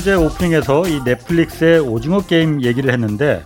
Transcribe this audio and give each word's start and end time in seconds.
엊그제 0.00 0.14
오프닝에서 0.14 0.88
이 0.88 1.02
넷플릭스의 1.04 1.80
오징어 1.80 2.20
게임 2.20 2.62
얘기를 2.62 2.90
했는데 2.92 3.44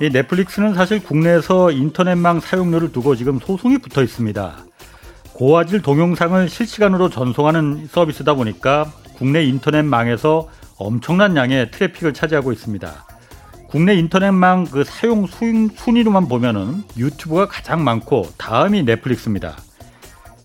이 0.00 0.08
넷플릭스는 0.08 0.74
사실 0.74 1.02
국내에서 1.02 1.72
인터넷망 1.72 2.38
사용료를 2.38 2.92
두고 2.92 3.16
지금 3.16 3.40
소송이 3.40 3.78
붙어 3.78 4.02
있습니다. 4.02 4.56
고화질 5.32 5.82
동영상을 5.82 6.48
실시간으로 6.48 7.08
전송하는 7.08 7.88
서비스다 7.90 8.34
보니까 8.34 8.92
국내 9.16 9.42
인터넷망에서 9.42 10.48
엄청난 10.76 11.36
양의 11.36 11.72
트래픽을 11.72 12.14
차지하고 12.14 12.52
있습니다. 12.52 13.06
국내 13.68 13.94
인터넷망 13.94 14.66
그 14.66 14.84
사용 14.84 15.26
순위로만 15.26 16.28
보면은 16.28 16.84
유튜브가 16.96 17.48
가장 17.48 17.82
많고 17.82 18.28
다음이 18.38 18.84
넷플릭스입니다. 18.84 19.56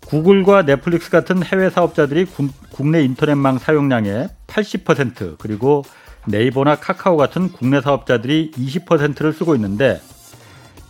구글과 0.06 0.66
넷플릭스 0.66 1.10
같은 1.10 1.44
해외 1.44 1.70
사업자들이 1.70 2.28
국내 2.72 3.02
인터넷망 3.02 3.58
사용량의 3.58 4.30
80% 4.48 5.38
그리고 5.40 5.84
네이버나 6.28 6.76
카카오 6.76 7.18
같은 7.18 7.52
국내 7.52 7.82
사업자들이 7.82 8.52
20%를 8.52 9.34
쓰고 9.34 9.56
있는데 9.56 10.00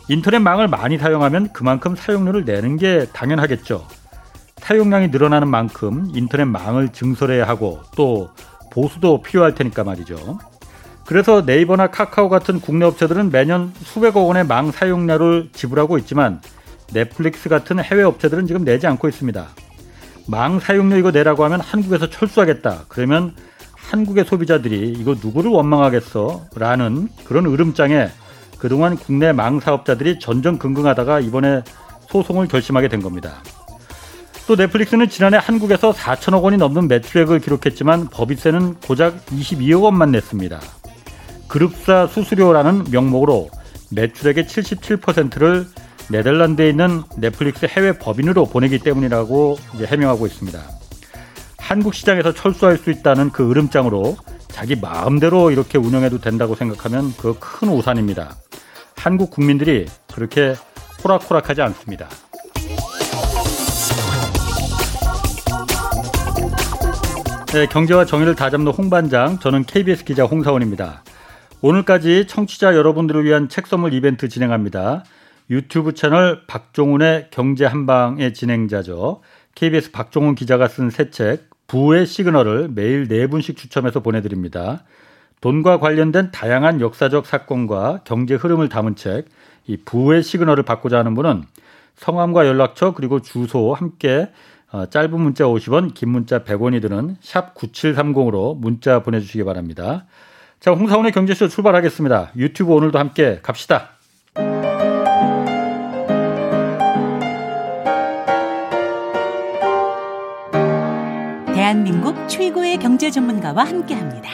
인터넷망을 0.09 0.67
많이 0.67 0.97
사용하면 0.97 1.51
그만큼 1.53 1.95
사용료를 1.95 2.45
내는 2.45 2.77
게 2.77 3.07
당연하겠죠. 3.13 3.88
사용량이 4.57 5.09
늘어나는 5.09 5.47
만큼 5.47 6.11
인터넷망을 6.13 6.89
증설해야 6.89 7.47
하고 7.47 7.81
또 7.95 8.29
보수도 8.71 9.21
필요할 9.21 9.55
테니까 9.55 9.83
말이죠. 9.83 10.39
그래서 11.05 11.41
네이버나 11.41 11.88
카카오 11.88 12.29
같은 12.29 12.59
국내 12.59 12.85
업체들은 12.85 13.31
매년 13.31 13.72
수백억 13.83 14.27
원의 14.27 14.45
망 14.45 14.72
사용료를 14.72 15.50
지불하고 15.53 15.97
있지만 16.00 16.41
넷플릭스 16.94 17.50
같은 17.50 17.80
해외 17.80 18.03
업체들은 18.03 18.47
지금 18.47 18.64
내지 18.64 18.88
않고 18.88 19.08
있습니다. 19.08 19.47
망 20.28 20.59
사용료 20.59 20.97
이거 20.97 21.11
내라고 21.11 21.44
하면 21.45 21.59
한국에서 21.59 22.09
철수하겠다. 22.09 22.86
그러면 22.88 23.36
한국의 23.73 24.25
소비자들이 24.25 24.94
이거 24.97 25.16
누구를 25.22 25.52
원망하겠어? 25.52 26.47
라는 26.56 27.08
그런 27.25 27.45
으름장에 27.45 28.09
그동안 28.58 28.95
국내 28.97 29.31
망 29.31 29.59
사업자들이 29.59 30.19
전전긍긍하다가 30.19 31.19
이번에 31.19 31.61
소송을 32.09 32.47
결심하게 32.47 32.88
된 32.88 33.02
겁니다. 33.02 33.44
또 34.47 34.56
넷플릭스는 34.56 35.09
지난해 35.09 35.38
한국에서 35.41 35.91
4천억 35.91 36.44
원이 36.44 36.58
넘는 36.58 36.88
매출액을 36.88 37.39
기록했지만 37.39 38.08
법인세는 38.09 38.75
고작 38.75 39.25
22억 39.28 39.83
원만 39.83 40.11
냈습니다. 40.11 40.59
그룹사 41.47 42.08
수수료라는 42.08 42.86
명목으로 42.91 43.50
매출액의 43.91 44.45
77%를 44.45 45.66
네덜란드에 46.09 46.70
있는 46.70 47.03
넷플릭스 47.17 47.66
해외 47.66 47.98
법인으로 47.98 48.45
보내기 48.45 48.80
때문이라고 48.80 49.58
해명하고 49.86 50.28
있습니다. 50.28 50.59
한국 51.58 51.95
시장에서 51.95 52.31
철수할 52.31 52.78
수 52.78 52.92
있다는 52.92 53.31
그 53.31 53.50
으름장으로 53.50 54.17
자기 54.50 54.75
마음대로 54.75 55.52
이렇게 55.52 55.78
운영해도 55.78 56.22
된다고 56.22 56.56
생각하면 56.56 57.12
그큰 57.17 57.70
오산입니다. 57.70 58.36
한국 58.95 59.31
국민들이 59.31 59.88
그렇게 60.14 60.56
호락호락하지 61.03 61.62
않습니다. 61.62 62.08
네, 67.53 67.66
경제와 67.67 68.06
정의를 68.06 68.36
다잡는 68.36 68.72
홍반장, 68.72 69.40
저는 69.40 69.64
KBS 69.64 70.03
기자 70.03 70.25
홍사원입니다. 70.25 71.03
오늘까지 71.62 72.28
청취자 72.28 72.75
여러분들을 72.75 73.23
위한 73.23 73.50
책 73.50 73.66
선물 73.67 73.94
이벤트 73.94 74.28
진행합니다. 74.28 75.03
유튜브 75.49 75.94
채널 75.94 76.45
박종훈의 76.47 77.28
경제 77.31 77.66
한방의 77.66 78.33
진행자죠. 78.33 79.22
KBS 79.56 79.91
박종훈 79.91 80.35
기자가 80.35 80.67
쓴 80.67 80.88
새 80.89 81.09
책 81.11 81.50
부의 81.67 82.06
시그널을 82.06 82.69
매일 82.73 83.07
네 83.07 83.28
분씩 83.28 83.57
추첨해서 83.57 84.01
보내드립니다. 84.01 84.84
돈과 85.41 85.79
관련된 85.79 86.31
다양한 86.31 86.81
역사적 86.81 87.25
사건과 87.25 88.01
경제 88.03 88.35
흐름을 88.35 88.69
담은 88.69 88.95
책, 88.95 89.25
이 89.67 89.78
부의 89.78 90.23
시그널을 90.23 90.63
받고자 90.63 91.00
하는 91.00 91.13
분은 91.16 91.44
성함과 91.95 92.47
연락처 92.47 92.94
그리고 92.94 93.22
주소 93.22 93.73
함께 93.73 94.31
어, 94.72 94.88
짧은 94.88 95.19
문자 95.19 95.45
50원, 95.45 95.94
긴 95.94 96.09
문자 96.09 96.44
100원이 96.44 96.81
드는 96.81 97.17
샵 97.22 97.53
9730으로 97.55 98.57
문자 98.57 99.01
보내주시기 99.03 99.44
바랍니다. 99.44 100.05
자, 100.59 100.72
홍사원의 100.72 101.11
경제쇼 101.11 101.47
출발하겠습니다. 101.47 102.31
유튜브 102.35 102.73
오늘도 102.73 102.97
함께 102.97 103.39
갑시다. 103.41 103.94
대한민국 111.66 112.30
최고의 112.30 112.78
경제 112.78 113.09
전문가와 113.09 113.64
함께 113.64 113.96
합니다. 113.96 114.30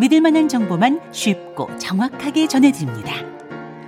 믿을 0.00 0.20
만한 0.20 0.48
정보만 0.48 1.00
쉽고 1.12 1.70
정확하게 1.78 2.48
전해드립니다. 2.48 3.12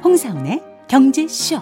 홍사운의 0.04 0.62
경제쇼. 0.86 1.60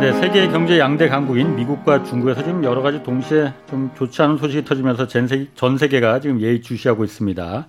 네, 0.00 0.12
세계 0.14 0.48
경제 0.48 0.80
양대 0.80 1.08
강국인 1.08 1.54
미국과 1.54 2.02
중국에서 2.02 2.42
지금 2.42 2.64
여러 2.64 2.82
가지 2.82 3.04
동시에 3.04 3.52
좀 3.70 3.92
좋지 3.94 4.20
않은 4.20 4.36
소식이 4.36 4.64
터지면서 4.64 5.06
전 5.06 5.78
세계가 5.78 6.18
지금 6.18 6.40
예의주시하고 6.40 7.04
있습니다. 7.04 7.68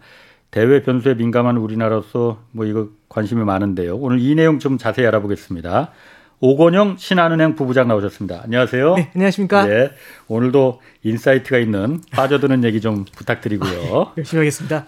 대외 0.50 0.82
변수에 0.82 1.14
민감한 1.14 1.58
우리나라로서 1.58 2.40
뭐 2.54 2.66
이거 2.66 2.88
관심이 3.08 3.44
많은데요. 3.44 3.98
오늘 3.98 4.20
이 4.20 4.34
내용 4.34 4.58
좀 4.58 4.80
자세히 4.80 5.06
알아보겠습니다. 5.06 5.92
오건영 6.40 6.98
신한은행 6.98 7.56
부부장 7.56 7.88
나오셨습니다. 7.88 8.42
안녕하세요. 8.44 8.96
네, 8.96 9.12
안녕하십니까. 9.16 9.66
네, 9.66 9.92
오늘도 10.28 10.82
insight가 11.04 11.58
있는 11.58 12.02
빠져드는 12.12 12.64
얘기 12.64 12.82
좀 12.82 13.06
부탁드리고요. 13.16 14.02
아, 14.02 14.14
열심히 14.18 14.40
하겠습니다. 14.40 14.86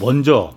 먼저 0.00 0.54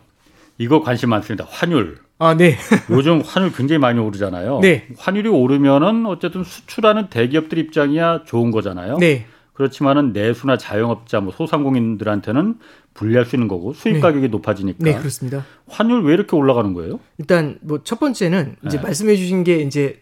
이거 0.58 0.82
관심 0.82 1.10
많습니다. 1.10 1.46
환율. 1.50 2.00
아, 2.18 2.36
네. 2.36 2.58
요즘 2.92 3.22
환율 3.22 3.52
굉장히 3.52 3.80
많이 3.80 4.00
오르잖아요. 4.00 4.60
네. 4.62 4.88
환율이 4.98 5.30
오르면은 5.30 6.06
어쨌든 6.06 6.44
수출하는 6.44 7.08
대기업들 7.10 7.58
입장이야 7.58 8.24
좋은 8.26 8.52
거잖아요. 8.52 8.98
네. 8.98 9.26
그렇지만은 9.60 10.14
내수나 10.14 10.58
자영업자, 10.58 11.20
뭐 11.20 11.34
소상공인들한테는 11.34 12.56
불리할 12.94 13.26
수 13.26 13.36
있는 13.36 13.50
거고 13.50 13.74
수입 13.74 13.96
네. 13.96 14.00
가격이 14.00 14.30
높아지니까. 14.30 14.78
네, 14.80 14.96
그렇습니다. 14.98 15.46
환율 15.68 16.02
왜 16.06 16.14
이렇게 16.14 16.34
올라가는 16.38 16.74
거예요? 16.74 17.02
일단 17.18 17.58
뭐 17.62 17.82
첫 17.84 18.00
번째는 18.00 18.56
이제 18.66 18.78
네. 18.78 18.84
말씀해 18.84 19.18
주신 19.18 19.44
게 19.44 19.58
이제 19.58 20.00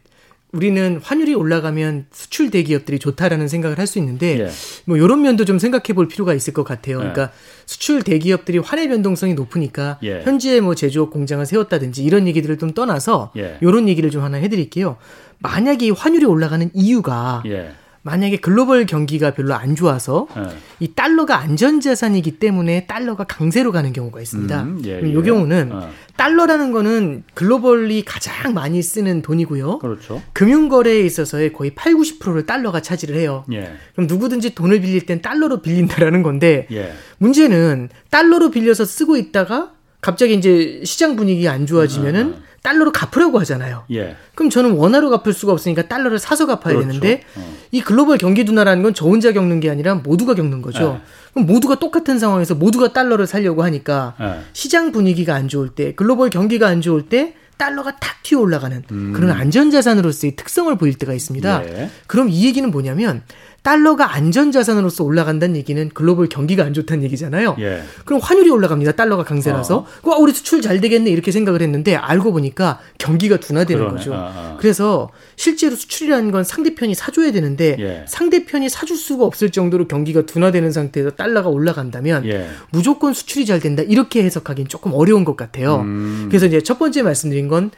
우리는 0.51 0.99
환율이 1.01 1.33
올라가면 1.33 2.05
수출 2.11 2.51
대기업들이 2.51 2.99
좋다라는 2.99 3.47
생각을 3.47 3.79
할 3.79 3.87
수 3.87 3.97
있는데 3.97 4.41
예. 4.41 4.49
뭐 4.85 4.95
이런 4.95 5.23
면도 5.23 5.43
좀 5.43 5.57
생각해 5.57 5.93
볼 5.95 6.07
필요가 6.07 6.35
있을 6.35 6.53
것 6.53 6.63
같아요. 6.63 6.97
예. 6.97 6.99
그러니까 6.99 7.31
수출 7.65 8.03
대기업들이 8.03 8.59
환의 8.59 8.89
변동성이 8.89 9.33
높으니까 9.33 9.97
예. 10.03 10.21
현지에 10.21 10.61
뭐 10.61 10.75
제조업 10.75 11.09
공장을 11.09 11.43
세웠다든지 11.43 12.03
이런 12.03 12.27
얘기들을 12.27 12.59
좀 12.59 12.73
떠나서 12.75 13.31
이런 13.61 13.87
예. 13.87 13.91
얘기를 13.91 14.11
좀 14.11 14.21
하나 14.23 14.37
해드릴게요. 14.37 14.97
만약에 15.39 15.87
이 15.87 15.89
환율이 15.89 16.25
올라가는 16.25 16.69
이유가 16.75 17.41
예. 17.47 17.71
만약에 18.07 18.37
글로벌 18.37 18.85
경기가 18.85 19.31
별로 19.31 19.53
안 19.53 19.75
좋아서 19.75 20.27
네. 20.33 20.43
이 20.79 20.93
달러가 20.93 21.39
안전자산이기 21.39 22.39
때문에 22.39 22.85
달러가 22.85 23.25
강세로 23.25 23.73
가는 23.73 23.91
경우가 23.91 24.21
있습니다. 24.21 24.63
음, 24.63 24.81
예, 24.85 25.01
예. 25.03 25.09
이 25.09 25.13
경우는 25.13 25.71
어. 25.73 25.89
달러라는 26.15 26.71
거는 26.71 27.25
글로벌리 27.33 28.03
가장 28.03 28.53
많이 28.53 28.81
쓰는 28.81 29.21
돈이고요. 29.21 29.79
그렇죠. 29.79 30.21
금융거래에 30.31 31.01
있어서의 31.01 31.51
거의 31.51 31.75
8, 31.75 31.95
90%를 31.95 32.45
달러가 32.45 32.81
차지를 32.81 33.17
해요. 33.17 33.43
예. 33.51 33.73
그럼 33.93 34.07
누구든지 34.07 34.55
돈을 34.55 34.79
빌릴 34.79 35.05
땐 35.05 35.21
달러로 35.21 35.61
빌린다라는 35.61 36.23
건데 36.23 36.65
예. 36.71 36.93
문제는 37.17 37.89
달러로 38.09 38.51
빌려서 38.51 38.85
쓰고 38.85 39.17
있다가 39.17 39.73
갑자기 39.99 40.35
이제 40.35 40.81
시장 40.85 41.17
분위기가 41.17 41.51
안 41.51 41.65
좋아지면은 41.65 42.35
어. 42.35 42.46
달러로 42.63 42.91
갚으라고 42.91 43.39
하잖아요. 43.39 43.85
예. 43.91 44.15
그럼 44.35 44.49
저는 44.49 44.71
원화로 44.71 45.09
갚을 45.09 45.33
수가 45.33 45.53
없으니까 45.53 45.87
달러를 45.87 46.19
사서 46.19 46.45
갚아야 46.45 46.75
그렇죠. 46.75 46.87
되는데 46.87 47.23
어. 47.35 47.53
이 47.71 47.81
글로벌 47.81 48.17
경기 48.17 48.43
둔화라는 48.45 48.83
건 48.83 48.93
저 48.93 49.05
혼자 49.05 49.31
겪는 49.31 49.59
게 49.59 49.69
아니라 49.69 49.95
모두가 49.95 50.33
겪는 50.33 50.61
거죠. 50.61 50.99
예. 51.01 51.07
그럼 51.33 51.45
모두가 51.45 51.75
똑같은 51.75 52.17
상황에서 52.19 52.55
모두가 52.55 52.93
달러를 52.93 53.27
살려고 53.27 53.63
하니까 53.63 54.15
예. 54.19 54.39
시장 54.53 54.91
분위기가 54.91 55.35
안 55.35 55.47
좋을 55.47 55.69
때, 55.69 55.93
글로벌 55.93 56.29
경기가 56.29 56.67
안 56.67 56.81
좋을 56.81 57.03
때 57.09 57.35
달러가 57.57 57.95
탁 57.97 58.21
튀어 58.23 58.39
올라가는 58.39 58.83
음. 58.91 59.13
그런 59.13 59.31
안전자산으로서의 59.31 60.35
특성을 60.35 60.75
보일 60.77 60.95
때가 60.95 61.13
있습니다. 61.13 61.63
예. 61.65 61.89
그럼 62.07 62.29
이 62.29 62.45
얘기는 62.45 62.69
뭐냐면 62.69 63.23
달러가 63.67 64.13
안전자산으로서 64.15 65.03
올라간다는 65.03 65.57
얘기는 65.57 65.89
글로벌 65.93 66.29
경기가 66.29 66.63
안 66.63 66.73
좋다는 66.73 67.03
얘기잖아요. 67.03 67.57
예. 67.59 67.83
그럼 68.05 68.21
환율이 68.23 68.49
올라갑니다. 68.49 68.93
달러가 68.93 69.25
강세라서. 69.25 69.85
어. 70.03 70.09
아, 70.09 70.15
우리 70.15 70.31
수출 70.31 70.61
잘 70.61 70.79
되겠네 70.79 71.11
이렇게 71.11 71.33
생각을 71.33 71.61
했는데 71.61 71.93
알고 71.93 72.31
보니까 72.31 72.79
경기가 72.97 73.35
둔화되는 73.35 73.77
그러네. 73.77 73.97
거죠. 73.97 74.13
아, 74.13 74.17
아. 74.33 74.57
그래서 74.57 75.09
실제로 75.35 75.75
수출이라는 75.75 76.31
건 76.31 76.45
상대편이 76.45 76.95
사줘야 76.95 77.33
되는데 77.33 77.75
예. 77.77 78.05
상대편이 78.07 78.69
사줄 78.69 78.95
수가 78.95 79.25
없을 79.25 79.49
정도로 79.49 79.89
경기가 79.89 80.21
둔화되는 80.25 80.71
상태에서 80.71 81.09
달러가 81.09 81.49
올라간다면 81.49 82.25
예. 82.25 82.47
무조건 82.69 83.13
수출이 83.13 83.45
잘 83.45 83.59
된다 83.59 83.83
이렇게 83.83 84.23
해석하기는 84.23 84.69
조금 84.69 84.93
어려운 84.93 85.25
것 85.25 85.35
같아요. 85.35 85.81
음. 85.81 86.27
그래서 86.29 86.45
이제 86.45 86.61
첫 86.61 86.79
번째 86.79 87.01
말씀드린 87.01 87.49
건 87.49 87.71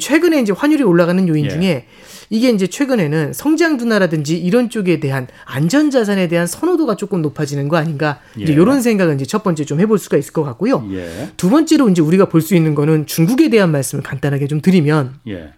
최근에 0.00 0.40
이제 0.40 0.52
환율이 0.52 0.82
올라가는 0.82 1.28
요인 1.28 1.44
예. 1.44 1.50
중에 1.50 1.86
이게 2.30 2.50
이제 2.50 2.66
최근에는 2.66 3.32
성장 3.32 3.76
둔화라든지 3.76 4.36
이런 4.38 4.68
쪽에 4.70 4.98
대한 5.00 5.28
안전 5.44 5.90
자산에 5.90 6.28
대한 6.28 6.46
선호도가 6.46 6.96
조금 6.96 7.22
높아지는 7.22 7.68
거 7.68 7.76
아닌가 7.76 8.20
예. 8.38 8.42
이제 8.42 8.52
이런 8.52 8.82
생각은 8.82 9.16
이제 9.16 9.24
첫 9.24 9.42
번째 9.42 9.64
좀 9.64 9.80
해볼 9.80 9.98
수가 9.98 10.16
있을 10.16 10.32
것 10.32 10.42
같고요. 10.42 10.84
예. 10.90 11.30
두 11.36 11.50
번째로 11.50 11.88
이제 11.88 12.02
우리가 12.02 12.28
볼 12.28 12.40
수 12.40 12.54
있는 12.54 12.74
거는 12.74 13.06
중국에 13.06 13.50
대한 13.50 13.70
말씀을 13.72 14.02
간단하게 14.02 14.46
좀 14.46 14.60
드리면. 14.60 15.14
예. 15.28 15.52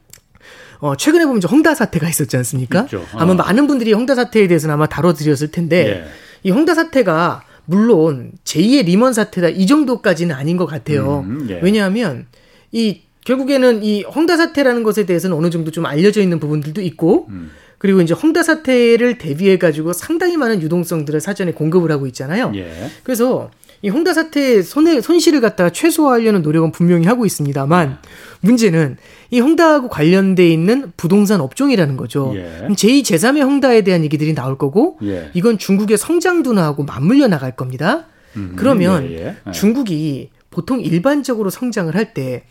어, 0.80 0.96
최근에 0.96 1.24
보면 1.24 1.38
이제 1.38 1.48
홍다 1.48 1.74
사태가 1.74 2.08
있었지 2.08 2.36
않습니까? 2.36 2.82
어. 2.94 3.04
아마 3.14 3.34
많은 3.34 3.66
분들이 3.66 3.92
홍다 3.92 4.14
사태에 4.14 4.46
대해서는 4.46 4.74
아마 4.74 4.86
다뤄드렸을 4.86 5.50
텐데, 5.50 6.04
예. 6.04 6.04
이 6.44 6.50
홍다 6.50 6.74
사태가 6.74 7.42
물론 7.64 8.30
제2의 8.44 8.84
리먼 8.86 9.12
사태다 9.12 9.48
이 9.48 9.66
정도까지는 9.66 10.34
아닌 10.34 10.56
것 10.56 10.66
같아요. 10.66 11.24
음, 11.26 11.48
예. 11.50 11.58
왜냐하면 11.62 12.26
이 12.72 13.00
결국에는 13.28 13.82
이 13.82 14.04
홍다 14.04 14.38
사태라는 14.38 14.82
것에 14.82 15.04
대해서는 15.04 15.36
어느 15.36 15.50
정도 15.50 15.70
좀 15.70 15.84
알려져 15.84 16.22
있는 16.22 16.40
부분들도 16.40 16.80
있고, 16.80 17.26
음. 17.28 17.50
그리고 17.76 18.00
이제 18.00 18.14
홍다 18.14 18.42
사태를 18.42 19.18
대비해 19.18 19.58
가지고 19.58 19.92
상당히 19.92 20.38
많은 20.38 20.62
유동성들을 20.62 21.20
사전에 21.20 21.52
공급을 21.52 21.92
하고 21.92 22.06
있잖아요. 22.06 22.52
예. 22.56 22.90
그래서 23.04 23.50
이 23.82 23.90
홍다 23.90 24.14
사태의 24.14 24.62
손해 24.62 25.00
손실을 25.00 25.40
갖다가 25.42 25.70
최소화하려는 25.70 26.42
노력은 26.42 26.72
분명히 26.72 27.06
하고 27.06 27.24
있습니다만 27.26 27.98
문제는 28.40 28.96
이 29.30 29.38
홍다하고 29.38 29.88
관련돼 29.88 30.48
있는 30.50 30.90
부동산 30.96 31.40
업종이라는 31.40 31.96
거죠. 31.96 32.32
예. 32.34 32.66
제2, 32.66 33.02
제3의 33.02 33.42
홍다에 33.42 33.82
대한 33.82 34.02
얘기들이 34.02 34.34
나올 34.34 34.58
거고 34.58 34.98
예. 35.04 35.30
이건 35.34 35.58
중국의 35.58 35.98
성장 35.98 36.42
둔화하고 36.42 36.82
맞물려 36.82 37.28
나갈 37.28 37.54
겁니다. 37.54 38.06
음, 38.36 38.54
그러면 38.56 39.04
예, 39.04 39.14
예. 39.14 39.36
예. 39.46 39.52
중국이 39.52 40.30
보통 40.50 40.80
일반적으로 40.80 41.50
성장을 41.50 41.94
할때 41.94 42.44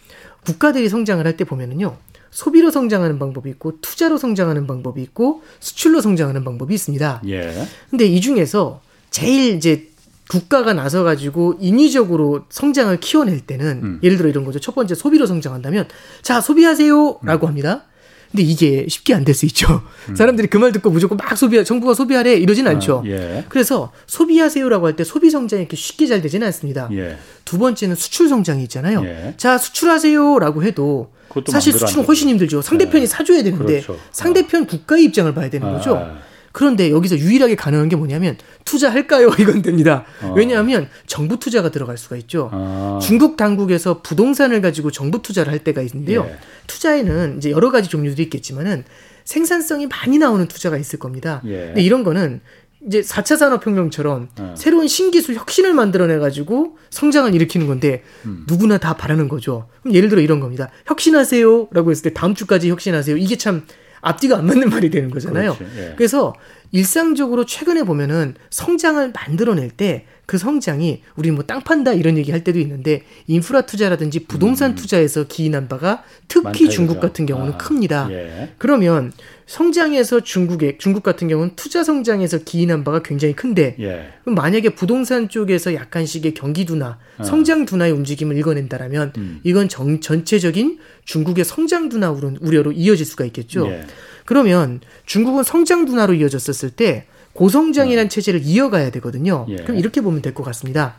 국가들이 0.45 0.89
성장을 0.89 1.25
할 1.25 1.37
때 1.37 1.43
보면은요. 1.43 1.97
소비로 2.31 2.71
성장하는 2.71 3.19
방법이 3.19 3.49
있고 3.51 3.79
투자로 3.81 4.17
성장하는 4.17 4.67
방법이 4.67 5.01
있고 5.01 5.43
수출로 5.59 6.01
성장하는 6.01 6.43
방법이 6.43 6.73
있습니다. 6.73 7.21
예. 7.27 7.67
근데 7.89 8.05
이 8.05 8.21
중에서 8.21 8.81
제일 9.09 9.55
이제 9.55 9.89
국가가 10.29 10.73
나서 10.73 11.03
가지고 11.03 11.55
인위적으로 11.59 12.45
성장을 12.49 12.99
키워낼 12.99 13.39
때는 13.41 13.79
음. 13.83 13.99
예를 14.03 14.17
들어 14.17 14.29
이런 14.29 14.43
거죠. 14.43 14.59
첫 14.59 14.75
번째 14.75 14.93
소비로 14.93 15.25
성장한다면 15.25 15.87
자 16.21 16.41
소비하세요라고 16.41 17.45
음. 17.45 17.47
합니다. 17.47 17.85
근데 18.31 18.44
이게 18.44 18.85
쉽게 18.89 19.13
안 19.13 19.24
될 19.24 19.33
수 19.33 19.45
있죠. 19.45 19.81
음. 20.09 20.15
사람들이 20.15 20.47
그 20.47 20.57
말 20.57 20.71
듣고 20.71 20.89
무조건 20.89 21.18
막 21.18 21.38
소비, 21.38 21.63
정부가 21.63 21.94
소비하래 21.94 22.33
이러진 22.35 22.68
아, 22.68 22.71
않죠. 22.71 23.03
아, 23.06 23.07
예. 23.07 23.45
그래서 23.50 23.91
소비하세요라고 24.07 24.85
할 24.88 24.95
때 24.95 25.03
소비 25.03 25.29
성장이 25.29 25.62
이렇게 25.63 25.75
쉽게 25.77 26.07
잘 26.07 26.21
되지는 26.21 26.45
않습니다. 26.47 26.89
예. 26.94 27.18
두 27.45 27.57
번째는 27.57 27.95
수출 27.95 28.27
성장이 28.29 28.63
있잖아요. 28.63 29.03
예. 29.06 29.33
자 29.38 29.57
수출하세요라고 29.57 30.63
해도 30.63 31.12
사실 31.51 31.74
수출은 31.74 32.06
훨씬 32.06 32.29
힘들죠. 32.29 32.62
상대편이 32.62 33.03
예. 33.03 33.07
사줘야 33.07 33.44
되는데 33.44 33.81
그렇죠. 33.81 33.97
상대편 34.12 34.65
국가의 34.68 35.03
입장을 35.06 35.33
봐야 35.33 35.50
되는 35.50 35.71
거죠. 35.71 35.95
아. 35.97 36.18
그런데 36.57 36.89
여기서 36.89 37.19
유일하게 37.19 37.56
가능한 37.56 37.88
게 37.88 37.95
뭐냐면 37.95 38.36
투자할까요? 38.65 39.30
이건 39.38 39.62
됩니다. 39.62 40.06
어. 40.24 40.33
왜냐하면 40.36 40.89
정부 41.06 41.38
투자가 41.38 41.69
들어갈 41.69 42.00
수가 42.00 42.15
있죠. 42.15 42.50
어. 42.51 42.98
중국 43.00 43.38
당국에서 43.38 44.01
부동산을 44.01 44.59
가지고 44.59 44.89
정부 44.89 45.21
투자를 45.21 45.51
할 45.51 45.59
때가 45.59 45.83
있는데요. 45.83 46.25
예. 46.27 46.39
투자에는 46.65 47.38
이제 47.38 47.51
여러 47.51 47.69
가지 47.69 47.89
종류들이 47.89 48.24
있겠지만은 48.24 48.86
생산성이 49.24 49.86
많이 49.86 50.18
나오는 50.18 50.48
투자가 50.48 50.80
있을 50.80 50.98
겁니다. 50.98 51.44
예. 51.45 51.68
근데 51.68 51.83
이런 51.83 52.04
거는 52.04 52.42
이제 52.88 53.01
4차 53.01 53.38
산업혁명처럼 53.38 54.30
어. 54.39 54.56
새로운 54.57 54.88
신기술 54.88 55.36
혁신을 55.36 55.75
만들어내가지고 55.75 56.80
성장을 56.89 57.36
일으키는 57.36 57.68
건데 57.68 58.01
음. 58.25 58.45
누구나 58.48 58.80
다 58.80 58.98
바라는 58.98 59.27
거죠. 59.27 59.68
그럼 59.83 59.94
예를 59.94 60.09
들어 60.09 60.21
이런 60.21 60.39
겁니다. 60.39 60.71
혁신하세요 60.88 61.68
라고 61.69 61.92
했을 61.92 62.01
때 62.01 62.13
다음 62.15 62.33
주까지 62.33 62.71
혁신하세요. 62.71 63.18
이게 63.18 63.38
참 63.38 63.68
앞뒤가 64.07 64.38
안 64.38 64.45
맞는 64.45 64.69
말이 64.69 64.89
되는 64.89 65.09
거잖아요. 65.09 65.57
예. 65.77 65.94
그래서 65.98 66.33
일상적으로 66.71 67.45
최근에 67.45 67.83
보면은 67.83 68.36
성장을 68.50 69.12
만들어낼 69.12 69.69
때 69.69 70.06
그 70.27 70.38
성장이 70.38 71.01
우리 71.15 71.31
뭐 71.31 71.47
땅 71.47 71.62
판다 71.62 71.94
이런 71.94 72.18
얘기 72.18 72.31
할 72.31 72.44
때도 72.44 72.59
있는데 72.59 73.03
인프라 73.27 73.62
투자라든지 73.62 74.25
부동산 74.25 74.71
음. 74.71 74.75
투자에서 74.75 75.24
기인한 75.24 75.69
바가 75.69 76.03
특히 76.27 76.69
중국 76.69 77.00
같은 77.00 77.25
경우는 77.25 77.53
아, 77.53 77.57
큽니다. 77.57 78.09
예. 78.12 78.50
그러면 78.57 79.13
성장에서 79.45 80.19
중국에 80.19 80.77
중국 80.77 81.03
같은 81.03 81.29
경우는 81.29 81.56
투자 81.56 81.85
성장에서 81.85 82.39
기인한 82.39 82.83
바가 82.83 83.01
굉장히 83.01 83.33
큰데 83.33 83.77
예. 83.79 84.09
그럼 84.24 84.35
만약에 84.35 84.75
부동산 84.75 85.29
쪽에서 85.29 85.74
약간씩의 85.74 86.33
경기 86.33 86.65
둔화, 86.65 86.97
어. 87.18 87.23
성장 87.23 87.65
둔화의 87.65 87.94
움직임을 87.94 88.38
읽어낸다라면 88.38 89.13
음. 89.18 89.39
이건 89.45 89.69
정, 89.69 90.01
전체적인 90.01 90.80
중국의 91.06 91.45
성장 91.45 91.88
둔화 91.88 92.12
우려로 92.12 92.73
이어질 92.73 93.06
수가 93.06 93.23
있겠죠. 93.23 93.68
예. 93.69 93.85
그러면 94.25 94.81
중국은 95.06 95.44
성장 95.44 95.85
둔화로 95.85 96.15
이어졌었을 96.15 96.71
때 96.71 97.06
고성장이라는 97.37 98.07
음. 98.07 98.09
체제를 98.09 98.41
이어가야 98.43 98.89
되거든요. 98.91 99.45
예. 99.49 99.57
그럼 99.57 99.77
이렇게 99.77 100.01
보면 100.01 100.21
될 100.21 100.33
것 100.33 100.43
같습니다. 100.43 100.95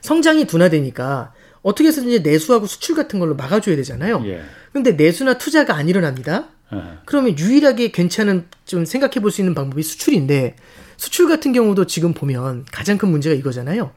성장이 0.00 0.46
둔화되니까 0.46 1.32
어떻게 1.62 1.88
해서든지 1.88 2.20
내수하고 2.20 2.66
수출 2.66 2.94
같은 2.96 3.18
걸로 3.18 3.34
막아줘야 3.36 3.76
되잖아요. 3.76 4.22
예. 4.26 4.42
근데 4.72 4.92
내수나 4.92 5.38
투자가 5.38 5.74
안 5.74 5.88
일어납니다. 5.88 6.48
어. 6.70 6.98
그러면 7.04 7.38
유일하게 7.38 7.90
괜찮은 7.92 8.46
좀 8.64 8.84
생각해 8.84 9.20
볼 9.20 9.30
수 9.30 9.40
있는 9.40 9.54
방법이 9.54 9.82
수출인데 9.82 10.56
수출 10.96 11.28
같은 11.28 11.52
경우도 11.52 11.86
지금 11.86 12.12
보면 12.14 12.64
가장 12.72 12.96
큰 12.98 13.10
문제가 13.10 13.34
이거잖아요. 13.34 13.92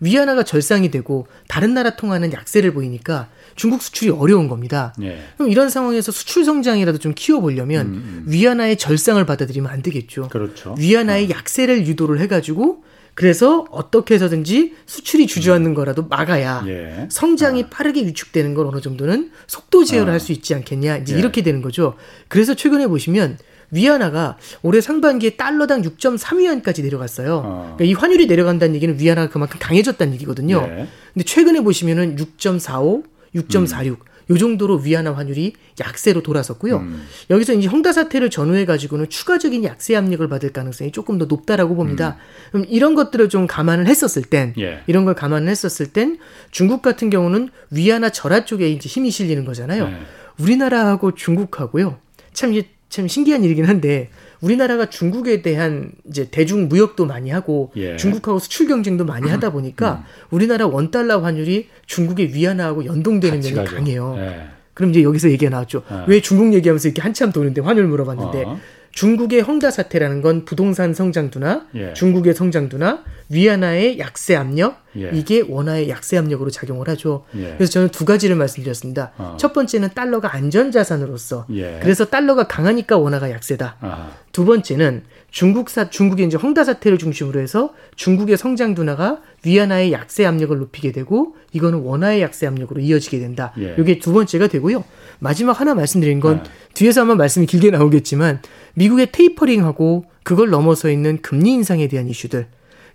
위안화가 0.00 0.44
절상이 0.44 0.90
되고 0.90 1.26
다른 1.48 1.74
나라 1.74 1.96
통화는 1.96 2.32
약세를 2.32 2.72
보이니까 2.72 3.28
중국 3.56 3.82
수출이 3.82 4.10
어려운 4.10 4.48
겁니다. 4.48 4.94
예. 5.02 5.18
그럼 5.36 5.50
이런 5.50 5.70
상황에서 5.70 6.12
수출 6.12 6.44
성장이라도 6.44 6.98
좀 6.98 7.12
키워보려면 7.14 7.86
음, 7.86 7.92
음. 7.92 8.24
위안화의 8.26 8.76
절상을 8.76 9.24
받아들이면 9.24 9.70
안 9.70 9.82
되겠죠. 9.82 10.28
그렇죠. 10.28 10.74
위안화의 10.78 11.26
어. 11.26 11.30
약세를 11.30 11.86
유도를 11.86 12.20
해가지고 12.20 12.84
그래서 13.14 13.66
어떻게 13.70 14.14
해서든지 14.14 14.74
수출이 14.86 15.26
주저앉는 15.26 15.74
거라도 15.74 16.04
막아야 16.04 16.64
예. 16.68 17.06
성장이 17.10 17.64
아. 17.64 17.68
빠르게 17.68 18.06
위축되는 18.06 18.54
걸 18.54 18.66
어느 18.66 18.80
정도는 18.80 19.30
속도 19.46 19.84
제어를 19.84 20.10
아. 20.10 20.12
할수 20.14 20.32
있지 20.32 20.54
않겠냐 20.54 20.98
이제 20.98 21.14
예. 21.14 21.18
이렇게 21.18 21.42
되는 21.42 21.60
거죠. 21.60 21.96
그래서 22.28 22.54
최근에 22.54 22.86
보시면 22.86 23.36
위안화가 23.72 24.36
올해 24.62 24.80
상반기에 24.80 25.30
달러당 25.30 25.82
6.3위안까지 25.82 26.82
내려갔어요. 26.82 27.42
어. 27.44 27.74
그러니까 27.76 27.84
이 27.84 27.92
환율이 27.92 28.26
내려간다는 28.26 28.74
얘기는 28.74 28.98
위안화가 28.98 29.30
그만큼 29.30 29.58
강해졌다는 29.60 30.14
얘기거든요. 30.14 30.66
예. 30.68 30.88
근데 31.12 31.24
최근에 31.24 31.60
보시면은 31.60 32.16
6.45, 32.16 33.04
6.46. 33.34 33.88
음. 33.90 33.96
요 34.30 34.38
정도로 34.38 34.76
위안화 34.76 35.12
환율이 35.12 35.54
약세로 35.80 36.22
돌아섰고요. 36.22 36.76
음. 36.76 37.02
여기서 37.30 37.52
이제 37.54 37.68
홍다 37.68 37.92
사태를 37.92 38.30
전후해 38.30 38.64
가지고는 38.64 39.08
추가적인 39.08 39.64
약세 39.64 39.96
압력을 39.96 40.26
받을 40.28 40.52
가능성이 40.52 40.92
조금 40.92 41.18
더 41.18 41.24
높다라고 41.24 41.74
봅니다. 41.74 42.16
음. 42.18 42.50
그럼 42.52 42.66
이런 42.68 42.94
것들을 42.94 43.28
좀 43.28 43.46
감안을 43.48 43.86
했었을 43.88 44.22
땐 44.22 44.54
예. 44.58 44.82
이런 44.86 45.04
걸 45.04 45.14
감안을 45.14 45.48
했었을 45.48 45.86
땐 45.86 46.18
중국 46.52 46.80
같은 46.80 47.10
경우는 47.10 47.48
위안화 47.70 48.10
절하 48.10 48.44
쪽에 48.44 48.70
이제 48.70 48.88
힘이 48.88 49.10
실리는 49.10 49.44
거잖아요. 49.44 49.84
예. 49.84 49.96
우리나라하고 50.38 51.14
중국하고요. 51.14 51.98
참 52.32 52.54
이제 52.54 52.68
참 52.88 53.08
신기한 53.08 53.44
일이긴 53.44 53.64
한데 53.64 54.10
우리나라가 54.40 54.88
중국에 54.88 55.42
대한 55.42 55.92
이제 56.08 56.28
대중 56.30 56.68
무역도 56.68 57.06
많이 57.06 57.30
하고 57.30 57.72
예. 57.76 57.96
중국하고 57.96 58.38
수출 58.38 58.66
경쟁도 58.66 59.04
많이 59.04 59.28
하다 59.28 59.50
보니까 59.50 60.04
음. 60.04 60.04
우리나라 60.30 60.66
원 60.66 60.90
달러 60.90 61.18
환율이 61.18 61.68
중국의 61.86 62.34
위안화하고 62.34 62.86
연동되는 62.86 63.40
면이 63.40 63.54
가죠. 63.54 63.74
강해요. 63.74 64.14
예. 64.18 64.48
그럼 64.74 64.90
이제 64.90 65.02
여기서 65.02 65.30
얘기가 65.30 65.50
나왔죠. 65.50 65.82
예. 65.90 66.04
왜 66.06 66.20
중국 66.20 66.54
얘기하면서 66.54 66.88
이렇게 66.88 67.02
한참 67.02 67.32
도는데 67.32 67.60
환율 67.60 67.86
물어봤는데 67.86 68.44
어. 68.44 68.58
중국의 68.92 69.42
홍다 69.42 69.70
사태라는 69.70 70.20
건 70.20 70.44
부동산 70.44 70.94
성장도나 70.94 71.66
예. 71.76 71.92
중국의 71.94 72.34
성장도나 72.34 73.04
위안화의 73.28 73.98
약세 73.98 74.34
압력 74.34 74.82
예. 74.96 75.10
이게 75.12 75.42
원화의 75.46 75.88
약세 75.88 76.16
압력으로 76.16 76.50
작용을 76.50 76.88
하죠. 76.88 77.24
예. 77.36 77.54
그래서 77.56 77.72
저는 77.72 77.88
두 77.90 78.04
가지를 78.04 78.36
말씀드렸습니다. 78.36 79.12
어. 79.18 79.36
첫 79.38 79.52
번째는 79.52 79.90
달러가 79.94 80.34
안전 80.34 80.70
자산으로서 80.72 81.46
예. 81.50 81.78
그래서 81.82 82.04
달러가 82.04 82.46
강하니까 82.46 82.98
원화가 82.98 83.30
약세다. 83.30 83.76
아하. 83.80 84.10
두 84.32 84.44
번째는 84.44 85.04
중국사 85.30 85.90
중국의 85.90 86.26
이제 86.26 86.36
홍다 86.36 86.64
사태를 86.64 86.98
중심으로 86.98 87.40
해서 87.40 87.72
중국의 87.96 88.36
성장 88.36 88.74
둔화가 88.74 89.20
위안화의 89.44 89.92
약세 89.92 90.24
압력을 90.24 90.56
높이게 90.56 90.92
되고 90.92 91.34
이거는 91.52 91.80
원화의 91.80 92.22
약세 92.22 92.46
압력으로 92.46 92.80
이어지게 92.80 93.18
된다. 93.18 93.52
예. 93.58 93.76
이게 93.78 93.98
두 93.98 94.12
번째가 94.12 94.48
되고요. 94.48 94.84
마지막 95.18 95.60
하나 95.60 95.74
말씀드린 95.74 96.20
건 96.20 96.42
네. 96.42 96.50
뒤에서 96.74 97.02
한번 97.02 97.16
말씀이 97.18 97.46
길게 97.46 97.70
나오겠지만 97.70 98.40
미국의 98.74 99.12
테이퍼링하고 99.12 100.04
그걸 100.22 100.50
넘어서 100.50 100.90
있는 100.90 101.20
금리 101.22 101.52
인상에 101.52 101.88
대한 101.88 102.08
이슈들. 102.08 102.46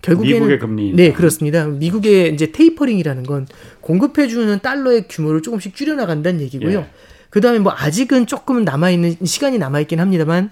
결국에는 0.02 0.36
미국의 0.36 0.60
금리. 0.60 0.94
네 0.94 1.14
그렇습니다. 1.14 1.66
미국의 1.66 2.34
이제 2.34 2.52
테이퍼링이라는 2.52 3.24
건 3.24 3.48
공급해주는 3.82 4.60
달러의 4.60 5.06
규모를 5.10 5.42
조금씩 5.42 5.76
줄여나간다는 5.76 6.42
얘기고요. 6.42 6.80
예. 6.80 6.90
그 7.30 7.42
다음에 7.42 7.60
뭐 7.60 7.74
아직은 7.76 8.28
조금은 8.28 8.64
남아 8.64 8.92
있는 8.92 9.16
시간이 9.24 9.58
남아 9.58 9.82
있긴 9.82 10.00
합니다만 10.00 10.52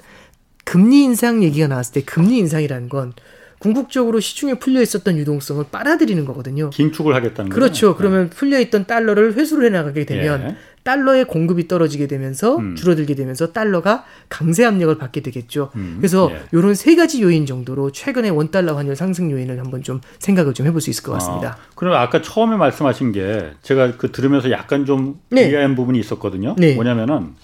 금리 0.65 1.03
인상 1.03 1.43
얘기가 1.43 1.67
나왔을 1.67 1.93
때 1.93 2.01
금리 2.01 2.37
인상이라는 2.39 2.89
건 2.89 3.13
궁극적으로 3.59 4.19
시중에 4.19 4.55
풀려 4.55 4.81
있었던 4.81 5.17
유동성을 5.17 5.63
빨아들이는 5.71 6.25
거거든요. 6.25 6.69
긴축을 6.71 7.15
하겠다는 7.15 7.49
거죠. 7.49 7.55
그렇죠. 7.55 7.87
네. 7.91 7.95
그러면 7.97 8.29
풀려 8.29 8.59
있던 8.59 8.85
달러를 8.85 9.35
회수를 9.35 9.67
해 9.67 9.69
나가게 9.69 10.05
되면 10.05 10.41
예. 10.41 10.55
달러의 10.83 11.25
공급이 11.25 11.67
떨어지게 11.67 12.07
되면서 12.07 12.57
음. 12.57 12.75
줄어들게 12.75 13.15
되면서 13.15 13.51
달러가 13.51 14.03
강세 14.29 14.65
압력을 14.65 14.95
받게 14.97 15.21
되겠죠. 15.21 15.71
음. 15.75 15.95
그래서 15.97 16.29
예. 16.31 16.43
이런 16.51 16.75
세 16.75 16.95
가지 16.95 17.21
요인 17.21 17.45
정도로 17.45 17.91
최근에 17.91 18.29
원 18.29 18.51
달러 18.51 18.75
환율 18.75 18.95
상승 18.95 19.31
요인을 19.31 19.59
한번 19.59 19.81
좀 19.81 20.01
생각을 20.19 20.53
좀 20.53 20.67
해볼 20.67 20.81
수 20.81 20.89
있을 20.89 21.03
것 21.03 21.13
같습니다. 21.13 21.57
아, 21.59 21.73
그럼 21.75 21.95
아까 21.95 22.21
처음에 22.21 22.57
말씀하신 22.57 23.11
게 23.13 23.51
제가 23.61 23.97
그 23.97 24.11
들으면서 24.11 24.51
약간 24.51 24.85
좀 24.85 25.19
네. 25.29 25.47
이해한 25.49 25.75
부분이 25.75 25.99
있었거든요. 25.99 26.55
네. 26.57 26.75
뭐냐면은 26.75 27.35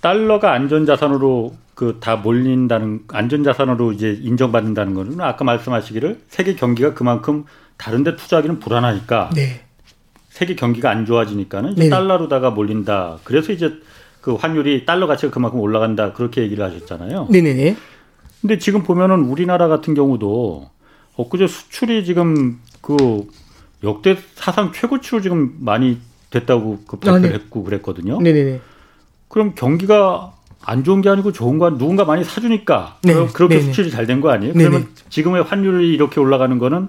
달러가 0.00 0.52
안전자산으로 0.52 1.56
그 1.76 1.98
다 2.00 2.16
몰린다는 2.16 3.02
안전자산으로 3.08 3.92
이제 3.92 4.18
인정받는다는 4.22 4.94
거는 4.94 5.20
아까 5.20 5.44
말씀하시기를 5.44 6.20
세계 6.28 6.54
경기가 6.56 6.94
그만큼 6.94 7.44
다른데 7.76 8.16
투자하기는 8.16 8.60
불안하니까 8.60 9.30
네. 9.34 9.65
세계 10.36 10.54
경기가 10.54 10.90
안 10.90 11.06
좋아지니까는 11.06 11.72
이제 11.72 11.88
달러로다가 11.88 12.50
몰린다. 12.50 13.20
그래서 13.24 13.52
이제 13.54 13.72
그 14.20 14.34
환율이 14.34 14.84
달러 14.84 15.06
가치가 15.06 15.32
그만큼 15.32 15.60
올라간다. 15.60 16.12
그렇게 16.12 16.42
얘기를 16.42 16.62
하셨잖아요. 16.62 17.28
네네네. 17.30 17.74
근데 18.42 18.58
지금 18.58 18.82
보면은 18.82 19.20
우리나라 19.24 19.66
같은 19.66 19.94
경우도 19.94 20.68
엊그제 21.16 21.46
수출이 21.46 22.04
지금 22.04 22.58
그 22.82 23.26
역대 23.82 24.18
사상 24.34 24.72
최고치로 24.72 25.22
지금 25.22 25.54
많이 25.60 25.96
됐다고 26.28 26.80
그 26.86 26.98
발표를 26.98 27.28
아, 27.28 27.30
네. 27.30 27.34
했고 27.34 27.64
그랬거든요. 27.64 28.20
네네네. 28.20 28.60
그럼 29.28 29.54
경기가 29.54 30.34
안 30.62 30.84
좋은 30.84 31.00
게 31.00 31.08
아니고 31.08 31.32
좋은 31.32 31.56
거 31.56 31.70
누군가 31.78 32.04
많이 32.04 32.24
사주니까 32.24 32.98
네. 33.04 33.14
그렇게 33.32 33.54
네네. 33.56 33.60
수출이 33.68 33.90
잘 33.90 34.06
된 34.06 34.20
거 34.20 34.28
아니에요? 34.28 34.52
네네. 34.52 34.68
그러면 34.68 34.88
지금의 35.08 35.44
환율이 35.44 35.94
이렇게 35.94 36.20
올라가는 36.20 36.58
거는 36.58 36.88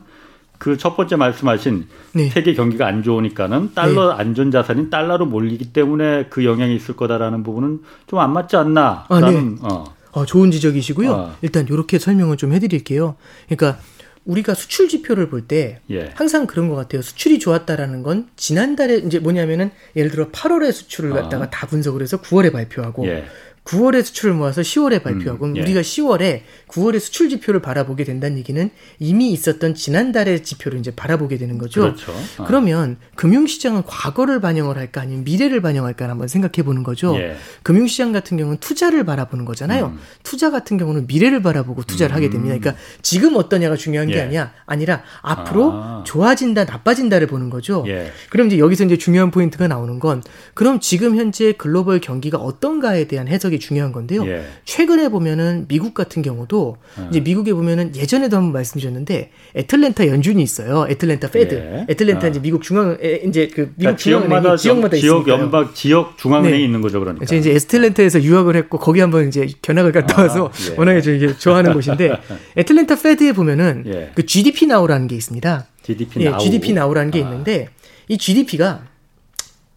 그 0.58 0.78
첫 0.78 0.96
번째 0.96 1.16
말씀하신 1.18 1.88
네. 2.14 2.30
세계 2.30 2.54
경기가 2.54 2.88
안 2.88 3.04
좋으니까는 3.04 3.74
달러 3.76 4.10
네. 4.14 4.22
안전 4.22 4.52
자산인 4.52 4.90
달러로 4.90 5.26
몰리기 5.26 5.74
때문에 5.74 6.28
그 6.30 6.46
영향이 6.46 6.76
있을 6.76 6.96
거다라는 6.96 7.44
부분은 7.44 7.82
좀 8.08 8.20
안 8.20 8.34
맞지 8.34 8.56
않나? 8.56 9.06
아, 9.08 9.20
네. 9.20 9.56
어. 9.62 9.84
어, 10.12 10.26
좋은 10.26 10.50
지적이시고요. 10.50 11.12
어. 11.12 11.36
일단 11.44 11.68
이렇게 11.70 12.00
설명을 12.00 12.38
좀 12.38 12.52
해드릴게요. 12.54 13.16
그러니까 13.48 13.80
우리가 14.26 14.56
수출 14.56 14.90
지표를 14.90 15.30
볼때 15.30 15.80
예. 15.92 16.12
항상 16.16 16.48
그런 16.48 16.68
것 16.70 16.76
같아요. 16.76 17.02
수출이 17.02 17.40
좋았다라는 17.40 18.04
건 18.04 18.28
지난달에 18.36 18.98
이제 18.98 19.20
뭐냐면은 19.20 19.72
예를 19.96 20.12
들어 20.12 20.30
8월에 20.30 20.72
수출을 20.72 21.12
갖다가 21.12 21.46
어. 21.46 21.50
다 21.50 21.68
분석을 21.68 22.02
해서 22.02 22.20
9월에 22.20 22.52
발표하고 22.52 23.08
예. 23.08 23.26
9월에 23.64 24.04
수출을 24.04 24.34
모아서 24.34 24.62
10월에 24.62 25.04
발표하고 25.04 25.46
음, 25.46 25.58
예. 25.58 25.62
우리가 25.62 25.82
10월에 25.82 26.42
9월에 26.68 27.00
수출 27.00 27.30
지표를 27.30 27.62
바라보게 27.62 28.04
된다는 28.04 28.38
얘기는 28.38 28.70
이미 29.00 29.32
있었던 29.32 29.74
지난달의 29.74 30.44
지표를 30.44 30.80
이제 30.80 30.92
바라보게 30.92 31.38
되는 31.38 31.58
거죠. 31.58 31.82
그렇죠. 31.82 32.12
어. 32.40 32.46
그러면 32.46 32.98
금융시장은 33.16 33.84
과거를 33.86 34.42
반영을 34.42 34.78
할까 34.78 35.02
아니면 35.02 35.24
미래를 35.24 35.62
반영할까 35.62 36.08
한번 36.10 36.28
생각해 36.28 36.64
보는 36.64 36.84
거죠. 36.84 37.16
예. 37.18 37.36
금융시장 37.64 38.12
같은 38.12 38.38
경우는 38.38 38.60
투자를 38.60 39.06
바라보는 39.06 39.46
거잖아요. 39.46 39.88
음. 39.88 40.00
투자 40.24 40.52
같은 40.52 40.78
경우는 40.78 41.08
미래를 41.08 41.42
바라보고 41.42 41.84
투자를 41.84 42.14
음. 42.14 42.16
하게 42.16 42.30
됩니다. 42.30 42.58
그러니까 42.58 42.82
지금 43.02 43.36
어떠냐가 43.36 43.76
중요한 43.76 44.08
게 44.08 44.16
예. 44.16 44.22
아니야. 44.22 44.54
아니라 44.66 45.04
앞으로 45.22 45.72
아. 45.74 46.04
좋아진다, 46.06 46.66
나빠진다를 46.66 47.28
보는 47.28 47.50
거죠. 47.50 47.84
예. 47.88 48.12
그럼 48.30 48.48
이제 48.48 48.60
여기서 48.60 48.84
이제 48.86 48.98
중요한 48.98 49.32
포인트가 49.32 49.68
나오는 49.68 50.00
건 50.00 50.22
그럼 50.54 50.80
지금 50.80 51.16
현재 51.16 51.54
글로벌 51.54 52.00
경기가 52.02 52.38
어떤가에 52.38 53.06
대한 53.06 53.28
해석이 53.28 53.60
중요한 53.60 53.92
건데요. 53.92 54.28
예. 54.28 54.46
최근에 54.66 55.10
보면은 55.10 55.66
미국 55.68 55.94
같은 55.94 56.22
경우도 56.22 56.57
음. 56.98 57.08
이제 57.10 57.20
미국에 57.20 57.54
보면은 57.54 57.96
예전에도 57.96 58.38
한번 58.38 58.54
말씀드렸는데 58.54 59.32
애틀랜타 59.56 60.08
연준이 60.08 60.42
있어요. 60.42 60.88
애틀랜타 60.90 61.32
Fed. 61.32 61.56
예. 61.56 61.86
애틀랜타 61.92 62.28
아. 62.28 62.30
이제 62.30 62.40
미국 62.42 62.64
중앙 62.64 62.98
이제 63.26 63.48
그 63.48 63.62
미국 63.62 63.78
그러니까 63.78 63.96
지역마다 63.98 64.56
지역마다 64.58 64.98
지역 64.98 65.28
연방 65.28 65.74
지역 65.74 66.18
중앙은행이 66.18 66.60
네. 66.60 66.66
있는 66.66 66.82
거죠, 66.82 67.00
그러니까. 67.00 67.26
제가 67.26 67.40
이제 67.40 67.52
애틀랜타에서 67.56 68.24
유학을 68.24 68.56
했고 68.56 68.78
거기 68.80 69.00
한번 69.00 69.28
이제 69.28 69.48
견학을 69.62 69.92
갔다 69.92 70.20
아, 70.20 70.24
와서 70.24 70.52
아, 70.54 70.72
예. 70.72 70.76
워낙에 70.78 71.02
저 71.02 71.14
이게 71.14 71.36
좋아하는 71.38 71.74
곳인데 71.74 72.12
애틀랜타 72.58 72.96
Fed에 73.02 73.34
보면은 73.34 73.84
예. 73.88 74.12
그 74.16 74.26
GDP 74.26 74.68
Now라는 74.68 75.08
게 75.08 75.16
있습니다. 75.16 75.68
GDP 75.84 76.24
나우. 76.26 76.34
예, 76.36 76.38
GDP 76.38 76.74
나우라는 76.74 77.12
게 77.12 77.20
아. 77.20 77.22
있는데 77.24 77.70
이 78.08 78.18
GDP가 78.18 78.84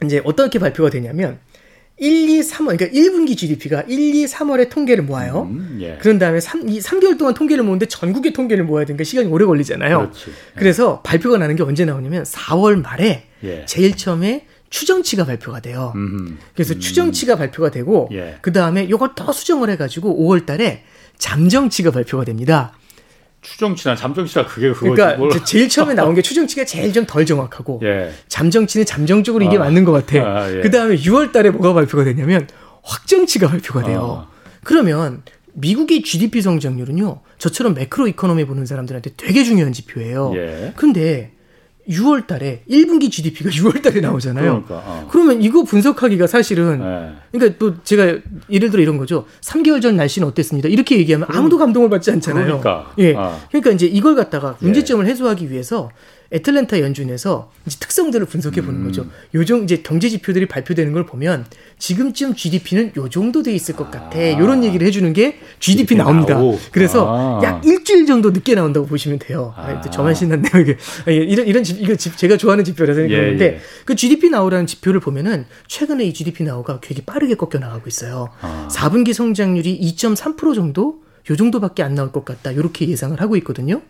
이제 0.04 0.20
어떻게 0.24 0.58
발표가 0.58 0.90
되냐면 0.90 1.38
1, 2.00 2.30
2, 2.30 2.40
3월, 2.40 2.78
그러니까 2.78 2.86
1분기 2.86 3.36
GDP가 3.36 3.82
1, 3.82 4.14
2, 4.14 4.24
3월에 4.24 4.70
통계를 4.70 5.04
모아요. 5.04 5.48
음, 5.50 5.78
예. 5.82 5.98
그런 6.00 6.18
다음에 6.18 6.40
3, 6.40 6.66
2, 6.66 6.80
3개월 6.80 7.18
동안 7.18 7.34
통계를 7.34 7.62
모으는데 7.62 7.86
전국의 7.86 8.32
통계를 8.32 8.64
모아야 8.64 8.86
되니까 8.86 9.04
시간이 9.04 9.28
오래 9.28 9.44
걸리잖아요. 9.44 9.98
그렇지. 9.98 10.30
예. 10.30 10.32
그래서 10.56 11.02
발표가 11.02 11.36
나는 11.36 11.56
게 11.56 11.62
언제 11.62 11.84
나오냐면 11.84 12.24
4월 12.24 12.82
말에 12.82 13.24
예. 13.44 13.66
제일 13.66 13.96
처음에 13.96 14.46
추정치가 14.70 15.26
발표가 15.26 15.60
돼요. 15.60 15.92
음흠. 15.94 16.36
그래서 16.54 16.74
음. 16.74 16.80
추정치가 16.80 17.36
발표가 17.36 17.70
되고 17.70 18.08
예. 18.12 18.38
그 18.40 18.52
다음에 18.52 18.84
이걸 18.84 19.10
더 19.14 19.30
수정을 19.30 19.68
해가지고 19.68 20.16
5월 20.20 20.46
달에 20.46 20.84
잠정치가 21.18 21.90
발표가 21.90 22.24
됩니다. 22.24 22.72
추정치나 23.42 23.96
잠정치나 23.96 24.46
그게 24.46 24.70
그거 24.72 24.92
그러니까 24.92 25.16
뭘... 25.16 25.30
제일 25.44 25.68
처음에 25.68 25.94
나온 25.94 26.14
게 26.14 26.22
추정치가 26.22 26.64
제일 26.64 26.92
좀 26.92 27.06
덜 27.06 27.24
정확하고 27.24 27.80
예. 27.82 28.12
잠정치는 28.28 28.84
잠정적으로 28.84 29.44
이게 29.44 29.56
아. 29.56 29.60
맞는 29.60 29.84
것 29.84 29.92
같아. 29.92 30.18
아, 30.18 30.52
예. 30.54 30.60
그 30.60 30.70
다음에 30.70 30.96
6월달에 30.96 31.50
뭐가 31.50 31.72
발표가 31.72 32.04
되냐면 32.04 32.46
확정치가 32.82 33.48
발표가 33.48 33.82
돼요. 33.82 34.26
아. 34.26 34.30
그러면 34.62 35.22
미국의 35.54 36.02
GDP 36.02 36.42
성장률은요 36.42 37.20
저처럼 37.38 37.74
매크로 37.74 38.08
이코노미 38.08 38.44
보는 38.44 38.66
사람들한테 38.66 39.12
되게 39.16 39.42
중요한 39.42 39.72
지표예요. 39.72 40.32
예. 40.36 40.72
근데 40.76 41.32
6월 41.88 42.26
달에 42.26 42.62
1분기 42.68 43.10
GDP가 43.10 43.50
6월 43.50 43.82
달에 43.82 44.00
나오잖아요. 44.00 44.64
그러니까, 44.64 44.74
어. 44.86 45.08
그러면 45.10 45.42
이거 45.42 45.62
분석하기가 45.64 46.26
사실은 46.26 46.78
네. 46.78 47.12
그러니까 47.32 47.58
또 47.58 47.82
제가 47.82 48.18
예를 48.50 48.70
들어 48.70 48.82
이런 48.82 48.96
거죠. 48.96 49.26
3개월 49.40 49.82
전 49.82 49.96
날씨는 49.96 50.26
어땠습니다. 50.28 50.68
이렇게 50.68 50.98
얘기하면 50.98 51.28
아무도 51.30 51.58
감동을 51.58 51.90
받지 51.90 52.10
않잖아요. 52.10 52.60
그러니까. 52.60 52.92
예. 52.98 53.14
어. 53.14 53.40
그러니까 53.48 53.70
이제 53.70 53.86
이걸 53.86 54.14
갖다가 54.14 54.56
문제점을 54.60 55.04
예. 55.06 55.10
해소하기 55.10 55.50
위해서 55.50 55.90
애틀랜타 56.32 56.80
연준에서 56.80 57.50
이제 57.66 57.76
특성들을 57.80 58.26
분석해 58.26 58.62
보는 58.62 58.80
음. 58.80 58.86
거죠. 58.86 59.06
요정 59.34 59.64
이제 59.64 59.82
경제 59.82 60.08
지표들이 60.08 60.46
발표되는 60.46 60.92
걸 60.92 61.04
보면 61.04 61.44
지금쯤 61.78 62.34
GDP는 62.34 62.92
요 62.96 63.08
정도 63.08 63.42
돼 63.42 63.52
있을 63.52 63.74
것 63.74 63.90
같아. 63.90 64.18
아. 64.18 64.38
얘기를 64.62 64.86
해주는 64.86 65.12
게 65.12 65.38
GDP 65.58 65.96
나옵니다. 65.96 66.34
나오. 66.34 66.58
그래서 66.70 67.06
아. 67.08 67.40
약 67.42 67.64
일주일 67.66 68.06
정도 68.06 68.30
늦게 68.30 68.54
나온다고 68.54 68.86
보시면 68.86 69.18
돼요. 69.18 69.52
아. 69.56 69.80
저만 69.90 70.14
신났네요. 70.14 70.52
이게 70.60 70.76
이런 71.06 71.46
이런 71.46 71.64
집 71.64 71.80
이거 71.80 71.94
집 71.96 72.16
제가 72.16 72.36
좋아하는 72.36 72.64
지표라서 72.64 73.00
그런데 73.02 73.44
예, 73.44 73.48
예. 73.54 73.60
그 73.84 73.96
GDP 73.96 74.30
나오라는 74.30 74.66
지표를 74.66 75.00
보면은 75.00 75.46
최근에 75.66 76.04
이 76.04 76.12
GDP 76.12 76.44
나오가 76.44 76.78
되게 76.80 77.02
빠르게 77.04 77.34
꺾여 77.34 77.58
나가고 77.60 77.88
있어요. 77.88 78.28
아. 78.40 78.68
4분기 78.70 79.12
성장률이 79.12 79.80
2.3% 79.96 80.54
정도 80.54 81.02
요 81.30 81.36
정도밖에 81.36 81.82
안 81.82 81.94
나올 81.94 82.12
것 82.12 82.24
같다. 82.24 82.52
이렇게 82.52 82.88
예상을 82.88 83.20
하고 83.20 83.36
있거든요. 83.36 83.82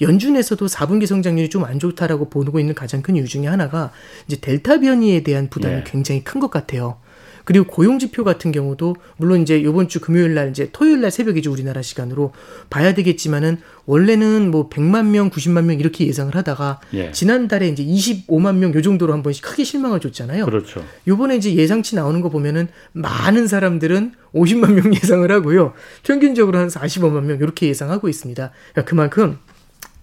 연준에서도 0.00 0.66
4분기 0.66 1.06
성장률이 1.06 1.48
좀 1.50 1.60
안 1.64 1.78
좋다라고 1.78 2.30
보고 2.30 2.58
있는 2.58 2.74
가장 2.74 3.02
큰 3.02 3.16
이유 3.16 3.26
중에 3.26 3.46
하나가 3.46 3.92
이제 4.26 4.36
델타 4.40 4.80
변이에 4.80 5.22
대한 5.22 5.48
부담이 5.50 5.74
예. 5.76 5.84
굉장히 5.86 6.24
큰 6.24 6.40
것 6.40 6.50
같아요. 6.50 6.96
그리고 7.44 7.66
고용 7.66 7.98
지표 7.98 8.22
같은 8.22 8.52
경우도 8.52 8.96
물론 9.16 9.42
이제 9.42 9.62
요번 9.64 9.88
주 9.88 10.00
금요일 10.00 10.34
날 10.34 10.50
이제 10.50 10.68
토요일 10.72 11.00
날 11.00 11.10
새벽이죠 11.10 11.50
우리나라 11.50 11.82
시간으로 11.82 12.32
봐야 12.68 12.94
되겠지만은 12.94 13.58
원래는 13.86 14.50
뭐 14.50 14.68
100만 14.68 15.06
명, 15.06 15.30
90만 15.30 15.64
명 15.64 15.80
이렇게 15.80 16.06
예상을 16.06 16.34
하다가 16.34 16.80
예. 16.94 17.10
지난달에 17.12 17.68
이제 17.68 17.84
25만 17.84 18.56
명 18.56 18.74
요 18.74 18.82
정도로 18.82 19.12
한 19.12 19.22
번씩 19.22 19.42
크게 19.44 19.64
실망을 19.64 20.00
줬잖아요. 20.00 20.44
그렇죠. 20.44 20.84
요번에 21.08 21.36
이제 21.36 21.54
예상치 21.54 21.96
나오는 21.96 22.20
거 22.20 22.28
보면은 22.28 22.68
많은 22.92 23.48
사람들은 23.48 24.12
50만 24.34 24.72
명 24.72 24.94
예상을 24.94 25.30
하고요. 25.30 25.72
평균적으로 26.04 26.58
한 26.58 26.68
45만 26.68 27.22
명 27.24 27.38
이렇게 27.38 27.66
예상하고 27.68 28.08
있습니다. 28.08 28.50
그러니까 28.72 28.88
그만큼 28.88 29.38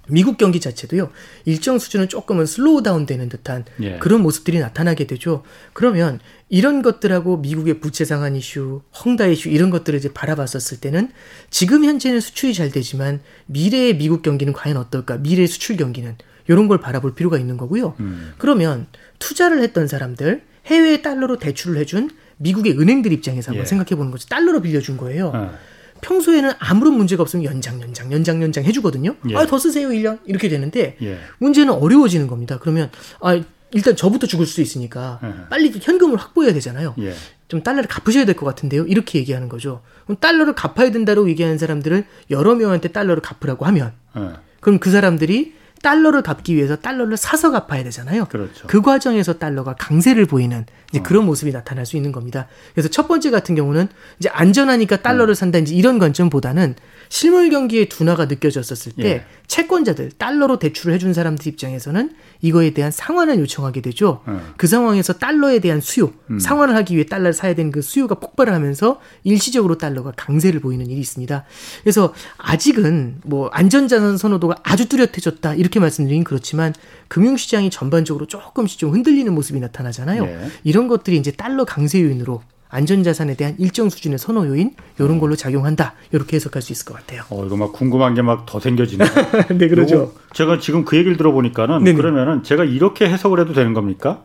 미국 0.10 0.38
경기 0.38 0.60
자체도요 0.60 1.10
일정 1.46 1.80
수준은 1.80 2.10
조금은 2.10 2.46
slow 2.46 2.84
down 2.84 3.06
되는 3.06 3.30
듯한 3.30 3.66
예. 3.82 3.98
그런 3.98 4.22
모습들이 4.22 4.60
나타나게 4.60 5.08
되죠. 5.08 5.44
그러면 5.74 6.20
이런 6.50 6.82
것들하고 6.82 7.38
미국의 7.38 7.80
부채 7.80 8.06
상한 8.06 8.36
이슈, 8.36 8.82
헝다 9.04 9.28
이슈 9.28 9.50
이런 9.50 9.70
것들을 9.70 9.98
이제 10.00 10.14
바라봤었을 10.14 10.80
때는 10.80 11.12
지금 11.50 11.84
현재는 11.84 12.20
수출이 12.20 12.54
잘 12.54 12.72
되지만 12.72 13.22
미래의 13.48 13.98
미국 13.98 14.22
경기는 14.22 14.54
과연 14.54 14.78
어떨까? 14.78 15.18
미래의 15.18 15.48
수출 15.48 15.78
경기는 15.78 16.16
이런 16.48 16.68
걸 16.68 16.80
바라볼 16.80 17.16
필요가 17.16 17.38
있는 17.38 17.58
거고요. 17.58 17.96
음. 18.00 18.34
그러면 18.38 18.88
투자를 19.20 19.62
했던 19.62 19.88
사람들 19.88 20.44
해외 20.68 21.02
달러로 21.02 21.38
대출을 21.38 21.78
해준 21.78 22.10
미국의 22.38 22.80
은행들 22.80 23.12
입장에서 23.12 23.52
한번 23.52 23.64
예. 23.64 23.66
생각해 23.66 23.96
보는 23.98 24.12
거죠. 24.12 24.28
달러로 24.28 24.62
빌려준 24.62 24.98
거예요. 24.98 25.32
어. 25.34 25.58
평소에는 26.02 26.52
아무런 26.60 26.94
문제가 26.94 27.22
없으면 27.24 27.46
연장, 27.46 27.82
연장, 27.82 28.12
연장, 28.12 28.42
연장 28.42 28.64
해주거든요. 28.64 29.16
예. 29.30 29.36
아, 29.36 29.46
더 29.46 29.58
쓰세요, 29.58 29.90
1년. 29.90 30.20
이렇게 30.26 30.50
되는데, 30.50 30.98
예. 31.02 31.20
문제는 31.40 31.74
어려워지는 31.74 32.28
겁니다. 32.28 32.58
그러면, 32.60 32.90
아, 33.22 33.40
일단 33.72 33.96
저부터 33.96 34.28
죽을 34.28 34.46
수 34.46 34.62
있으니까, 34.62 35.20
예. 35.24 35.50
빨리 35.50 35.72
현금을 35.82 36.18
확보해야 36.18 36.54
되잖아요. 36.54 36.96
예. 37.00 37.14
좀 37.48 37.64
달러를 37.64 37.88
갚으셔야 37.88 38.26
될 38.26 38.36
것 38.36 38.46
같은데요. 38.46 38.86
이렇게 38.86 39.20
얘기하는 39.20 39.48
거죠. 39.50 39.82
그럼 40.06 40.18
달러를 40.20 40.54
갚아야 40.54 40.92
된다고 40.92 41.30
얘기하는 41.30 41.58
사람들을 41.58 42.06
여러 42.30 42.56
명한테 42.56 42.90
달러를 42.90 43.22
갚으라고 43.22 43.66
하면, 43.66 43.94
예. 44.18 44.30
그럼 44.60 44.80
그 44.80 44.92
사람들이 44.92 45.54
달러를 45.84 46.24
갚기 46.24 46.56
위해서 46.56 46.76
달러를 46.76 47.18
사서 47.18 47.52
갚아야 47.52 47.84
되잖아요. 47.84 48.26
그렇죠. 48.26 48.66
그 48.68 48.82
과정에서 48.82 49.34
달러가 49.38 49.76
강세를 49.76 50.26
보이는 50.26 50.66
이제 50.92 51.00
어. 51.00 51.04
그런 51.04 51.26
모습이 51.26 51.52
나타날 51.52 51.86
수 51.86 51.98
있는 51.98 52.12
겁니다. 52.12 52.48
그래서 52.74 52.90
첫 52.90 53.08
번째 53.08 53.30
같은 53.30 53.56
경우는 53.56 53.88
이제 54.20 54.30
안전하니까 54.30 55.02
달러를 55.02 55.34
음. 55.34 55.36
산다 55.36 55.58
이제 55.60 55.76
이런 55.76 56.00
관점보다는 56.00 56.76
실물 57.10 57.50
경기의 57.50 57.90
둔화가 57.90 58.26
느껴졌었을 58.26 58.94
때 58.94 59.04
예. 59.04 59.26
채권자들 59.48 60.12
달러로 60.18 60.60
대출을 60.60 60.94
해준 60.94 61.14
사람들 61.14 61.48
입장에서는 61.48 62.12
이거에 62.42 62.72
대한 62.72 62.92
상환을 62.92 63.40
요청하게 63.40 63.82
되죠. 63.82 64.22
음. 64.28 64.42
그 64.58 64.68
상황에서 64.68 65.14
달러에 65.14 65.60
대한 65.60 65.80
수요, 65.80 66.12
음. 66.30 66.40
상환을 66.40 66.76
하기 66.76 66.96
위해 66.96 67.06
달러를 67.06 67.34
사야 67.34 67.54
되는 67.56 67.72
그 67.72 67.82
수요가 67.82 68.16
폭발을 68.16 68.54
하면서 68.54 69.00
일시적으로 69.24 69.78
달러가 69.78 70.12
강세를 70.16 70.60
보이는 70.60 70.86
일이 70.86 71.00
있습니다. 71.00 71.46
그래서 71.82 72.14
아직은 72.38 73.22
뭐 73.24 73.48
안전자산 73.50 74.18
선호도가 74.18 74.58
아주 74.64 74.90
뚜렷해졌다 74.90 75.56
이렇게 75.56 75.80
말씀드리긴 75.80 76.24
그렇지만 76.24 76.74
금융시장이 77.08 77.70
전반적으로 77.70 78.26
조금씩 78.26 78.80
좀 78.80 78.92
흔들리는 78.92 79.34
모습이 79.34 79.60
나타나잖아요. 79.60 80.26
예. 80.26 80.40
이런 80.78 80.88
것들이 80.88 81.18
이제 81.18 81.32
달러 81.32 81.66
강세 81.66 82.00
요인으로 82.04 82.44
안전자산에 82.70 83.36
대한 83.36 83.56
일정 83.58 83.90
수준의 83.90 84.20
선호 84.20 84.46
요인 84.46 84.76
이런 85.00 85.18
걸로 85.18 85.36
작용한다 85.36 85.96
이렇게 86.12 86.36
해석할 86.36 86.62
수 86.62 86.72
있을 86.72 86.86
것 86.86 86.94
같아요. 86.94 87.24
어 87.32 87.44
이거 87.48 87.58
막 87.58 87.74
궁금한 87.74 88.14
게 88.14 88.22
막 88.22 88.46
더 88.46 88.60
생겨지네요. 88.60 89.10
네 89.58 89.70
그렇죠. 89.70 90.14
제가 90.34 90.60
지금 90.60 90.86
그 90.86 90.96
얘기를 90.96 91.18
들어보니까는 91.18 91.84
네네. 91.84 91.98
그러면은 91.98 92.44
제가 92.44 92.64
이렇게 92.64 93.10
해석을 93.10 93.40
해도 93.40 93.54
되는 93.54 93.74
겁니까? 93.74 94.24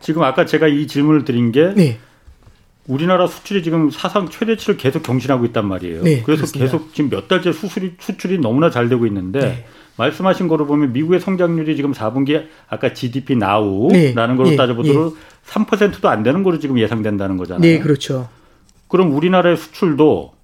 지금 0.00 0.24
아까 0.24 0.44
제가 0.44 0.66
이 0.66 0.88
질문을 0.88 1.24
드린 1.24 1.52
게 1.52 1.72
네. 1.76 1.98
우리나라 2.88 3.28
수출이 3.28 3.62
지금 3.62 3.88
사상 3.90 4.28
최대치를 4.28 4.76
계속 4.78 5.04
경신하고 5.04 5.44
있단 5.46 5.66
말이에요. 5.68 6.02
네, 6.02 6.22
그래서 6.24 6.42
그렇습니다. 6.42 6.58
계속 6.72 6.94
지금 6.94 7.10
몇 7.10 7.28
달째 7.28 7.52
수술이, 7.52 7.94
수출이 8.00 8.38
너무나 8.38 8.70
잘 8.70 8.88
되고 8.88 9.06
있는데 9.06 9.38
네. 9.40 9.64
말씀하신 9.96 10.46
거로 10.48 10.66
보면 10.66 10.92
미국의 10.92 11.20
성장률이 11.20 11.74
지금 11.76 11.92
4분기 11.92 12.46
아까 12.68 12.92
GDP 12.92 13.36
나우라는 13.36 13.92
네. 14.14 14.14
걸로 14.14 14.50
네. 14.50 14.56
따져보도록 14.56 15.16
예. 15.16 15.35
3%도 15.46 16.08
안 16.08 16.22
되는 16.22 16.42
거로 16.42 16.58
지금 16.58 16.78
예상된다는 16.78 17.36
거잖아요. 17.36 17.60
네, 17.60 17.78
그렇죠. 17.78 18.28
그럼 18.88 19.14
우리나라의 19.14 19.56
수출도 19.56 20.36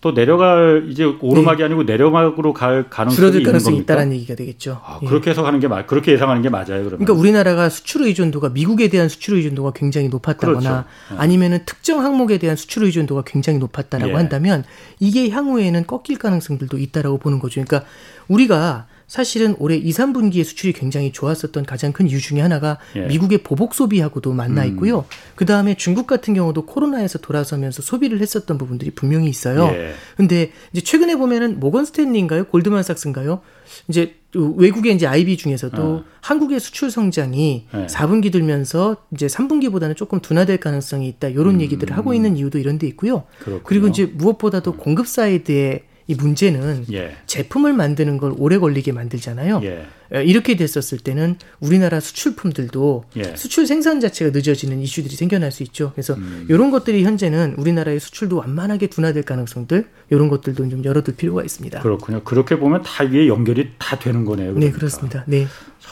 또 0.00 0.14
내려갈 0.14 0.86
이제 0.88 1.04
오르막이 1.04 1.58
네. 1.58 1.64
아니고 1.64 1.82
내려막으로 1.82 2.52
갈 2.52 2.88
가능성이 2.88 3.16
줄어들 3.16 3.42
가능성이 3.42 3.78
있다는 3.78 4.12
얘기가 4.12 4.36
되겠죠. 4.36 4.80
아, 4.84 5.00
그렇게 5.00 5.30
해석하는 5.30 5.58
게 5.58 5.66
맞, 5.66 5.86
그렇게 5.88 6.12
예상하는 6.12 6.40
게 6.40 6.48
맞아요. 6.48 6.66
그러면. 6.66 6.98
그러니까 6.98 7.14
우리나라가 7.14 7.68
수출 7.68 8.02
의존도가 8.02 8.50
미국에 8.50 8.88
대한 8.88 9.08
수출 9.08 9.34
의존도가 9.36 9.72
굉장히 9.72 10.08
높았다거나 10.08 10.60
그렇죠. 10.60 10.84
네. 11.10 11.16
아니면은 11.18 11.58
특정 11.66 12.04
항목에 12.04 12.38
대한 12.38 12.56
수출 12.56 12.84
의존도가 12.84 13.22
굉장히 13.26 13.58
높았다라고 13.58 14.12
예. 14.12 14.14
한다면 14.14 14.64
이게 15.00 15.30
향후에는 15.30 15.86
꺾일 15.86 16.18
가능성들도 16.18 16.78
있다라고 16.78 17.18
보는 17.18 17.40
거죠. 17.40 17.62
그러니까 17.64 17.88
우리가 18.28 18.86
사실은 19.08 19.56
올해 19.58 19.74
2, 19.76 19.90
3분기에 19.90 20.44
수출이 20.44 20.74
굉장히 20.74 21.12
좋았었던 21.12 21.64
가장 21.64 21.92
큰 21.92 22.06
이유 22.08 22.20
중에 22.20 22.40
하나가 22.40 22.78
예. 22.94 23.06
미국의 23.06 23.38
보복 23.38 23.74
소비하고도 23.74 24.34
만나 24.34 24.64
음. 24.64 24.68
있고요. 24.68 24.98
음. 24.98 25.04
그 25.34 25.46
다음에 25.46 25.74
중국 25.74 26.06
같은 26.06 26.34
경우도 26.34 26.66
코로나에서 26.66 27.18
돌아서면서 27.18 27.80
소비를 27.80 28.20
했었던 28.20 28.58
부분들이 28.58 28.90
분명히 28.90 29.30
있어요. 29.30 29.64
예. 29.72 29.94
근데 30.18 30.52
이제 30.72 30.82
최근에 30.82 31.16
보면은 31.16 31.58
모건 31.58 31.86
스탠리인가요? 31.86 32.44
골드만삭스인가요? 32.44 33.40
이제 33.88 34.14
외국의 34.34 34.94
이제 34.94 35.06
IB 35.06 35.38
중에서도 35.38 35.82
어. 35.82 36.04
한국의 36.20 36.60
수출 36.60 36.90
성장이 36.90 37.66
네. 37.72 37.86
4분기 37.86 38.30
들면서 38.30 38.98
이제 39.14 39.26
3분기보다는 39.26 39.96
조금 39.96 40.20
둔화될 40.20 40.58
가능성이 40.58 41.08
있다. 41.08 41.28
이런 41.28 41.54
음. 41.54 41.60
얘기들을 41.62 41.96
하고 41.96 42.12
있는 42.12 42.36
이유도 42.36 42.58
이런 42.58 42.78
데 42.78 42.86
있고요. 42.88 43.24
그렇군요. 43.38 43.62
그리고 43.64 43.88
이제 43.88 44.04
무엇보다도 44.04 44.74
공급 44.74 45.08
사이드에 45.08 45.87
이 46.08 46.14
문제는 46.14 46.86
예. 46.90 47.16
제품을 47.26 47.74
만드는 47.74 48.16
걸 48.16 48.32
오래 48.38 48.56
걸리게 48.58 48.92
만들잖아요. 48.92 49.60
예. 49.62 49.86
어, 50.10 50.20
이렇게 50.22 50.56
됐었을 50.56 50.96
때는 50.98 51.36
우리나라 51.60 52.00
수출품들도 52.00 53.04
예. 53.16 53.36
수출 53.36 53.66
생산 53.66 54.00
자체가 54.00 54.30
늦어지는 54.30 54.80
이슈들이 54.80 55.14
생겨날 55.14 55.52
수 55.52 55.62
있죠. 55.64 55.92
그래서 55.94 56.14
음. 56.14 56.46
이런 56.48 56.70
것들이 56.70 57.04
현재는 57.04 57.56
우리나라의 57.58 58.00
수출도 58.00 58.36
완만하게 58.36 58.86
둔화될 58.86 59.24
가능성들 59.24 59.86
이런 60.08 60.28
것들도 60.28 60.66
좀 60.70 60.82
열어둘 60.82 61.16
필요가 61.16 61.44
있습니다. 61.44 61.80
그렇군요. 61.80 62.24
그렇게 62.24 62.58
보면 62.58 62.82
다 62.82 63.04
위에 63.04 63.28
연결이 63.28 63.72
다 63.78 63.98
되는 63.98 64.24
거네요. 64.24 64.54
그러니까. 64.54 64.72
네, 64.72 64.72
그렇습니다. 64.72 65.24
네. 65.26 65.46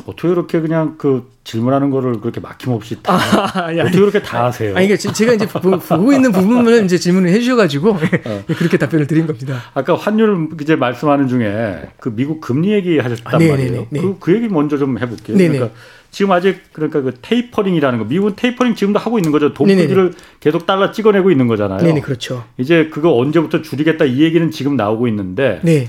어떻게 0.07 0.29
이렇게 0.29 0.61
그냥 0.61 0.96
그 0.99 1.31
질문하는 1.44 1.90
거를 1.90 2.20
그렇게 2.20 2.40
막힘없이 2.40 3.03
다 3.03 3.14
아, 3.14 3.70
어떻게 3.70 3.81
아니, 3.81 3.90
그렇게 3.92 4.20
다 4.20 4.46
하세요? 4.46 4.77
아니, 4.77 4.88
그러니까 4.88 5.12
제가 5.12 5.33
이제 5.33 5.46
보고 5.46 6.12
있는 6.12 6.33
부분을 6.33 6.85
이제 6.85 6.99
질문을 6.99 7.31
해주셔가지고 7.31 7.90
어. 7.90 8.44
그렇게 8.46 8.77
답변을 8.77 9.07
드린 9.07 9.27
겁니다. 9.27 9.62
아까 9.72 9.94
환율 9.96 10.49
이제 10.61 10.77
말씀하는 10.77 11.29
중에 11.29 11.88
그 11.99 12.14
미국 12.14 12.40
금리 12.40 12.72
얘기 12.72 12.99
하셨단 12.99 13.35
아, 13.35 13.38
말이에요. 13.38 13.87
네. 13.90 14.01
그, 14.01 14.16
그 14.18 14.35
얘기 14.35 14.49
먼저 14.49 14.77
좀 14.77 14.99
해볼게요. 14.99 15.37
네네. 15.37 15.59
그러니까 15.59 15.79
지금 16.11 16.33
아직 16.33 16.61
그러니까 16.72 17.03
그 17.03 17.14
테이퍼링이라는 17.20 17.99
거 17.99 18.05
미국은 18.05 18.35
테이퍼링 18.37 18.75
지금도 18.75 18.99
하고 18.99 19.18
있는 19.18 19.33
거죠. 19.33 19.53
돈들을 19.55 20.14
계속 20.40 20.66
달러 20.66 20.90
찍어내고 20.90 21.31
있는 21.31 21.46
거잖아요. 21.46 21.81
네네 21.81 22.01
그렇죠. 22.01 22.44
이제 22.59 22.88
그거 22.92 23.14
언제부터 23.16 23.62
줄이겠다 23.62 24.05
이 24.05 24.20
얘기는 24.22 24.51
지금 24.51 24.77
나오고 24.77 25.09
있는데 25.09 25.61
네. 25.62 25.88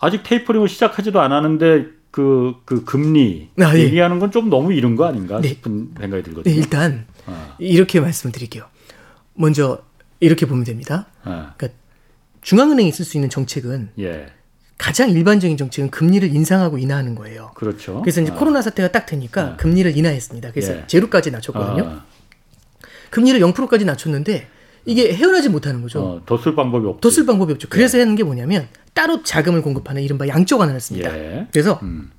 아직 0.00 0.22
테이퍼링을 0.22 0.68
시작하지도 0.68 1.20
않았는데 1.20 1.95
그, 2.16 2.54
그 2.64 2.82
금리 2.82 3.50
아, 3.60 3.74
네. 3.74 3.80
얘기하는 3.80 4.18
건 4.18 4.30
좀 4.30 4.48
너무 4.48 4.72
이른 4.72 4.96
거 4.96 5.04
아닌가 5.04 5.38
네. 5.38 5.48
싶은 5.48 5.90
생각이 6.00 6.22
들거든요. 6.22 6.50
네, 6.50 6.58
일단 6.58 7.04
아. 7.26 7.54
이렇게 7.58 8.00
말씀드릴게요. 8.00 8.64
먼저 9.34 9.82
이렇게 10.18 10.46
보면 10.46 10.64
됩니다. 10.64 11.08
아. 11.24 11.52
그러니까 11.58 11.78
중앙은행이 12.40 12.90
쓸 12.92 13.04
수 13.04 13.18
있는 13.18 13.28
정책은 13.28 13.90
예. 13.98 14.28
가장 14.78 15.10
일반적인 15.10 15.58
정책은 15.58 15.90
금리를 15.90 16.34
인상하고 16.34 16.78
인하하는 16.78 17.14
거예요. 17.16 17.50
그렇죠. 17.54 18.00
그래서 18.00 18.22
이제 18.22 18.32
아. 18.32 18.34
코로나 18.34 18.62
사태가 18.62 18.92
딱 18.92 19.04
되니까 19.04 19.42
아. 19.42 19.56
금리를 19.56 19.94
인하했습니다. 19.94 20.52
그래서 20.52 20.74
예. 20.74 20.84
제로까지 20.86 21.30
낮췄거든요. 21.30 21.86
아. 21.86 22.04
금리를 23.10 23.38
0%까지 23.40 23.84
낮췄는데 23.84 24.48
이게 24.86 25.14
헤어나지 25.14 25.50
못하는 25.50 25.82
거죠. 25.82 26.00
어, 26.00 26.22
더쓸 26.24 26.54
방법이 26.54 26.86
없죠. 26.86 27.00
더쓸 27.02 27.26
방법이 27.26 27.52
없죠. 27.52 27.68
그래서 27.68 27.98
예. 27.98 28.02
하는 28.02 28.14
게 28.16 28.24
뭐냐면 28.24 28.68
따로 28.96 29.22
자금을 29.22 29.60
공급하는 29.60 30.02
이른바 30.02 30.26
양적 30.26 30.58
완화를 30.58 30.80
씁니다. 30.80 31.16
예. 31.16 31.46
그래서 31.52 31.78
음. 31.82 32.10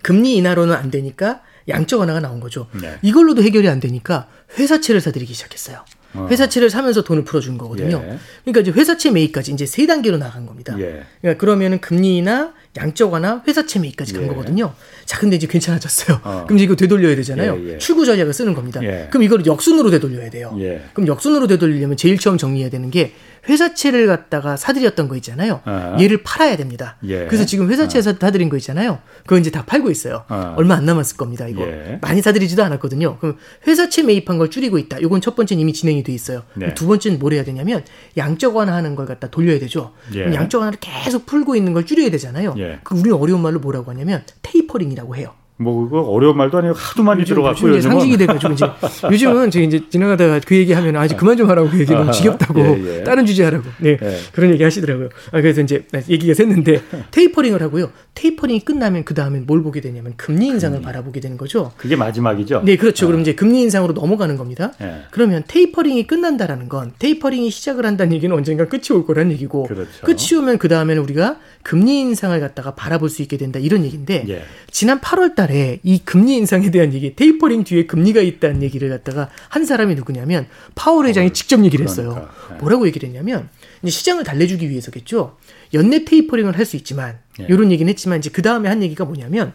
금리 0.00 0.34
인하로는 0.36 0.74
안 0.74 0.90
되니까 0.90 1.42
양적 1.68 2.00
완화가 2.00 2.20
나온 2.20 2.40
거죠. 2.40 2.68
네. 2.80 2.98
이걸로도 3.02 3.42
해결이 3.42 3.68
안 3.68 3.80
되니까 3.80 4.26
회사채를 4.58 5.02
사들이기 5.02 5.34
시작했어요. 5.34 5.84
어. 6.14 6.26
회사채를 6.30 6.70
사면서 6.70 7.04
돈을 7.04 7.24
풀어준 7.24 7.58
거거든요. 7.58 8.02
예. 8.02 8.18
그러니까 8.44 8.60
이제 8.62 8.70
회사채 8.72 9.10
매입까지 9.10 9.52
이제 9.52 9.66
세 9.66 9.86
단계로 9.86 10.16
나간 10.16 10.46
겁니다. 10.46 10.74
예. 10.80 11.04
그러니까 11.20 11.38
그러면은 11.38 11.80
금리나 11.82 12.54
양적 12.76 13.12
완화, 13.12 13.42
회사채 13.46 13.78
매입까지 13.80 14.14
간 14.14 14.22
예. 14.22 14.26
거거든요. 14.28 14.72
자, 15.04 15.18
근데 15.18 15.36
이제 15.36 15.46
괜찮아졌어요. 15.46 16.20
어. 16.24 16.44
그럼 16.48 16.56
이제 16.56 16.64
이거 16.64 16.74
되돌려야 16.76 17.14
되잖아요. 17.16 17.60
예, 17.62 17.74
예. 17.74 17.78
출구 17.78 18.06
전략을 18.06 18.32
쓰는 18.32 18.54
겁니다. 18.54 18.82
예. 18.82 19.08
그럼 19.10 19.22
이걸 19.22 19.44
역순으로 19.44 19.90
되돌려야 19.90 20.30
돼요. 20.30 20.56
예. 20.60 20.82
그럼 20.94 21.08
역순으로 21.08 21.46
되돌리려면 21.46 21.96
제일 21.96 22.18
처음 22.18 22.38
정리해야 22.38 22.70
되는 22.70 22.90
게 22.90 23.12
회사채를 23.48 24.06
갖다가 24.06 24.56
사들였던 24.56 25.08
거 25.08 25.16
있잖아요. 25.16 25.60
어. 25.64 25.96
얘를 26.00 26.22
팔아야 26.22 26.56
됩니다. 26.56 26.96
예. 27.04 27.26
그래서 27.26 27.46
지금 27.46 27.70
회사채 27.70 27.98
어. 27.98 28.02
사들인 28.02 28.48
거 28.48 28.56
있잖아요. 28.56 28.98
그거 29.22 29.38
이제 29.38 29.50
다 29.50 29.64
팔고 29.64 29.90
있어요. 29.90 30.24
어. 30.28 30.54
얼마 30.56 30.74
안 30.74 30.84
남았을 30.84 31.16
겁니다. 31.16 31.46
이거 31.48 31.62
예. 31.62 31.98
많이 32.00 32.22
사들이지도 32.22 32.62
않았거든요. 32.64 33.18
그럼 33.18 33.36
회사채 33.66 34.02
매입한 34.02 34.38
걸 34.38 34.50
줄이고 34.50 34.78
있다. 34.78 34.98
이건 34.98 35.20
첫 35.20 35.36
번째는 35.36 35.60
이미 35.60 35.72
진행이 35.72 36.02
돼 36.02 36.12
있어요. 36.12 36.42
네. 36.54 36.74
두 36.74 36.86
번째는 36.86 37.18
뭘 37.18 37.32
해야 37.32 37.44
되냐면 37.44 37.84
양적 38.16 38.56
완화하는 38.56 38.94
걸 38.94 39.06
갖다 39.06 39.28
돌려야 39.30 39.58
되죠. 39.58 39.92
예. 40.14 40.32
양적 40.34 40.60
완화를 40.60 40.78
계속 40.80 41.26
풀고 41.26 41.56
있는 41.56 41.72
걸 41.72 41.86
줄여야 41.86 42.10
되잖아요. 42.10 42.54
예. 42.58 42.80
그 42.84 42.94
우리는 42.94 43.16
어려운 43.16 43.42
말로 43.42 43.60
뭐라고 43.60 43.90
하냐면 43.90 44.22
테이퍼링이라고 44.42 45.16
해요. 45.16 45.34
뭐 45.60 45.84
그거 45.84 46.00
어려운 46.00 46.38
말도 46.38 46.56
아니고 46.56 46.74
하도 46.74 47.02
많이 47.02 47.22
들어갖고 47.22 47.68
요즘 47.68 47.90
상식이 47.90 48.16
돼가지고 48.16 48.52
이제 48.54 48.66
요즘은 49.12 49.50
제가 49.50 49.66
이제 49.66 49.80
지나가다가 49.90 50.40
그 50.46 50.56
얘기하면 50.56 50.96
아직 50.96 51.18
그만 51.18 51.36
좀 51.36 51.50
하라고 51.50 51.68
그 51.68 51.80
얘기 51.80 51.92
너무 51.92 52.10
지겹다고 52.10 52.60
예, 52.60 52.98
예. 53.00 53.04
다른 53.04 53.26
주제 53.26 53.44
하라고 53.44 53.64
네 53.78 53.98
예. 54.00 54.16
그런 54.32 54.52
얘기 54.52 54.62
하시더라고요. 54.62 55.10
아, 55.32 55.40
그래서 55.42 55.60
이제 55.60 55.84
얘기가 56.08 56.32
샜는데 56.32 56.80
테이퍼링을 57.10 57.62
하고요. 57.62 57.90
테이퍼링이 58.14 58.64
끝나면 58.64 59.04
그 59.04 59.12
다음엔 59.12 59.44
뭘 59.46 59.62
보게 59.62 59.82
되냐면 59.82 60.14
금리 60.16 60.46
인상을 60.46 60.78
금리. 60.78 60.84
바라보게 60.84 61.20
되는 61.20 61.36
거죠. 61.36 61.72
그게 61.76 61.94
마지막이죠. 61.94 62.62
네 62.64 62.76
그렇죠. 62.76 63.04
어. 63.04 63.08
그럼 63.08 63.20
이제 63.20 63.34
금리 63.34 63.60
인상으로 63.60 63.92
넘어가는 63.92 64.36
겁니다. 64.38 64.72
예. 64.80 65.02
그러면 65.10 65.44
테이퍼링이 65.46 66.06
끝난다라는 66.06 66.70
건 66.70 66.92
테이퍼링이 66.98 67.50
시작을 67.50 67.84
한다는 67.84 68.14
얘기는 68.14 68.34
언젠가 68.34 68.66
끝이 68.66 68.84
올 68.92 69.04
거란 69.04 69.30
얘기고 69.32 69.64
그렇죠. 69.64 70.06
끝이 70.06 70.40
오면 70.40 70.56
그 70.56 70.68
다음에는 70.68 71.02
우리가 71.02 71.36
금리 71.62 72.00
인상을 72.00 72.38
갖다가 72.40 72.74
바라볼 72.74 73.10
수 73.10 73.20
있게 73.20 73.36
된다 73.36 73.58
이런 73.58 73.84
얘기인데 73.84 74.24
예. 74.28 74.42
지난 74.70 75.00
8월달 75.00 75.49
에 75.50 75.80
이 75.82 75.98
금리 76.04 76.36
인상에 76.36 76.70
대한 76.70 76.92
얘기, 76.92 77.14
테이퍼링 77.16 77.64
뒤에 77.64 77.86
금리가 77.86 78.20
있다는 78.20 78.62
얘기를 78.62 78.88
갖다가 78.88 79.28
한 79.48 79.64
사람이 79.64 79.94
누구냐면 79.94 80.46
파월 80.74 81.06
회장이 81.06 81.28
어, 81.28 81.32
직접 81.32 81.64
얘기를 81.64 81.86
했어요. 81.86 82.10
그러니까. 82.10 82.34
네. 82.50 82.56
뭐라고 82.60 82.86
얘기를 82.86 83.08
했냐면 83.08 83.48
시장을 83.86 84.24
달래주기 84.24 84.68
위해서겠죠. 84.70 85.36
연내 85.74 86.04
테이퍼링을 86.04 86.56
할 86.56 86.66
수 86.66 86.76
있지만 86.76 87.18
예. 87.40 87.46
이런 87.48 87.72
얘기는 87.72 87.88
했지만 87.90 88.18
이제 88.18 88.30
그 88.30 88.42
다음에 88.42 88.68
한 88.68 88.82
얘기가 88.82 89.04
뭐냐면 89.04 89.52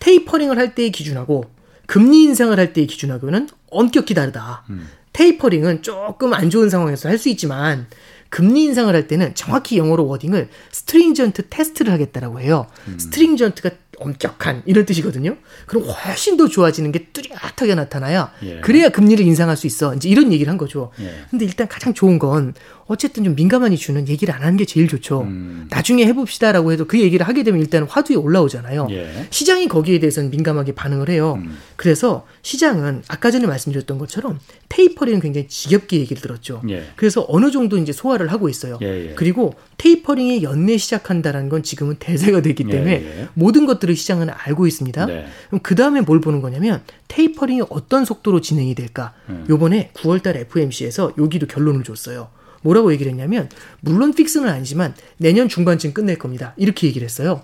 테이퍼링을 0.00 0.58
할 0.58 0.74
때의 0.74 0.90
기준하고 0.92 1.44
금리 1.86 2.22
인상을 2.24 2.56
할 2.58 2.72
때의 2.72 2.86
기준하고는 2.86 3.48
엄격히 3.70 4.14
다르다. 4.14 4.64
음. 4.70 4.88
테이퍼링은 5.12 5.82
조금 5.82 6.32
안 6.34 6.50
좋은 6.50 6.70
상황에서 6.70 7.08
할 7.08 7.18
수 7.18 7.28
있지만 7.30 7.86
금리 8.30 8.62
인상을 8.64 8.94
할 8.94 9.08
때는 9.08 9.34
정확히 9.34 9.76
영어로 9.76 10.06
wording을 10.06 10.48
stringent 10.70 11.48
test를 11.50 11.92
하겠다라고 11.92 12.40
해요. 12.40 12.66
음. 12.86 12.96
Stringent가 12.98 13.70
엄격한 14.00 14.62
이런 14.66 14.84
뜻이거든요. 14.86 15.36
그럼 15.66 15.84
훨씬 15.84 16.36
더 16.36 16.48
좋아지는 16.48 16.90
게 16.90 17.06
뚜렷하게 17.12 17.74
나타나야 17.74 18.32
예. 18.42 18.60
그래야 18.60 18.88
금리를 18.88 19.24
인상할 19.24 19.56
수 19.56 19.66
있어. 19.66 19.94
이제 19.94 20.08
이런 20.08 20.32
얘기를 20.32 20.50
한 20.50 20.58
거죠. 20.58 20.90
예. 21.00 21.24
근데 21.30 21.44
일단 21.44 21.68
가장 21.68 21.94
좋은 21.94 22.18
건 22.18 22.54
어쨌든 22.90 23.22
좀 23.22 23.36
민감한 23.36 23.72
이슈는 23.72 24.08
얘기를 24.08 24.34
안 24.34 24.42
하는 24.42 24.56
게 24.56 24.64
제일 24.64 24.88
좋죠. 24.88 25.20
음. 25.20 25.68
나중에 25.70 26.04
해봅시다라고 26.06 26.72
해도 26.72 26.86
그 26.88 27.00
얘기를 27.00 27.24
하게 27.26 27.44
되면 27.44 27.60
일단 27.60 27.84
화두에 27.84 28.16
올라오잖아요. 28.16 28.88
예. 28.90 29.28
시장이 29.30 29.68
거기에 29.68 30.00
대해서는 30.00 30.28
민감하게 30.30 30.72
반응을 30.72 31.08
해요. 31.08 31.38
음. 31.40 31.56
그래서 31.76 32.26
시장은 32.42 33.04
아까 33.06 33.30
전에 33.30 33.46
말씀드렸던 33.46 33.96
것처럼 33.98 34.40
테이퍼링은 34.70 35.20
굉장히 35.20 35.46
지겹게 35.46 36.00
얘기를 36.00 36.20
들었죠. 36.20 36.62
예. 36.68 36.82
그래서 36.96 37.24
어느 37.28 37.52
정도 37.52 37.78
이제 37.78 37.92
소화를 37.92 38.32
하고 38.32 38.48
있어요. 38.48 38.76
예, 38.82 39.10
예. 39.10 39.14
그리고 39.14 39.54
테이퍼링이 39.76 40.42
연내 40.42 40.76
시작한다는 40.76 41.48
건 41.48 41.62
지금은 41.62 41.94
대세가 42.00 42.42
됐기 42.42 42.64
예, 42.66 42.72
때문에 42.72 43.28
모든 43.34 43.66
것들을 43.66 43.94
시장은 43.94 44.30
알고 44.30 44.66
있습니다. 44.66 45.06
네. 45.06 45.26
그럼 45.46 45.60
그 45.62 45.76
다음에 45.76 46.00
뭘 46.00 46.20
보는 46.20 46.40
거냐면 46.40 46.82
테이퍼링이 47.06 47.62
어떤 47.70 48.04
속도로 48.04 48.40
진행이 48.40 48.74
될까? 48.74 49.12
음. 49.28 49.46
요번에 49.48 49.92
9월달 49.94 50.34
FOMC에서 50.34 51.12
여기도 51.18 51.46
결론을 51.46 51.84
줬어요. 51.84 52.30
뭐라고 52.62 52.92
얘기를 52.92 53.10
했냐면 53.12 53.48
물론 53.80 54.12
fix는 54.12 54.48
아니지만 54.48 54.94
내년 55.18 55.48
중반쯤 55.48 55.92
끝낼 55.92 56.18
겁니다. 56.18 56.54
이렇게 56.56 56.86
얘기를 56.86 57.04
했어요. 57.04 57.42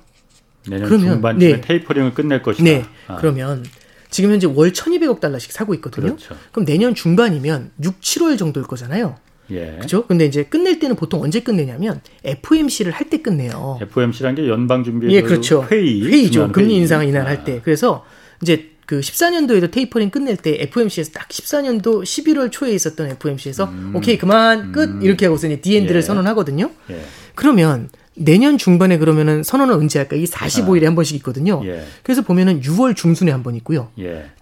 내년 0.68 0.88
그러면, 0.88 1.12
중반쯤에 1.12 1.52
네. 1.52 1.61
테이퍼링을 1.61 2.14
끝낼 2.14 2.42
것이다. 2.42 2.64
네. 2.64 2.85
아. 3.07 3.16
그러면 3.16 3.64
지금 4.11 4.31
현재 4.31 4.46
월 4.46 4.72
1,200억 4.72 5.20
달러씩 5.20 5.52
사고 5.52 5.74
있거든요. 5.74 6.07
그렇죠. 6.16 6.37
그럼 6.52 6.64
내년 6.66 6.94
중반이면 6.94 7.72
6, 7.83 8.00
7월 8.00 8.38
정도일 8.38 8.66
거잖아요. 8.66 9.16
예. 9.50 9.79
그죠? 9.81 10.07
근데 10.07 10.26
이제 10.26 10.42
끝낼 10.44 10.81
때는 10.81 10.96
보통 10.96 11.22
언제 11.22 11.40
끝내냐면 11.40 12.00
FOMC를 12.24 12.90
할 12.92 13.09
때 13.09 13.18
끝내요. 13.22 13.79
FOMC란 13.81 14.35
게 14.35 14.48
연방 14.48 14.83
준비회 14.83 15.12
예, 15.12 15.22
그렇죠. 15.22 15.64
회의 15.70 16.02
회의죠. 16.02 16.50
금리 16.50 16.70
회의. 16.70 16.76
인상 16.79 17.07
인하할 17.07 17.38
아. 17.38 17.44
때. 17.44 17.61
그래서 17.62 18.05
이제 18.42 18.70
그 18.87 19.01
14년도에도 19.01 19.70
테이퍼링 19.70 20.11
끝낼 20.11 20.37
때 20.37 20.57
FOMC에서 20.61 21.11
딱 21.12 21.29
14년도 21.29 22.03
11월 22.05 22.51
초에 22.53 22.72
있었던 22.72 23.09
FOMC에서 23.11 23.64
음. 23.64 23.92
오케이 23.96 24.16
그만 24.16 24.70
끝 24.72 24.88
음. 24.88 25.03
이렇게 25.03 25.27
하고서 25.27 25.49
이제 25.49 25.61
The 25.61 25.72
end를 25.72 25.99
예. 25.99 26.03
선언하거든요. 26.03 26.70
예. 26.90 27.01
그러면 27.35 27.90
내년 28.14 28.57
중반에 28.57 28.96
그러면은 28.99 29.42
선언을 29.42 29.75
언제 29.75 29.99
할까? 29.99 30.16
이 30.16 30.25
45일에 30.25 30.85
아. 30.85 30.87
한 30.87 30.94
번씩 30.94 31.16
있거든요. 31.16 31.61
예. 31.66 31.85
그래서 32.03 32.22
보면은 32.22 32.61
6월 32.62 32.96
중순에 32.96 33.31
한 33.33 33.42
번 33.42 33.55
있고요. 33.57 33.90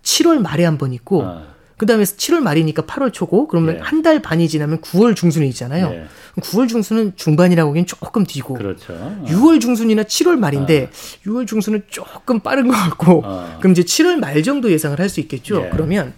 7월 0.02 0.36
예. 0.36 0.40
말에 0.40 0.64
한 0.64 0.78
번 0.78 0.92
있고 0.92 1.24
아. 1.24 1.53
그 1.76 1.86
다음에 1.86 2.04
7월 2.04 2.40
말이니까 2.40 2.82
8월 2.82 3.12
초고 3.12 3.48
그러면 3.48 3.76
예. 3.76 3.80
한달 3.80 4.22
반이 4.22 4.48
지나면 4.48 4.80
9월 4.80 5.16
중순에 5.16 5.46
있잖아요. 5.48 5.90
예. 5.92 6.06
9월 6.40 6.68
중순은 6.68 7.14
중반이라고 7.16 7.70
하기엔 7.70 7.86
조금 7.86 8.24
뒤고 8.24 8.54
그렇죠. 8.54 8.92
6월 9.26 9.60
중순이나 9.60 10.04
7월 10.04 10.36
말인데 10.36 10.90
아. 10.92 11.26
6월 11.26 11.46
중순은 11.46 11.84
조금 11.88 12.40
빠른 12.40 12.68
것 12.68 12.74
같고 12.74 13.22
아. 13.24 13.56
그럼 13.58 13.72
이제 13.72 13.82
7월 13.82 14.16
말 14.18 14.42
정도 14.42 14.70
예상을 14.70 14.98
할 14.98 15.08
수 15.08 15.20
있겠죠. 15.20 15.64
예. 15.66 15.70
그러면 15.70 16.14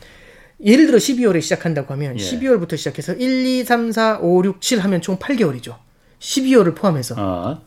예를 0.64 0.86
들어 0.86 0.98
12월에 0.98 1.42
시작한다고 1.42 1.92
하면 1.94 2.18
예. 2.18 2.22
12월부터 2.22 2.76
시작해서 2.76 3.12
1, 3.14 3.46
2, 3.46 3.64
3, 3.64 3.92
4, 3.92 4.18
5, 4.20 4.44
6, 4.44 4.60
7 4.60 4.80
하면 4.80 5.00
총 5.00 5.18
8개월이죠. 5.18 5.76
12월을 6.20 6.74
포함해서. 6.74 7.14
아. 7.18 7.60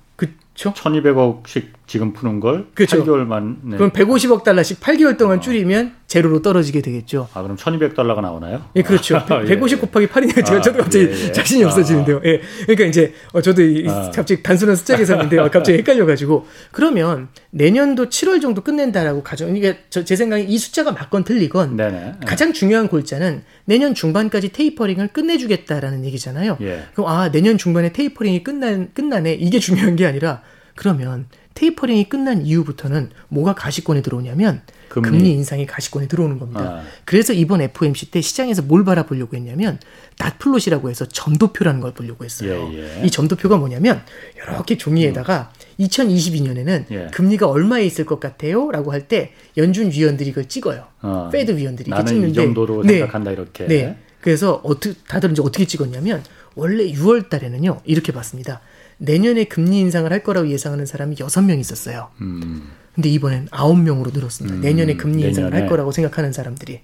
그렇죠. 0.60 0.74
1,200억씩 0.74 1.80
지금 1.88 2.14
푸는 2.14 2.40
걸 2.40 2.68
그렇죠. 2.74 3.04
8개월만 3.04 3.58
네. 3.64 3.78
그럼 3.78 3.92
150억 3.92 4.44
달러씩 4.44 4.80
8개월 4.80 5.18
동안 5.18 5.38
어. 5.38 5.42
줄이면 5.42 5.96
제로로 6.08 6.42
떨어지게 6.42 6.82
되겠죠. 6.82 7.30
아, 7.34 7.42
그럼 7.42 7.56
1,200달러가 7.56 8.22
나오나요? 8.22 8.66
예, 8.76 8.82
그렇죠. 8.82 9.24
150 9.26 9.78
예. 9.78 9.82
곱하기 9.82 10.08
8이니까 10.08 10.46
제가 10.46 10.58
아, 10.58 10.62
저도 10.62 10.80
갑자기 10.80 11.06
예, 11.06 11.12
예. 11.28 11.32
자신이 11.32 11.64
없어지는데요. 11.64 12.22
예. 12.26 12.42
그러니까 12.64 12.86
이제 12.86 13.14
어, 13.32 13.42
저도 13.42 13.62
아. 13.88 14.12
갑자기 14.14 14.44
단순한 14.44 14.76
숫자 14.76 14.98
계산인데 14.98 15.40
어, 15.40 15.50
갑자기 15.50 15.78
헷갈려 15.78 16.06
가지고 16.06 16.48
그러면 16.72 17.30
내년도 17.52 18.10
7월 18.10 18.42
정도 18.42 18.62
끝낸다라고 18.62 19.24
가정 19.24 19.56
이게 19.56 19.80
저, 19.90 20.04
제 20.04 20.16
생각에 20.16 20.44
이 20.44 20.58
숫자가 20.58 20.92
맞건 20.92 21.24
틀리건 21.24 21.78
네네. 21.78 22.14
가장 22.26 22.54
중요한 22.54 22.88
골자는 22.88 23.44
내년 23.66 23.94
중반까지 23.94 24.50
테이퍼링을 24.52 25.10
끝내 25.10 25.38
주겠다라는 25.38 26.06
얘기잖아요. 26.06 26.58
예. 26.62 26.84
그럼 26.94 27.10
아 27.10 27.32
내년 27.32 27.58
중반에 27.58 27.94
테이퍼링이 27.94 28.44
끝난 28.44 28.90
끝나네 28.94 29.34
이게 29.34 29.60
중요한 29.60 29.96
게 29.96 30.06
아니라 30.06 30.42
그러면 30.80 31.26
테이퍼링이 31.56 32.08
끝난 32.08 32.46
이후부터는 32.46 33.10
뭐가 33.28 33.54
가시권에 33.54 34.02
들어오냐면 34.02 34.62
금리, 34.88 35.10
금리 35.10 35.32
인상이 35.32 35.66
가시권에 35.66 36.08
들어오는 36.08 36.40
겁니다. 36.40 36.62
아. 36.62 36.84
그래서 37.04 37.34
이번 37.34 37.60
FOMC 37.60 38.12
때 38.12 38.22
시장에서 38.22 38.62
뭘 38.62 38.86
바라보려고 38.86 39.36
했냐면 39.36 39.78
dot 40.18 40.36
plot이라고 40.36 40.90
해서 40.90 41.06
점도표라는 41.06 41.82
걸 41.82 41.94
보려고 41.94 42.24
했어요. 42.24 42.70
예, 42.72 43.02
예. 43.02 43.06
이 43.06 43.12
점도표가 43.12 43.58
뭐냐면 43.58 44.02
이렇게 44.38 44.78
종이에다가 44.78 45.52
음. 45.60 45.84
2022년에는 45.84 46.86
예. 46.92 47.08
금리가 47.12 47.50
얼마에 47.50 47.84
있을 47.86 48.06
것 48.06 48.22
같아요? 48.22 48.72
라고 48.72 48.94
할 48.94 49.10
때 49.10 49.34
연준 49.58 49.92
위원들이 49.92 50.30
이걸 50.30 50.48
찍어요. 50.48 50.86
어. 51.02 51.30
Fed 51.30 51.58
위원들이 51.58 51.90
이렇게 51.90 52.06
찍는데 52.06 52.30
이 52.30 52.34
정도로 52.34 52.84
네. 52.84 53.00
생각한다 53.00 53.32
이렇게. 53.32 53.68
네. 53.68 53.98
그래서 54.22 54.62
어떻게 54.64 54.96
다들 55.10 55.32
이제 55.32 55.42
어떻게 55.42 55.66
찍었냐면 55.66 56.24
원래 56.56 56.86
6월 56.90 57.30
달에는요. 57.30 57.82
이렇게 57.84 58.14
봤습니다. 58.14 58.62
내년에 59.00 59.46
금리 59.46 59.80
인상을 59.80 60.12
할 60.12 60.24
거라고 60.24 60.48
예상하는 60.50 60.86
사람이 60.86 61.16
6명 61.16 61.60
있었어요. 61.60 62.10
음. 62.22 62.70
근데 62.94 63.10
이번엔 63.10 63.48
9명으로 63.48 64.14
늘었습니다. 64.14 64.58
음. 64.58 64.62
내년에 64.62 64.96
금리 64.96 65.24
인상을 65.24 65.50
내년에. 65.50 65.62
할 65.62 65.70
거라고 65.70 65.92
생각하는 65.92 66.32
사람들이. 66.34 66.82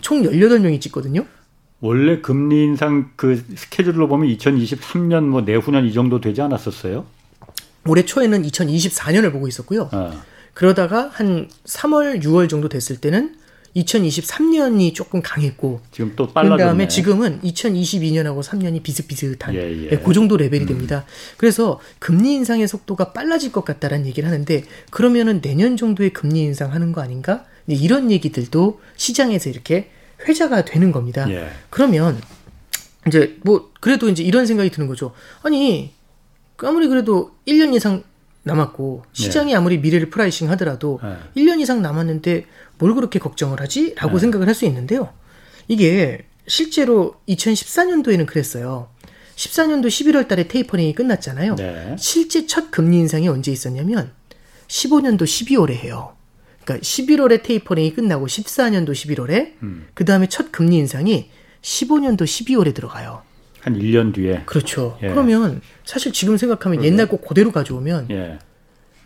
총 0.00 0.22
18명이 0.22 0.80
찍거든요. 0.80 1.26
원래 1.80 2.20
금리 2.20 2.64
인상 2.64 3.10
그 3.16 3.42
스케줄로 3.56 4.08
보면 4.08 4.28
2023년 4.36 5.24
뭐 5.24 5.42
내후년 5.42 5.86
이 5.86 5.92
정도 5.92 6.20
되지 6.20 6.40
않았었어요? 6.42 7.04
올해 7.86 8.04
초에는 8.04 8.42
2024년을 8.42 9.32
보고 9.32 9.48
있었고요. 9.48 9.88
어. 9.92 10.22
그러다가 10.54 11.08
한 11.12 11.48
3월, 11.64 12.22
6월 12.22 12.48
정도 12.48 12.68
됐을 12.68 12.96
때는 12.96 13.36
2023년이 13.76 14.94
조금 14.94 15.22
강했고 15.22 15.80
지금 15.92 16.14
또 16.16 16.26
빨라졌네. 16.26 16.56
그다음에 16.56 16.88
지금은 16.88 17.40
2022년하고 17.42 18.42
3년이 18.42 18.82
비슷비슷한 18.82 19.54
예, 19.54 19.84
예. 19.84 19.90
네, 19.90 19.98
그 19.98 20.12
정도 20.12 20.36
레벨이 20.36 20.64
음. 20.64 20.66
됩니다. 20.66 21.04
그래서 21.36 21.80
금리 21.98 22.34
인상의 22.34 22.66
속도가 22.66 23.12
빨라질 23.12 23.52
것 23.52 23.64
같다라는 23.64 24.06
얘기를 24.06 24.28
하는데 24.28 24.64
그러면은 24.90 25.40
내년 25.40 25.76
정도에 25.76 26.10
금리 26.10 26.40
인상하는 26.40 26.92
거 26.92 27.00
아닌가? 27.00 27.44
이런 27.66 28.10
얘기들도 28.10 28.80
시장에서 28.96 29.48
이렇게 29.48 29.90
회자가 30.26 30.64
되는 30.64 30.90
겁니다. 30.90 31.30
예. 31.30 31.50
그러면 31.70 32.20
이제 33.06 33.38
뭐 33.42 33.70
그래도 33.80 34.08
이제 34.08 34.22
이런 34.22 34.46
생각이 34.46 34.70
드는 34.70 34.88
거죠. 34.88 35.12
아니 35.42 35.92
아무리 36.58 36.88
그래도 36.88 37.32
1년 37.46 37.74
이상 37.74 38.02
남았고 38.42 39.04
시장이 39.12 39.52
예. 39.52 39.56
아무리 39.56 39.78
미래를 39.78 40.10
pricing 40.10 40.50
하더라도 40.50 41.00
예. 41.04 41.40
1년 41.40 41.60
이상 41.60 41.82
남았는데 41.82 42.46
뭘 42.78 42.94
그렇게 42.94 43.18
걱정을 43.18 43.60
하지? 43.60 43.94
라고 43.96 44.14
네. 44.14 44.20
생각을 44.20 44.46
할 44.46 44.54
수 44.54 44.64
있는데요. 44.66 45.12
이게 45.68 46.26
실제로 46.46 47.14
2014년도에는 47.28 48.26
그랬어요. 48.26 48.88
14년도 49.36 49.86
11월 49.86 50.28
달에 50.28 50.48
테이퍼링이 50.48 50.94
끝났잖아요. 50.94 51.54
네. 51.56 51.96
실제 51.98 52.46
첫 52.46 52.70
금리 52.70 52.98
인상이 52.98 53.28
언제 53.28 53.52
있었냐면 53.52 54.12
15년도 54.68 55.22
12월에 55.22 55.70
해요. 55.72 56.14
그러니까 56.64 56.84
11월에 56.84 57.42
테이퍼링이 57.42 57.94
끝나고 57.94 58.26
14년도 58.26 58.90
11월에 58.92 59.54
음. 59.62 59.86
그 59.94 60.04
다음에 60.04 60.28
첫 60.28 60.52
금리 60.52 60.76
인상이 60.76 61.30
15년도 61.62 62.22
12월에 62.22 62.74
들어가요. 62.74 63.22
한 63.60 63.78
1년 63.78 64.14
뒤에. 64.14 64.42
그렇죠. 64.46 64.98
예. 65.02 65.08
그러면 65.08 65.60
사실 65.84 66.12
지금 66.12 66.36
생각하면. 66.36 66.84
옛날 66.84 67.08
거 67.08 67.18
그대로 67.18 67.52
가져오면 67.52 68.08
예. 68.10 68.38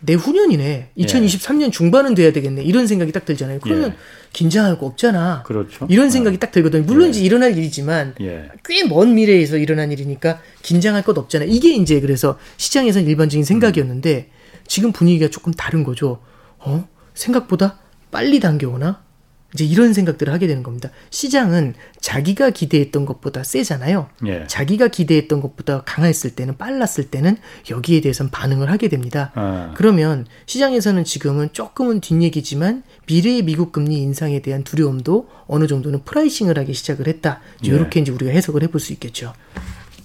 내후년이네. 0.01 0.91
2023년 0.97 1.63
예. 1.63 1.71
중반은 1.71 2.15
돼야 2.15 2.31
되겠네. 2.31 2.63
이런 2.63 2.87
생각이 2.87 3.11
딱 3.11 3.25
들잖아요. 3.25 3.59
그러면 3.61 3.91
예. 3.91 3.95
긴장할 4.33 4.77
거 4.77 4.85
없잖아. 4.85 5.43
그렇죠. 5.43 5.87
이런 5.89 6.09
생각이 6.09 6.35
어. 6.35 6.39
딱 6.39 6.51
들거든요. 6.51 6.83
물론 6.83 7.07
예. 7.07 7.09
이제 7.09 7.21
일어날 7.21 7.57
일이지만 7.57 8.15
예. 8.21 8.49
꽤먼 8.63 9.15
미래에서 9.15 9.57
일어난 9.57 9.91
일이니까 9.91 10.41
긴장할 10.61 11.03
것 11.03 11.17
없잖아. 11.17 11.45
이게 11.45 11.75
이제 11.75 11.99
그래서 11.99 12.37
시장에서는 12.57 13.07
일반적인 13.07 13.43
생각이었는데 13.43 14.29
지금 14.67 14.91
분위기가 14.91 15.29
조금 15.29 15.53
다른 15.53 15.83
거죠. 15.83 16.21
어? 16.59 16.87
생각보다 17.13 17.79
빨리 18.11 18.39
당겨오나? 18.39 19.04
이제 19.53 19.63
이런 19.63 19.93
생각들을 19.93 20.31
하게 20.33 20.47
되는 20.47 20.63
겁니다. 20.63 20.89
시장은 21.11 21.75
자기가 22.01 22.49
기대했던 22.49 23.05
것보다 23.05 23.43
세잖아요. 23.43 24.09
예. 24.27 24.45
자기가 24.47 24.89
기대했던 24.89 25.39
것보다 25.39 25.81
강했을 25.83 26.31
때는 26.31 26.57
빨랐을 26.57 27.09
때는 27.09 27.37
여기에 27.69 28.01
대해서는 28.01 28.31
반응을 28.31 28.69
하게 28.69 28.89
됩니다. 28.89 29.31
아. 29.35 29.73
그러면 29.77 30.25
시장에서는 30.45 31.05
지금은 31.05 31.49
조금은 31.53 32.01
뒷얘기지만 32.01 32.83
미래의 33.07 33.43
미국 33.43 33.71
금리 33.71 33.97
인상에 33.97 34.41
대한 34.41 34.63
두려움도 34.63 35.29
어느 35.47 35.67
정도는 35.67 36.03
pricing을 36.03 36.57
하기 36.59 36.73
시작을 36.73 37.07
했다. 37.07 37.39
예. 37.65 37.69
이렇게 37.69 38.01
이제 38.01 38.11
우리가 38.11 38.31
해석을 38.31 38.61
해볼 38.63 38.81
수 38.81 38.91
있겠죠. 38.93 39.33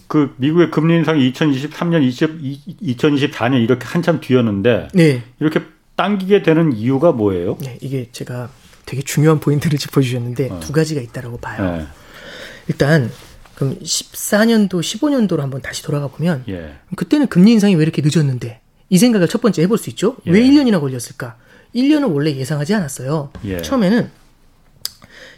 그 0.06 0.34
미국의 0.38 0.70
금리 0.70 0.96
인상이 0.96 1.32
2023년, 1.32 2.02
20, 2.02 2.40
2024년 2.82 3.62
이렇게 3.62 3.84
한참 3.86 4.20
뒤였는데 4.20 4.88
네. 4.92 5.22
이렇게 5.38 5.62
당기게 5.94 6.42
되는 6.42 6.72
이유가 6.72 7.12
뭐예요? 7.12 7.58
네, 7.60 7.78
이게 7.80 8.08
제가 8.10 8.50
되게 8.90 9.02
중요한 9.02 9.38
포인트를 9.38 9.78
짚어주셨는데 9.78 10.50
어. 10.50 10.60
두 10.60 10.72
가지가 10.72 11.00
있다라고 11.00 11.38
봐요. 11.38 11.76
네. 11.76 11.86
일단 12.66 13.10
그럼 13.54 13.78
14년도, 13.78 14.80
15년도로 14.80 15.38
한번 15.38 15.62
다시 15.62 15.82
돌아가 15.84 16.08
보면 16.08 16.44
예. 16.48 16.74
그때는 16.96 17.28
금리 17.28 17.52
인상이 17.52 17.76
왜 17.76 17.82
이렇게 17.82 18.02
늦었는데 18.02 18.60
이 18.88 18.98
생각을 18.98 19.28
첫 19.28 19.40
번째 19.40 19.62
해볼 19.62 19.78
수 19.78 19.90
있죠. 19.90 20.16
예. 20.26 20.32
왜 20.32 20.40
1년이나 20.40 20.80
걸렸을까? 20.80 21.36
1년은 21.74 22.12
원래 22.12 22.34
예상하지 22.34 22.74
않았어요. 22.74 23.30
예. 23.44 23.62
처음에는 23.62 24.10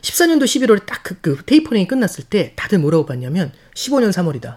14년도 0.01 0.45
11월에 0.45 0.87
딱그 0.87 1.17
그 1.21 1.43
테이퍼링이 1.45 1.87
끝났을 1.87 2.25
때 2.25 2.55
다들 2.57 2.79
뭐라고 2.79 3.05
봤냐면 3.05 3.53
15년 3.75 4.13
3월이다. 4.13 4.57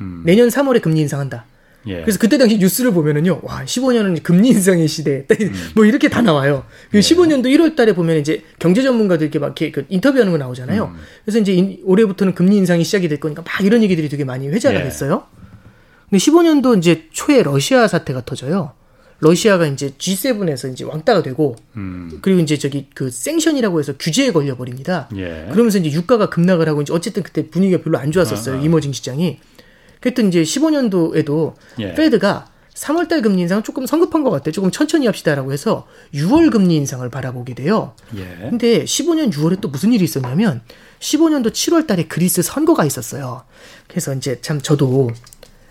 음. 0.00 0.22
내년 0.26 0.48
3월에 0.48 0.82
금리 0.82 1.00
인상한다. 1.00 1.46
예. 1.86 2.00
그래서 2.00 2.18
그때 2.18 2.38
당시 2.38 2.58
뉴스를 2.58 2.92
보면은요, 2.92 3.40
와, 3.42 3.64
15년은 3.64 4.22
금리 4.22 4.48
인상의 4.48 4.88
시대. 4.88 5.26
음. 5.40 5.52
뭐 5.74 5.84
이렇게 5.84 6.08
다 6.08 6.20
나와요. 6.22 6.64
그 6.90 6.98
예. 6.98 7.00
15년도 7.00 7.46
1월 7.46 7.76
달에 7.76 7.94
보면 7.94 8.18
이제 8.18 8.42
경제 8.58 8.82
전문가들 8.82 9.24
이렇게 9.24 9.38
막 9.38 9.46
이렇게 9.46 9.70
그 9.70 9.86
인터뷰하는 9.88 10.32
거 10.32 10.38
나오잖아요. 10.38 10.92
음. 10.94 11.00
그래서 11.24 11.38
이제 11.38 11.52
인, 11.52 11.78
올해부터는 11.84 12.34
금리 12.34 12.56
인상이 12.56 12.84
시작이 12.84 13.08
될 13.08 13.20
거니까 13.20 13.42
막 13.42 13.60
이런 13.64 13.82
얘기들이 13.82 14.08
되게 14.08 14.24
많이 14.24 14.48
회자가 14.48 14.78
예. 14.78 14.84
됐어요. 14.84 15.24
근데 16.10 16.18
15년도 16.18 16.78
이제 16.78 17.08
초에 17.12 17.42
러시아 17.42 17.88
사태가 17.88 18.24
터져요. 18.24 18.72
러시아가 19.20 19.66
이제 19.66 19.90
G7에서 19.96 20.72
이제 20.72 20.84
왕따가 20.84 21.22
되고 21.22 21.56
음. 21.76 22.18
그리고 22.20 22.40
이제 22.40 22.58
저기 22.58 22.88
그 22.94 23.10
생션이라고 23.10 23.78
해서 23.78 23.94
규제에 23.98 24.30
걸려 24.30 24.56
버립니다. 24.56 25.08
예. 25.16 25.48
그러면서 25.52 25.78
이제 25.78 25.90
유가가 25.90 26.28
급락을 26.28 26.68
하고 26.68 26.82
이제 26.82 26.92
어쨌든 26.92 27.22
그때 27.22 27.48
분위기가 27.48 27.82
별로 27.82 27.98
안 27.98 28.12
좋았었어요. 28.12 28.56
아, 28.56 28.58
아. 28.58 28.62
이머징 28.62 28.92
시장이. 28.92 29.38
그랬더니 30.06 30.28
이제 30.28 30.42
15년도에도 30.42 31.54
예. 31.80 31.94
페드가 31.94 32.46
3월달 32.74 33.22
금리 33.22 33.42
인상은 33.42 33.64
조금 33.64 33.86
성급한 33.86 34.22
것 34.22 34.30
같아요. 34.30 34.52
조금 34.52 34.70
천천히 34.70 35.06
합시다라고 35.06 35.52
해서 35.52 35.86
6월 36.14 36.52
금리 36.52 36.76
인상을 36.76 37.08
바라보게 37.08 37.54
돼요. 37.54 37.94
예. 38.16 38.48
근데 38.48 38.84
15년 38.84 39.32
6월에 39.32 39.60
또 39.60 39.68
무슨 39.68 39.92
일이 39.92 40.04
있었냐면 40.04 40.60
15년도 41.00 41.50
7월달에 41.50 42.08
그리스 42.08 42.42
선거가 42.42 42.84
있었어요. 42.84 43.44
그래서 43.88 44.14
이제 44.14 44.38
참 44.42 44.60
저도 44.60 45.10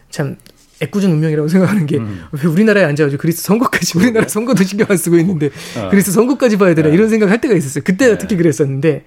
참 0.10 0.38
애꿎은 0.82 1.10
운명이라고 1.12 1.48
생각하는 1.48 1.86
게왜 1.86 2.02
음. 2.02 2.28
우리나라에 2.34 2.84
앉아가지고 2.84 3.22
그리스 3.22 3.44
선거까지 3.44 3.98
우리나라 3.98 4.28
선거도 4.28 4.64
신경 4.64 4.88
안 4.90 4.98
쓰고 4.98 5.18
있는데 5.18 5.52
어. 5.78 5.90
그리스 5.90 6.12
선거까지 6.12 6.58
봐야 6.58 6.76
되나 6.76 6.90
네. 6.90 6.96
이런 6.96 7.08
생각 7.08 7.30
할 7.30 7.40
때가 7.40 7.54
있었어요. 7.54 7.84
그때 7.86 8.10
네. 8.10 8.18
특히 8.18 8.36
그랬었는데 8.36 9.06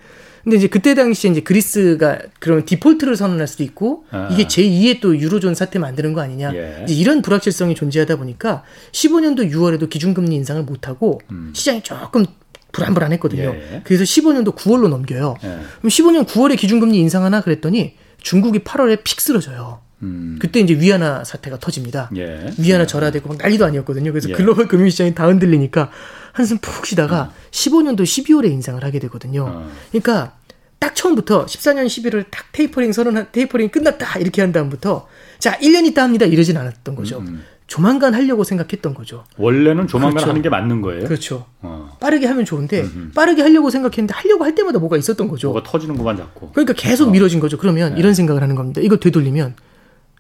근데 0.49 0.57
이제 0.57 0.67
그때 0.67 0.95
당시에 0.95 1.31
이제 1.31 1.41
그리스가 1.43 2.21
그런 2.39 2.65
디폴트를 2.65 3.17
선언할 3.17 3.47
수도 3.47 3.63
있고 3.65 4.07
아. 4.11 4.31
이게 4.33 4.47
제2의 4.47 5.03
또 5.03 5.15
유로존 5.15 5.55
사태 5.55 5.79
만드는 5.79 6.15
거 6.15 6.23
아니냐. 6.23 6.55
예. 6.55 6.87
이런 6.89 7.21
불확실성이 7.21 7.75
존재하다 7.75 8.17
보니까 8.17 8.63
15년도 8.93 9.53
6월에도 9.53 9.91
기준금리 9.91 10.35
인상을 10.37 10.63
못 10.63 10.89
하고 10.89 11.21
음. 11.31 11.53
시장이 11.55 11.83
조금 11.83 12.25
불안불안했거든요. 12.73 13.43
예. 13.43 13.83
그래서 13.85 14.05
15년도 14.05 14.57
9월로 14.57 14.89
넘겨요. 14.89 15.35
예. 15.45 15.49
그럼 15.49 15.91
15년 15.91 16.25
9월에 16.25 16.57
기준금리 16.57 16.97
인상하나 16.97 17.43
그랬더니 17.43 17.97
중국이 18.23 18.61
8월에 18.61 19.05
픽 19.05 19.21
쓰러져요. 19.21 19.81
음. 20.01 20.39
그때 20.41 20.61
이제 20.61 20.73
위안화 20.73 21.25
사태가 21.25 21.59
터집니다. 21.59 22.09
예. 22.17 22.55
위안화 22.57 22.87
절하되고 22.87 23.29
막 23.29 23.37
난리도 23.37 23.67
아니었거든요. 23.67 24.13
그래서 24.13 24.31
예. 24.31 24.33
글로벌 24.33 24.67
금융시장이 24.67 25.15
다 25.15 25.27
흔들리니까 25.27 25.91
한숨 26.33 26.57
푹 26.59 26.87
쉬다가 26.87 27.25
음. 27.25 27.51
15년도 27.51 28.03
12월에 28.03 28.51
인상을 28.51 28.83
하게 28.83 28.99
되거든요. 29.01 29.45
어. 29.45 29.71
그러니까 29.91 30.38
딱 30.79 30.95
처음부터 30.95 31.47
14년 31.47 31.87
11월 31.87 32.25
딱 32.31 32.47
테이퍼링 32.53 32.93
선언 32.93 33.27
테이퍼링 33.33 33.71
끝났다 33.71 34.19
이렇게 34.19 34.41
한 34.41 34.53
다음부터 34.53 35.09
자 35.39 35.59
1년 35.59 35.87
있다 35.87 36.03
합니다 36.03 36.25
이러진 36.27 36.57
않았던 36.57 36.95
거죠. 36.95 37.19
음. 37.19 37.27
음. 37.27 37.45
조만간 37.67 38.15
하려고 38.15 38.45
생각했던 38.45 38.95
거죠. 38.95 39.25
원래는 39.37 39.89
조만간 39.89 40.15
그렇죠. 40.15 40.31
하는 40.31 40.43
게 40.43 40.49
맞는 40.49 40.81
거예요. 40.81 41.05
그렇죠. 41.05 41.45
어. 41.61 41.97
빠르게 42.01 42.27
하면 42.27 42.47
좋은데 42.47 42.81
음음. 42.81 42.93
음. 42.95 43.13
빠르게 43.15 43.43
하려고 43.43 43.69
생각했는데 43.69 44.15
하려고 44.15 44.45
할 44.45 44.55
때마다 44.55 44.79
뭐가 44.79 44.97
있었던 44.97 45.29
거죠. 45.29 45.49
뭐가 45.49 45.71
터지는구만 45.71 46.17
자꾸. 46.17 46.51
그러니까 46.53 46.73
계속 46.73 47.09
어. 47.09 47.11
미뤄진 47.11 47.41
거죠. 47.41 47.59
그러면 47.59 47.95
네. 47.95 48.01
이런 48.01 48.15
생각을 48.15 48.43
하는 48.43 48.55
겁니다. 48.55 48.81
이거 48.83 48.97
되돌리면 48.97 49.55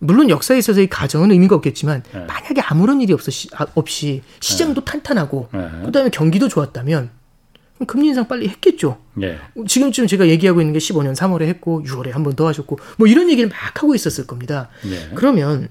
물론 0.00 0.28
역사에 0.28 0.58
있어서 0.58 0.80
이 0.80 0.88
가정은 0.88 1.30
의미가 1.30 1.56
없겠지만 1.56 2.02
네. 2.12 2.20
만약에 2.20 2.60
아무런 2.60 3.00
일이 3.00 3.14
없어 3.14 3.30
시, 3.30 3.48
아, 3.56 3.66
없이 3.74 4.22
시장도 4.40 4.82
네. 4.82 4.92
탄탄하고 4.92 5.48
네. 5.52 5.68
그다음에 5.86 6.10
경기도 6.10 6.48
좋았다면 6.48 7.10
금리 7.86 8.08
인상 8.08 8.26
빨리 8.28 8.48
했겠죠. 8.48 8.98
네. 9.14 9.38
지금쯤 9.66 10.06
제가 10.06 10.28
얘기하고 10.28 10.60
있는 10.60 10.72
게 10.72 10.78
15년 10.78 11.14
3월에 11.14 11.42
했고 11.42 11.82
6월에 11.84 12.10
한 12.10 12.22
번 12.24 12.34
더 12.36 12.46
하셨고 12.46 12.78
뭐 12.96 13.06
이런 13.06 13.30
얘기를 13.30 13.48
막 13.48 13.56
하고 13.82 13.94
있었을 13.94 14.26
겁니다. 14.26 14.68
네. 14.82 15.10
그러면 15.14 15.68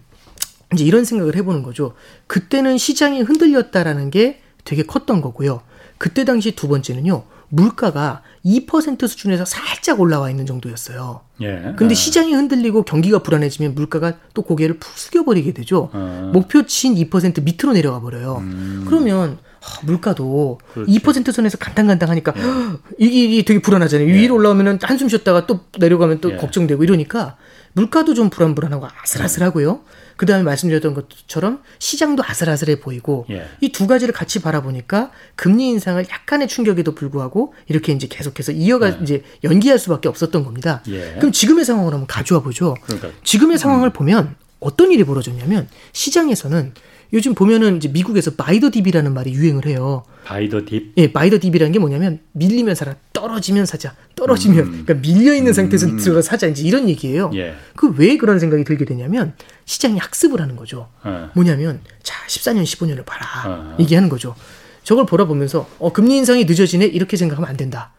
이제 0.73 0.83
이런 0.83 1.05
생각을 1.05 1.35
해보는 1.35 1.63
거죠. 1.63 1.93
그때는 2.27 2.77
시장이 2.77 3.21
흔들렸다라는 3.21 4.09
게 4.09 4.41
되게 4.65 4.83
컸던 4.83 5.21
거고요. 5.21 5.61
그때 5.97 6.25
당시 6.25 6.51
두 6.55 6.67
번째는요. 6.67 7.23
물가가 7.49 8.21
2% 8.45 9.07
수준에서 9.07 9.45
살짝 9.45 10.01
올라와 10.01 10.29
있는 10.29 10.45
정도였어요. 10.45 11.21
예. 11.41 11.73
근데 11.77 11.93
아. 11.93 11.95
시장이 11.95 12.33
흔들리고 12.33 12.83
경기가 12.83 13.19
불안해지면 13.19 13.73
물가가 13.75 14.17
또 14.33 14.41
고개를 14.41 14.77
푹 14.79 14.97
숙여버리게 14.97 15.53
되죠. 15.53 15.89
아. 15.93 16.29
목표치인 16.33 16.95
2% 16.95 17.43
밑으로 17.43 17.71
내려가 17.71 18.01
버려요. 18.01 18.39
음. 18.41 18.83
그러면 18.85 19.37
아, 19.41 19.46
물가도 19.83 20.59
그렇죠. 20.73 20.91
2% 20.91 21.31
선에서 21.31 21.57
간당간당하니까 21.57 22.33
예. 22.35 22.41
이게, 22.97 23.25
이게, 23.25 23.41
되게 23.43 23.61
불안하잖아요. 23.61 24.07
예. 24.07 24.13
위로 24.13 24.35
올라오면 24.35 24.79
한숨 24.81 25.09
쉬었다가 25.09 25.45
또 25.47 25.61
내려가면 25.77 26.21
또 26.21 26.31
예. 26.31 26.35
걱정되고 26.37 26.83
이러니까 26.83 27.37
물가도 27.73 28.13
좀 28.13 28.29
불안불안하고 28.29 28.87
아슬아슬하고요. 29.03 29.81
그 30.15 30.25
다음에 30.25 30.43
말씀드렸던 30.43 30.95
것처럼 30.95 31.61
시장도 31.77 32.23
아슬아슬해 32.25 32.79
보이고 32.79 33.25
예. 33.29 33.47
이두 33.61 33.85
가지를 33.85 34.13
같이 34.13 34.41
바라보니까 34.41 35.11
금리 35.35 35.67
인상을 35.67 36.03
약간의 36.09 36.47
충격에도 36.47 36.95
불구하고 36.95 37.53
이렇게 37.67 37.93
이제 37.93 38.07
계속해서 38.07 38.51
이어가 38.51 38.89
예. 38.89 38.99
이제 39.03 39.23
연기할 39.43 39.77
수밖에 39.77 40.09
없었던 40.09 40.43
겁니다. 40.43 40.81
예. 40.87 41.15
그럼 41.19 41.31
지금의 41.31 41.65
상황을 41.65 41.93
한번 41.93 42.07
가져와 42.07 42.41
보죠. 42.41 42.75
그러니까. 42.81 43.09
지금의 43.23 43.59
상황을 43.59 43.89
음. 43.89 43.93
보면 43.93 44.35
어떤 44.59 44.91
일이 44.91 45.03
벌어졌냐면 45.03 45.69
시장에서는 45.93 46.73
요즘 47.13 47.33
보면은 47.33 47.77
이제 47.77 47.87
미국에서 47.87 48.31
buy 48.31 48.51
the 48.51 48.71
dip이라는 48.71 49.13
말이 49.13 49.31
유행을 49.31 49.65
해요. 49.65 50.03
buy 50.25 50.45
the 50.45 50.65
dip? 50.65 50.91
예, 50.97 51.11
buy 51.11 51.25
the 51.25 51.39
dip이라는 51.39 51.71
게 51.71 51.79
뭐냐면 51.79 52.19
밀리면 52.33 52.75
사라, 52.75 52.95
떨어지면 53.13 53.65
사자, 53.65 53.95
떨어지면 54.15 54.59
음. 54.59 54.83
그러니까 54.85 54.93
밀려 54.95 55.33
있는 55.33 55.53
상태에서 55.53 55.87
음. 55.87 55.97
들어가 55.97 56.21
사자 56.21 56.47
이제 56.47 56.63
이런 56.63 56.89
얘기예요. 56.89 57.31
예. 57.35 57.55
그왜 57.75 58.17
그런 58.17 58.39
생각이 58.39 58.63
들게 58.65 58.83
되냐면 58.83 59.33
시장이 59.65 59.97
학습을 59.97 60.41
하는 60.41 60.55
거죠. 60.55 60.89
어. 61.03 61.29
뭐냐면 61.33 61.79
자 62.03 62.15
14년 62.27 62.63
15년을 62.63 63.05
봐라 63.05 63.25
어. 63.45 63.77
얘기하는 63.79 64.09
거죠. 64.09 64.35
저걸 64.83 65.05
보라 65.05 65.25
보면서 65.25 65.69
어 65.79 65.91
금리 65.91 66.17
인상이 66.17 66.45
늦어지네 66.45 66.85
이렇게 66.85 67.15
생각하면 67.17 67.49
안 67.49 67.55
된다. 67.57 67.93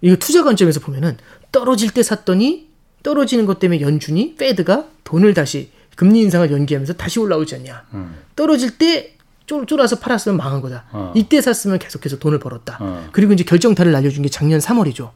이거 0.00 0.16
투자 0.16 0.42
관점에서 0.42 0.80
보면은 0.80 1.16
떨어질 1.50 1.90
때 1.90 2.02
샀더니 2.02 2.68
떨어지는 3.02 3.46
것 3.46 3.58
때문에 3.58 3.80
연준이 3.80 4.34
Fed가 4.36 4.86
돈을 5.04 5.34
다시 5.34 5.70
금리 5.96 6.20
인상을 6.22 6.50
연기하면서 6.50 6.94
다시 6.94 7.20
올라오지 7.20 7.56
않냐. 7.56 7.84
음. 7.94 8.16
떨어질 8.36 8.78
때 8.78 9.16
쫄, 9.46 9.66
쫄아서 9.66 9.98
팔았으면 9.98 10.36
망한 10.36 10.60
거다. 10.60 10.84
어. 10.92 11.12
이때 11.14 11.40
샀으면 11.40 11.78
계속해서 11.78 12.18
돈을 12.18 12.38
벌었다. 12.38 12.78
어. 12.80 13.08
그리고 13.12 13.32
이제 13.32 13.44
결정타를 13.44 13.92
날려준 13.92 14.22
게 14.22 14.28
작년 14.28 14.60
3월이죠. 14.60 15.10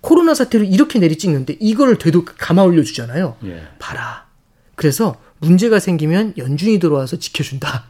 코로나 0.00 0.34
사태를 0.34 0.66
이렇게 0.66 0.98
내리찍는데 0.98 1.56
이걸 1.60 1.98
되도 1.98 2.24
감아 2.24 2.62
올려주잖아요. 2.62 3.36
예. 3.44 3.62
봐라. 3.78 4.26
그래서 4.74 5.16
문제가 5.40 5.78
생기면 5.78 6.34
연준이 6.38 6.78
들어와서 6.78 7.18
지켜준다. 7.18 7.84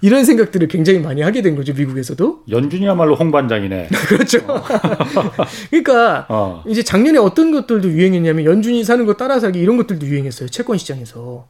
이런 0.00 0.24
생각들을 0.24 0.66
굉장히 0.66 0.98
많이 0.98 1.22
하게 1.22 1.42
된 1.42 1.54
거죠 1.54 1.72
미국에서도. 1.74 2.42
연준이야말로 2.50 3.14
홍반장이네. 3.14 3.88
그렇죠. 4.08 4.38
어. 4.48 4.62
그러니까 5.70 6.26
어. 6.28 6.64
이제 6.66 6.82
작년에 6.82 7.18
어떤 7.18 7.52
것들도 7.52 7.88
유행했냐면 7.88 8.44
연준이 8.44 8.82
사는 8.82 9.06
거 9.06 9.14
따라 9.14 9.38
사기 9.38 9.60
이런 9.60 9.76
것들도 9.76 10.04
유행했어요 10.06 10.48
채권 10.48 10.78
시장에서. 10.78 11.46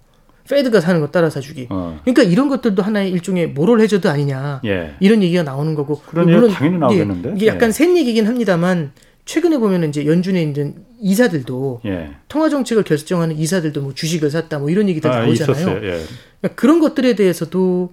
페드가 0.49 0.81
사는 0.81 1.01
거 1.01 1.09
따라 1.11 1.31
사주기. 1.31 1.69
어. 1.71 2.01
그러니까 2.05 2.23
이런 2.23 2.49
것들도 2.49 2.83
하나의 2.83 3.11
일종의 3.11 3.49
모럴 3.49 3.81
해저드 3.81 4.09
아니냐. 4.09 4.61
예. 4.65 4.95
이런 5.01 5.23
얘기가 5.23 5.43
나오는 5.43 5.75
거고. 5.75 6.01
물론 6.13 6.51
당연히 6.51 6.79
나오겠는데. 6.79 7.31
예, 7.31 7.35
이게 7.37 7.47
약간 7.47 7.69
예. 7.69 7.73
센 7.73 7.97
얘기긴 7.97 8.27
합니다만 8.27 8.93
최근에 9.25 9.59
보면 9.59 9.89
이제 9.89 10.05
연준에 10.07 10.43
있는 10.43 10.75
이사들도 11.01 11.83
예. 11.87 12.11
통화 12.29 12.49
정책을 12.49 12.83
결정하는 12.83 13.37
이사들도 13.37 13.81
뭐 13.81 13.95
주식을 13.95 14.31
샀다 14.31 14.59
뭐 14.59 14.71
이런 14.71 14.89
얘기들 14.89 15.11
아, 15.11 15.21
나오잖아요. 15.21 15.77
예. 15.77 16.05
그러니까 16.41 16.55
그런 16.57 16.81
것들에 16.81 17.15
대해서도 17.15 17.93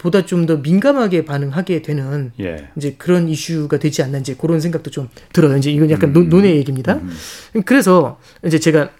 보다 0.00 0.24
좀 0.24 0.46
더 0.46 0.56
민감하게 0.56 1.26
반응하게 1.26 1.82
되는 1.82 2.32
예. 2.40 2.68
이제 2.76 2.94
그런 2.96 3.28
이슈가 3.28 3.78
되지 3.78 4.02
않나 4.02 4.18
이제 4.18 4.34
그런 4.34 4.58
생각도 4.58 4.90
좀 4.90 5.08
들어요. 5.32 5.56
이제 5.58 5.70
이건 5.70 5.90
약간 5.90 6.14
음, 6.16 6.28
논의 6.30 6.56
얘기입니다. 6.56 6.94
음. 6.94 7.62
그래서 7.66 8.18
이제 8.44 8.58
제가 8.58 8.90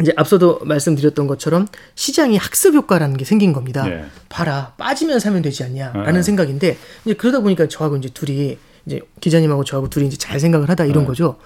이제 0.00 0.12
앞서도 0.16 0.60
말씀드렸던 0.64 1.26
것처럼 1.26 1.66
시장이 1.94 2.36
학습 2.36 2.74
효과라는 2.74 3.16
게 3.16 3.24
생긴 3.24 3.52
겁니다. 3.52 3.84
네. 3.84 4.04
봐라 4.28 4.74
빠지면 4.76 5.20
사면 5.20 5.42
되지 5.42 5.64
않냐라는 5.64 6.14
네. 6.14 6.22
생각인데 6.22 6.76
이제 7.04 7.14
그러다 7.14 7.40
보니까 7.40 7.66
저하고 7.66 7.96
이제 7.96 8.10
둘이 8.10 8.58
이제 8.84 9.00
기자님하고 9.20 9.64
저하고 9.64 9.88
둘이 9.88 10.06
이제 10.06 10.16
잘 10.16 10.38
생각을 10.38 10.68
하다 10.68 10.84
이런 10.84 11.04
네. 11.04 11.06
거죠. 11.06 11.38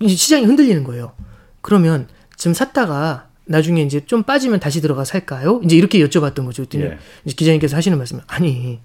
이제 0.00 0.14
시장이 0.14 0.46
흔들리는 0.46 0.82
거예요. 0.84 1.12
그러면 1.60 2.08
지금 2.36 2.54
샀다가 2.54 3.28
나중에 3.44 3.82
이제 3.82 4.04
좀 4.04 4.22
빠지면 4.22 4.60
다시 4.60 4.80
들어가 4.80 5.04
살까요? 5.04 5.60
이제 5.64 5.76
이렇게 5.76 5.98
여쭤봤던 6.04 6.44
거죠. 6.44 6.64
그랬더니 6.64 6.84
예. 6.84 6.98
이제 7.24 7.34
기자님께서 7.34 7.76
하시는 7.76 7.96
말씀은 7.96 8.22
아니 8.26 8.80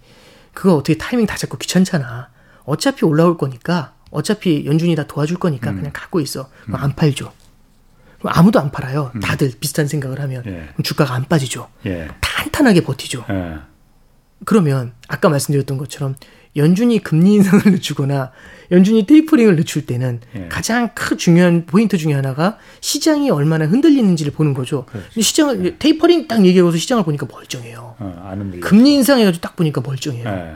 그거 0.53 0.75
어떻게 0.75 0.97
타이밍 0.97 1.25
다 1.25 1.35
잡고 1.35 1.57
귀찮잖아. 1.57 2.29
어차피 2.63 3.05
올라올 3.05 3.37
거니까 3.37 3.93
어차피 4.11 4.65
연준이 4.65 4.95
다 4.95 5.05
도와줄 5.07 5.37
거니까 5.37 5.71
음. 5.71 5.77
그냥 5.77 5.91
갖고 5.93 6.19
있어. 6.19 6.49
음. 6.69 6.75
안 6.75 6.95
팔죠. 6.95 7.31
아무도 8.27 8.59
안 8.59 8.71
팔아요. 8.71 9.11
음. 9.15 9.19
다들 9.19 9.51
비슷한 9.59 9.87
생각을 9.87 10.19
하면 10.21 10.43
예. 10.45 10.69
주가가 10.83 11.13
안 11.13 11.25
빠지죠. 11.25 11.67
예. 11.85 12.07
탄탄하게 12.21 12.81
버티죠. 12.81 13.25
예. 13.29 13.55
그러면 14.45 14.93
아까 15.07 15.29
말씀드렸던 15.29 15.77
것처럼 15.77 16.15
연준이 16.55 16.99
금리 16.99 17.33
인상을 17.35 17.63
늦추거나 17.65 18.31
연준이 18.71 19.05
테이퍼링을 19.05 19.55
늦출 19.55 19.85
때는 19.85 20.21
예. 20.35 20.47
가장 20.47 20.89
큰 20.93 21.17
중요한 21.17 21.65
포인트 21.65 21.97
중에 21.97 22.13
하나가 22.13 22.57
시장이 22.81 23.29
얼마나 23.29 23.65
흔들리는지를 23.65 24.31
보는 24.33 24.53
거죠. 24.53 24.85
그렇죠. 24.85 25.21
시장을 25.21 25.79
테이퍼링 25.79 26.27
딱 26.27 26.45
얘기하고서 26.45 26.77
시장을 26.77 27.03
보니까 27.03 27.27
멀쩡해요. 27.29 27.95
어, 27.99 28.49
금리 28.61 28.93
인상해가지고 28.93 29.41
딱 29.41 29.55
보니까 29.55 29.81
멀쩡해요. 29.81 30.27
예. 30.27 30.55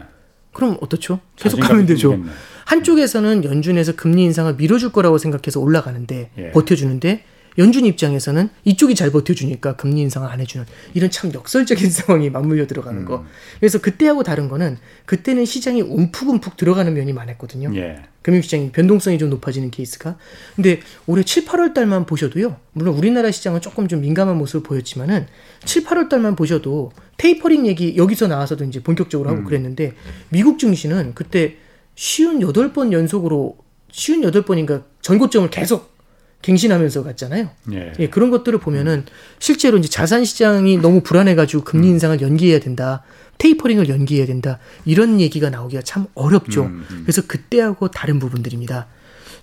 그럼 0.54 0.78
어떻죠? 0.82 1.20
계속 1.36 1.60
가면 1.60 1.86
되죠. 1.86 2.12
생겼네. 2.12 2.32
한쪽에서는 2.66 3.44
연준에서 3.46 3.96
금리 3.96 4.24
인상을 4.24 4.56
밀어줄 4.56 4.92
거라고 4.92 5.18
생각해서 5.18 5.60
올라가는데 5.60 6.32
예. 6.38 6.52
버텨주는데 6.52 7.24
연준 7.58 7.86
입장에서는 7.86 8.50
이쪽이 8.64 8.96
잘 8.96 9.12
버텨주니까 9.12 9.76
금리 9.76 10.02
인상을 10.02 10.30
안 10.30 10.40
해주는 10.40 10.66
이런 10.94 11.10
참 11.10 11.34
역설적인 11.34 11.90
상황이 11.92 12.30
맞물려 12.30 12.68
들어가는 12.68 13.06
거. 13.06 13.18
음. 13.18 13.26
그래서 13.60 13.80
그때하고 13.80 14.24
다른 14.24 14.48
거는 14.48 14.78
그때는 15.06 15.46
시장이 15.46 15.82
움푹움푹 15.82 16.58
들어가는 16.58 16.94
면이 16.94 17.14
많았거든요. 17.14 17.72
예. 17.76 18.04
금융시장이 18.22 18.72
변동성이 18.72 19.18
좀 19.18 19.30
높아지는 19.30 19.72
케이스가. 19.72 20.18
근데 20.56 20.82
올해 21.08 21.24
7, 21.24 21.46
8월 21.46 21.74
달만 21.74 22.06
보셔도요. 22.06 22.58
물론 22.74 22.96
우리나라 22.96 23.32
시장은 23.32 23.62
조금 23.62 23.88
좀 23.88 24.02
민감한 24.02 24.38
모습을 24.38 24.62
보였지만은 24.64 25.28
7, 25.66 25.86
8월 25.86 26.10
달만 26.10 26.36
보셔도 26.36 26.92
테이퍼링 27.18 27.66
얘기 27.66 27.98
여기서 27.98 28.28
나와서도 28.28 28.66
이제 28.66 28.82
본격적으로 28.82 29.30
하고 29.30 29.40
음. 29.40 29.46
그랬는데 29.46 29.94
미국 30.30 30.60
증시는 30.60 31.14
그때 31.16 31.58
쉬운 31.96 32.42
여덟 32.42 32.72
번 32.72 32.94
연속으로 32.94 33.58
쉬운 33.92 34.24
여덟 34.24 34.44
번인가 34.44 34.84
전고점을 35.02 35.50
계속 35.50 35.99
갱신하면서 36.42 37.04
갔잖아요. 37.04 37.50
예. 37.74 37.94
예. 38.00 38.10
그런 38.10 38.30
것들을 38.30 38.60
보면은 38.60 39.06
실제로 39.40 39.78
이제 39.78 39.90
자산 39.90 40.24
시장이 40.24 40.78
너무 40.78 41.02
불안해가지고 41.02 41.64
금리 41.64 41.88
음. 41.88 41.94
인상을 41.94 42.22
연기해야 42.22 42.60
된다. 42.60 43.04
테이퍼링을 43.40 43.90
연기해야 43.90 44.26
된다. 44.26 44.60
이런 44.86 45.20
얘기가 45.20 45.50
나오기가 45.50 45.82
참 45.82 46.08
어렵죠. 46.14 46.64
음, 46.64 46.86
음. 46.92 47.00
그래서 47.04 47.24
그때하고 47.26 47.90
다른 47.90 48.20
부분들입니다. 48.20 48.88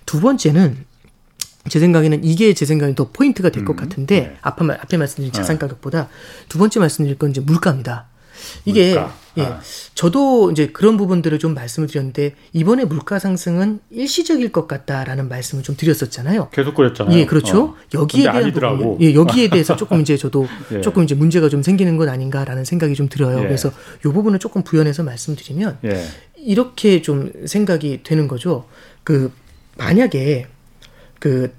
두 0.05 0.21
번째는 0.21 0.85
제 1.69 1.79
생각에는 1.79 2.23
이게 2.23 2.53
제 2.53 2.65
생각에 2.65 2.95
더 2.95 3.09
포인트가 3.11 3.49
될것 3.49 3.75
음, 3.75 3.75
같은데 3.75 4.19
네. 4.19 4.37
앞에, 4.41 4.63
앞에 4.65 4.97
말씀드린 4.97 5.31
자산 5.33 5.57
네. 5.57 5.59
가격보다 5.59 6.09
두 6.47 6.57
번째 6.57 6.79
말씀드릴 6.79 7.17
건 7.17 7.31
이제 7.31 7.41
물가입니다. 7.41 8.07
이게 8.65 8.93
물가. 8.93 9.13
예. 9.37 9.43
아. 9.43 9.61
저도 9.95 10.51
이제 10.51 10.67
그런 10.67 10.97
부분들을 10.97 11.37
좀 11.39 11.53
말씀을 11.53 11.87
드렸는데 11.87 12.33
이번에 12.53 12.85
물가 12.85 13.19
상승은 13.19 13.79
일시적일 13.89 14.51
것 14.51 14.67
같다라는 14.67 15.29
말씀을 15.29 15.63
좀 15.63 15.75
드렸었잖아요. 15.75 16.49
계속 16.51 16.75
그랬잖아요. 16.75 17.17
예, 17.17 17.25
그렇죠. 17.25 17.63
어. 17.63 17.75
여기에 17.93 18.23
대한 18.23 18.43
아니더라고. 18.43 18.77
부분, 18.77 19.01
예, 19.01 19.13
여기에 19.13 19.49
대해서 19.49 19.75
조금 19.75 20.01
이제 20.01 20.17
저도 20.17 20.47
예. 20.73 20.81
조금 20.81 21.03
이제 21.03 21.15
문제가 21.15 21.49
좀 21.49 21.63
생기는 21.63 21.97
건 21.97 22.09
아닌가라는 22.09 22.65
생각이 22.65 22.95
좀 22.95 23.09
들어요. 23.09 23.39
예. 23.39 23.43
그래서 23.43 23.69
이 23.99 24.09
부분을 24.09 24.39
조금 24.39 24.63
부연해서 24.63 25.03
말씀드리면 25.03 25.79
예. 25.85 26.03
이렇게 26.35 27.01
좀 27.01 27.31
생각이 27.45 28.01
되는 28.03 28.27
거죠. 28.27 28.65
그 29.03 29.31
만약에 29.77 30.47
그 31.19 31.53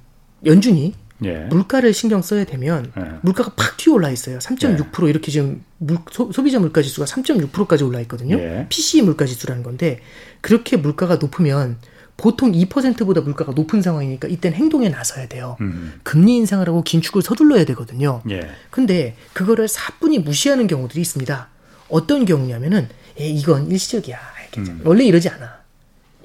연준이 0.45 0.95
예. 1.25 1.39
물가를 1.51 1.93
신경 1.93 2.23
써야 2.23 2.45
되면 2.45 2.93
예. 2.97 3.03
물가가 3.23 3.53
팍 3.57 3.77
튀어 3.77 3.95
올라 3.95 4.11
있어요. 4.11 4.39
3.6% 4.39 5.07
예. 5.07 5.11
이렇게 5.11 5.31
지금 5.31 5.65
물, 5.79 5.99
소, 6.11 6.29
비자 6.29 6.59
물가 6.59 6.83
지수가 6.83 7.07
3.6%까지 7.07 7.85
올라 7.85 8.01
있거든요. 8.03 8.37
예. 8.39 8.67
PCE 8.69 9.03
물가 9.03 9.27
지수라는 9.27 9.63
건데 9.63 10.01
그렇게 10.41 10.77
물가가 10.77 11.17
높으면 11.17 11.79
보통 12.17 12.53
2%보다 12.53 13.21
물가가 13.21 13.53
높은 13.53 13.81
상황이니까 13.81 14.29
이땐 14.29 14.53
행동에 14.53 14.89
나서야 14.89 15.29
돼요. 15.29 15.57
음. 15.61 16.01
금리 16.03 16.37
인상을 16.37 16.67
하고 16.67 16.83
긴축을 16.83 17.23
서둘러야 17.23 17.65
되거든요. 17.67 18.23
예. 18.31 18.49
근데 18.71 19.17
그거를 19.33 19.69
사뿐히 19.69 20.19
무시하는 20.19 20.67
경우들이 20.67 21.01
있습니다. 21.01 21.49
어떤 21.89 22.25
경우냐면은 22.25 22.89
에, 23.19 23.25
예, 23.25 23.29
이건 23.29 23.71
일시적이야. 23.71 24.19
음. 24.59 24.81
원래 24.85 25.05
이러지 25.05 25.29
않아. 25.29 25.58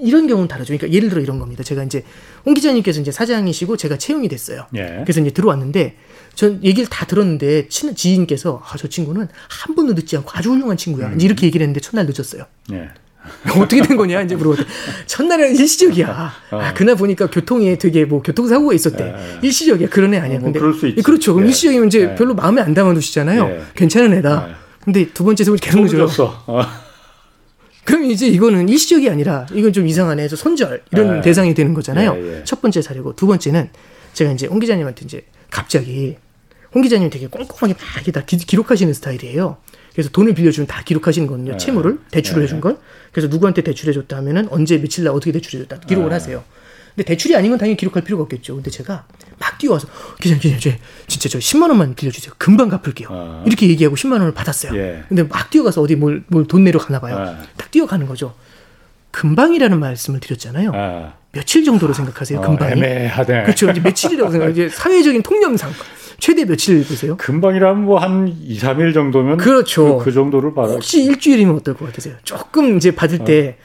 이런 0.04 0.28
경우는 0.28 0.48
다르죠. 0.48 0.76
그러니까 0.76 0.96
예를 0.96 1.10
들어 1.10 1.22
이런 1.22 1.39
겁니다. 1.39 1.63
제가 1.63 1.84
이제 1.84 2.04
홍 2.46 2.54
기자님께서 2.54 3.02
이제 3.02 3.12
사장이시고 3.12 3.78
제가 3.78 3.98
채용이 3.98 4.28
됐어요. 4.28 4.66
예. 4.76 5.02
그래서 5.04 5.22
이제 5.22 5.32
들어왔는데 5.32 5.96
전 6.36 6.60
얘기를 6.63 6.88
다 6.89 7.06
들었는데 7.06 7.68
친 7.70 7.96
지인께서 7.96 8.62
아 8.63 8.76
저 8.78 8.88
친구는 8.88 9.28
한 9.50 9.76
번도 9.76 9.94
늦지 9.94 10.18
않고 10.18 10.30
아주 10.34 10.52
훌륭한 10.52 10.78
친구야. 10.78 11.08
음. 11.10 11.22
이렇게 11.22 11.46
얘기를 11.48 11.63
했는데 11.63 11.80
첫날 11.80 12.06
늦었어요. 12.06 12.46
예. 12.74 12.89
어떻게 13.58 13.82
된 13.82 13.96
거냐 13.96 14.22
이제 14.24 14.36
물어봤더니 14.36 14.68
첫날은 15.06 15.56
일시적이야. 15.56 16.34
어. 16.52 16.58
아 16.60 16.74
그날 16.74 16.96
보니까 16.98 17.30
교통에 17.30 17.78
되게 17.78 18.04
뭐 18.04 18.22
교통사고가 18.22 18.74
있었대. 18.74 19.04
예. 19.06 19.39
일시적이야. 19.42 19.88
그런 19.89 20.13
애 20.13 20.18
아니야. 20.18 20.38
어, 20.38 20.39
뭐 20.39 20.48
근데 20.48 20.60
그럴 20.60 20.74
수 20.74 20.88
있지. 20.88 21.02
그렇죠. 21.02 21.34
그럼 21.34 21.46
예. 21.46 21.50
일시적이면 21.50 21.88
이제 21.88 22.02
예. 22.12 22.16
별로 22.16 22.34
마음에 22.36 22.62
안 22.62 22.74
담아두시잖아요. 22.74 23.46
예. 23.50 23.62
괜찮은 23.76 24.13
애다. 24.18 24.48
예. 24.50 24.56
근데 24.84 25.08
두 25.13 25.24
번째 25.24 25.44
세번 25.46 25.58
계속 25.60 25.86
늦어. 25.86 26.44
어. 26.48 26.62
그럼 27.86 28.06
이제 28.06 28.28
이거는 28.28 28.69
일시적이 28.69 29.10
아니라 29.10 29.46
이건 29.52 29.74
좀 29.74 29.88
이상하네 29.88 30.24
해서 30.24 30.36
손절 30.36 30.84
이런 30.91 31.15
네. 31.15 31.22
대상이 31.22 31.54
되는 31.54 31.74
거잖아요. 31.74 32.15
예, 32.17 32.38
예. 32.39 32.43
첫 32.43 32.62
번째 32.62 32.82
사례고 32.82 33.15
두 33.15 33.28
번째는 33.28 33.69
제가 34.13 34.32
이제 34.32 34.48
홍 34.48 34.60
기자님한테 34.60 35.06
이제 35.06 35.26
갑자기 35.50 36.17
홍 36.74 36.82
기자님 36.82 37.10
되게 37.10 37.28
꼼꼼하게 37.28 37.74
막 37.74 37.96
이렇게 37.96 38.12
다 38.12 38.24
기, 38.26 38.56
록하시는 38.56 38.93
스타일이에요. 38.93 39.58
그래서 39.93 40.10
돈을 40.10 40.34
빌려주면 40.34 40.67
다 40.67 40.82
기록하시는 40.84 41.28
거거든요. 41.28 41.52
네. 41.52 41.58
채무를 41.58 42.00
대출을 42.10 42.41
네. 42.41 42.43
해준 42.46 42.62
걸. 42.62 42.78
그래서 43.12 43.28
누구한테 43.28 43.62
대출해줬다 43.62 44.17
하면은 44.17 44.48
언제 44.50 44.80
며칠 44.80 45.04
날 45.04 45.13
어떻게 45.13 45.32
대출해줬다 45.32 45.82
기록을 45.82 46.10
네. 46.10 46.15
하세요. 46.15 46.43
근데 46.95 47.06
대출이 47.08 47.36
아닌 47.36 47.49
건 47.51 47.58
당연히 47.58 47.75
기록할 47.77 48.03
필요가 48.03 48.23
없겠죠. 48.23 48.56
근데 48.56 48.69
제가 48.69 49.06
막 49.39 49.58
뛰어와서 49.58 49.88
기자님, 50.21 50.39
기자님, 50.41 50.60
저 50.60 50.71
진짜 51.08 51.27
저 51.29 51.39
10만 51.39 51.69
원만 51.69 51.95
빌려주세요. 51.95 52.34
금방 52.38 52.69
갚을게요. 52.69 53.08
아. 53.12 53.43
이렇게 53.47 53.67
얘기하고 53.67 53.95
10만 53.95 54.13
원을 54.13 54.34
받았어요. 54.34 54.75
예. 54.79 55.03
근데 55.10 55.23
막 55.23 55.49
뛰어가서 55.49 55.82
어디 55.82 55.95
뭘뭘돈 55.95 56.63
내러 56.63 56.79
가나 56.79 56.99
봐요. 56.99 57.17
아. 57.17 57.38
딱 57.58 57.71
뛰어가는 57.71 58.06
거죠. 58.06 58.34
금방이라는 59.12 59.79
말씀을 59.79 60.19
드렸잖아요. 60.19 60.71
아. 60.73 61.13
며칠 61.32 61.63
정도로 61.63 61.93
생각하세요? 61.93 62.39
어, 62.39 62.41
금방이? 62.41 62.73
애매하네. 62.73 63.43
그렇죠. 63.43 63.69
이제 63.71 63.79
며칠이라고 63.82 64.32
생각. 64.32 64.49
이제 64.49 64.69
사회적인 64.73 65.23
통념상 65.23 65.71
최대 66.19 66.45
며칠 66.45 66.86
보세요? 66.86 67.17
금방이라면 67.17 67.86
뭐 67.86 67.97
한 67.97 68.27
2, 68.27 68.58
3일 68.60 68.93
정도면 68.93 69.38
그렇죠. 69.38 69.97
그, 69.97 70.06
그 70.06 70.12
정도를 70.12 70.53
받아. 70.53 70.73
혹시 70.73 71.03
일주일이면 71.06 71.56
어떨 71.56 71.73
것 71.73 71.86
같으세요? 71.86 72.15
조금 72.23 72.77
이제 72.77 72.91
받을 72.91 73.21
어. 73.21 73.25
때 73.25 73.58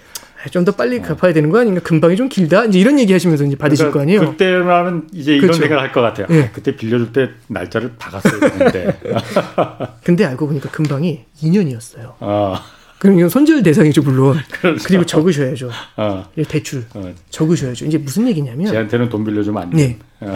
좀 0.51 0.65
더 0.65 0.73
빨리 0.73 0.99
어. 0.99 1.03
갚아야 1.03 1.33
되는 1.33 1.51
거 1.51 1.59
아닌가? 1.61 1.81
금방이 1.83 2.17
좀 2.17 2.29
길다? 2.29 2.65
이제 2.67 2.79
이런 2.79 2.99
얘기 2.99 3.13
하시면서 3.13 3.45
이제 3.45 3.57
받으실 3.57 3.91
그러니까 3.91 3.99
거 3.99 4.03
아니에요? 4.03 4.31
그때라면 4.33 5.09
이제 5.13 5.33
이런 5.33 5.43
그렇죠. 5.43 5.61
생각을 5.61 5.83
할 5.83 5.93
것 5.93 6.01
같아요. 6.01 6.27
네. 6.29 6.45
아, 6.45 6.51
그때 6.53 6.77
빌려줄 6.77 7.13
때 7.13 7.31
날짜를 7.49 7.93
박았어야 7.99 8.39
되는데. 8.51 9.01
근데 10.05 10.25
알고 10.25 10.47
보니까 10.47 10.71
금방이 10.71 11.25
2년이었어요. 11.43 12.15
어. 12.21 12.57
그럼 12.99 13.17
이건 13.19 13.29
손절 13.29 13.63
대상이죠, 13.63 14.03
물론. 14.03 14.37
그렇죠. 14.61 14.85
그리고 14.87 15.05
적으셔야죠. 15.07 15.71
어. 15.97 16.25
대출. 16.49 16.85
어. 16.95 17.13
적으셔야죠. 17.31 17.87
이제 17.87 17.99
무슨 17.99 18.27
얘기냐면. 18.29 18.71
제한테는 18.73 19.09
돈 19.09 19.25
빌려주면 19.25 19.63
안 19.63 19.71
돼. 19.71 19.77
네. 19.77 19.99
어. 20.21 20.35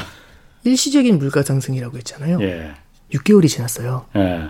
일시적인 0.65 1.19
물가 1.19 1.43
상승이라고 1.43 1.97
했잖아요. 1.99 2.39
예. 2.43 2.71
6개월이 3.13 3.49
지났어요. 3.49 4.07
예. 4.17 4.49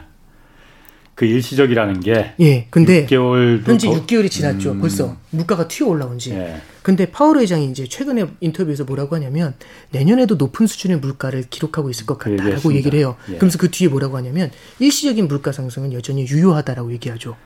그 1.15 1.27
일시적이라는 1.27 2.01
게 2.01 2.35
예. 2.41 2.67
근데 2.71 3.07
6개월 3.07 3.67
현재 3.67 3.87
더... 3.89 3.95
6개월이 3.95 4.31
지났죠. 4.31 4.73
음. 4.73 4.81
벌써 4.81 5.17
물가가 5.31 5.69
튀어 5.69 5.89
올라온 5.89 6.19
지. 6.19 6.33
예. 6.33 6.61
근데 6.83 7.07
파월 7.11 7.39
의장이 7.39 7.71
이제 7.71 7.87
최근에 7.87 8.27
인터뷰에서 8.41 8.85
뭐라고 8.85 9.15
하냐면 9.17 9.55
내년에도 9.91 10.37
높은 10.37 10.67
수준의 10.67 10.99
물가를 10.99 11.45
기록하고 11.49 11.91
있을 11.91 12.07
것 12.07 12.19
같다라고 12.19 12.75
얘기를 12.75 12.99
해요. 12.99 13.17
예. 13.29 13.35
그러면서 13.35 13.59
그 13.59 13.71
뒤에 13.71 13.89
뭐라고 13.89 14.17
하냐면 14.17 14.51
일시적인 14.79 15.29
물가 15.29 15.53
상승은 15.53 15.93
여전히 15.93 16.27
유효하다라고 16.27 16.93
얘기하죠. 16.93 17.37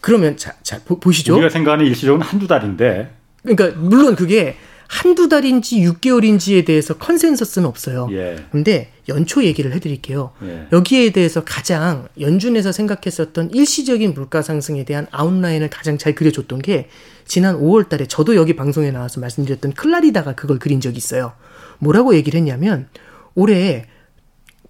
그러면 0.00 0.36
자, 0.36 0.54
자 0.62 0.80
보, 0.84 1.10
시죠 1.10 1.34
우리가 1.34 1.48
생각하는 1.48 1.84
일시적은 1.86 2.20
한두 2.20 2.46
달인데. 2.46 3.10
그러니까 3.42 3.78
물론 3.78 4.14
그게 4.14 4.56
한두 4.88 5.28
달인지 5.28 5.80
6개월인지에 5.80 6.64
대해서 6.64 6.94
컨센서스는 6.96 7.68
없어요. 7.68 8.08
예. 8.12 8.36
근데 8.50 8.92
연초 9.08 9.44
얘기를 9.44 9.72
해드릴게요. 9.72 10.32
예. 10.42 10.66
여기에 10.72 11.10
대해서 11.10 11.44
가장 11.44 12.08
연준에서 12.20 12.72
생각했었던 12.72 13.50
일시적인 13.50 14.14
물가 14.14 14.42
상승에 14.42 14.84
대한 14.84 15.06
아웃라인을 15.10 15.70
가장 15.70 15.98
잘 15.98 16.14
그려줬던 16.14 16.60
게 16.60 16.88
지난 17.24 17.58
5월 17.60 17.88
달에 17.88 18.06
저도 18.06 18.36
여기 18.36 18.54
방송에 18.54 18.90
나와서 18.90 19.20
말씀드렸던 19.20 19.72
클라리다가 19.72 20.34
그걸 20.34 20.58
그린 20.58 20.80
적이 20.80 20.98
있어요. 20.98 21.32
뭐라고 21.78 22.14
얘기를 22.14 22.38
했냐면 22.38 22.88
올해 23.34 23.86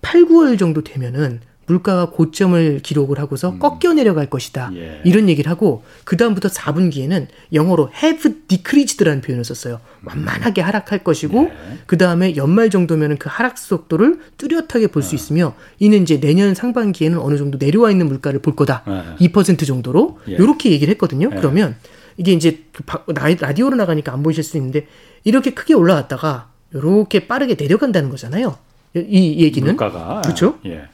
8, 0.03 0.23
9월 0.25 0.59
정도 0.59 0.83
되면은 0.83 1.41
물가가 1.67 2.11
고점을 2.11 2.81
기록을 2.83 3.19
하고서 3.19 3.51
음. 3.51 3.59
꺾여 3.59 3.95
내려갈 3.95 4.31
것이다. 4.31 4.71
예. 4.75 5.01
이런 5.05 5.29
얘기를 5.29 5.51
하고 5.51 5.83
그 6.05 6.17
다음부터 6.17 6.49
4분기에는 6.49 7.27
영어로 7.53 7.91
have 8.03 8.35
decreased라는 8.49 9.21
표현을 9.21 9.45
썼어요. 9.45 9.81
완만하게 10.05 10.61
하락할 10.61 11.05
것이고 11.05 11.51
예. 11.51 11.79
그 11.87 11.99
다음에 11.99 12.37
연말 12.37 12.71
정도면은 12.71 13.19
그 13.19 13.29
하락 13.31 13.59
속도를 13.59 14.21
뚜렷하게 14.39 14.89
볼수 14.89 15.13
아. 15.13 15.17
있으며 15.17 15.55
이는 15.79 16.03
이제 16.03 16.21
내년 16.21 16.55
상반기에는 16.55 17.19
어느 17.19 17.37
정도 17.37 17.59
내려와 17.59 17.91
있는 17.91 18.07
물가를 18.07 18.41
볼 18.41 18.55
거다. 18.55 18.83
아. 18.87 19.17
2% 19.19 19.67
정도로 19.67 20.21
이렇게 20.27 20.71
예. 20.71 20.75
얘기를 20.75 20.93
했거든요. 20.93 21.31
예. 21.33 21.37
그러면 21.37 21.77
이게 22.17 22.33
이제 22.33 22.65
그 22.73 22.83
라디오로 23.13 23.77
나가니까 23.77 24.13
안 24.13 24.23
보이실 24.23 24.43
수 24.43 24.57
있는데 24.57 24.87
이렇게 25.25 25.51
크게 25.51 25.75
올라왔다가 25.75 26.49
이렇게 26.73 27.27
빠르게 27.27 27.57
내려간다는 27.59 28.09
거잖아요. 28.11 28.57
이 28.95 29.43
얘기는 29.43 29.67
물가가 29.67 30.23
그렇죠. 30.23 30.59
예. 30.65 30.89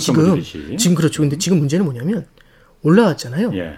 지금 0.00 0.76
지금 0.76 0.94
그렇죠. 0.96 1.22
근데 1.22 1.38
지금 1.38 1.58
문제는 1.58 1.84
뭐냐면 1.84 2.26
올라왔잖아요. 2.82 3.52
예. 3.54 3.74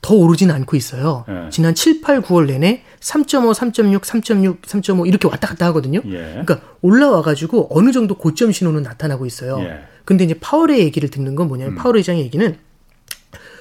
더 0.00 0.14
오르지는 0.14 0.54
않고 0.54 0.76
있어요. 0.76 1.24
예. 1.28 1.48
지난 1.50 1.74
7, 1.74 2.02
8, 2.02 2.20
9월 2.22 2.46
내내 2.46 2.82
3.5, 3.00 3.54
3.6, 3.54 4.00
3.6, 4.00 4.60
3.5 4.60 5.06
이렇게 5.06 5.26
왔다 5.28 5.48
갔다 5.48 5.66
하거든요. 5.66 6.00
예. 6.06 6.42
그러니까 6.44 6.60
올라와 6.82 7.22
가지고 7.22 7.68
어느 7.70 7.90
정도 7.90 8.16
고점 8.16 8.52
신호는 8.52 8.82
나타나고 8.82 9.24
있어요. 9.24 9.60
예. 9.60 9.84
근데 10.04 10.24
이제 10.24 10.34
파월의 10.38 10.80
얘기를 10.80 11.08
듣는 11.08 11.34
건 11.34 11.48
뭐냐면 11.48 11.72
음. 11.72 11.76
파월 11.76 11.96
의장의 11.96 12.22
얘기는 12.22 12.56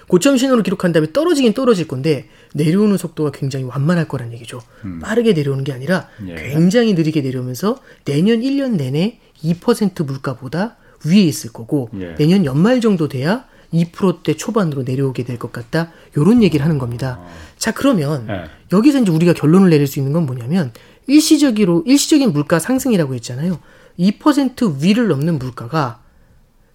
고점 0.09 0.35
신호를 0.35 0.63
기록한 0.63 0.91
다음에 0.91 1.13
떨어지긴 1.13 1.53
떨어질 1.53 1.87
건데 1.87 2.27
내려오는 2.53 2.97
속도가 2.97 3.31
굉장히 3.31 3.63
완만할 3.63 4.09
거란 4.09 4.33
얘기죠. 4.33 4.61
빠르게 5.01 5.31
내려오는 5.31 5.63
게 5.63 5.71
아니라 5.71 6.09
음. 6.19 6.27
예. 6.29 6.35
굉장히 6.35 6.93
느리게 6.93 7.21
내려오면서 7.21 7.79
내년 8.03 8.41
1년 8.41 8.75
내내 8.75 9.19
2% 9.41 10.05
물가보다 10.05 10.75
위에 11.05 11.21
있을 11.21 11.51
거고 11.51 11.89
예. 11.99 12.15
내년 12.15 12.45
연말 12.45 12.81
정도 12.81 13.07
돼야 13.07 13.45
2%대 13.73 14.35
초반으로 14.35 14.83
내려오게 14.83 15.23
될 15.23 15.39
것 15.39 15.51
같다. 15.51 15.91
요런 16.15 16.43
얘기를 16.43 16.63
하는 16.63 16.77
겁니다. 16.77 17.19
자, 17.57 17.71
그러면 17.73 18.27
예. 18.29 18.43
여기서 18.71 18.99
이제 18.99 19.11
우리가 19.11 19.33
결론을 19.33 19.69
내릴 19.69 19.87
수 19.87 19.99
있는 19.99 20.13
건 20.13 20.25
뭐냐면 20.25 20.71
일시적으로 21.07 21.83
일시적인 21.85 22.31
물가 22.33 22.59
상승이라고 22.59 23.15
했잖아요. 23.15 23.59
2% 23.99 24.81
위를 24.81 25.07
넘는 25.07 25.39
물가가 25.39 26.01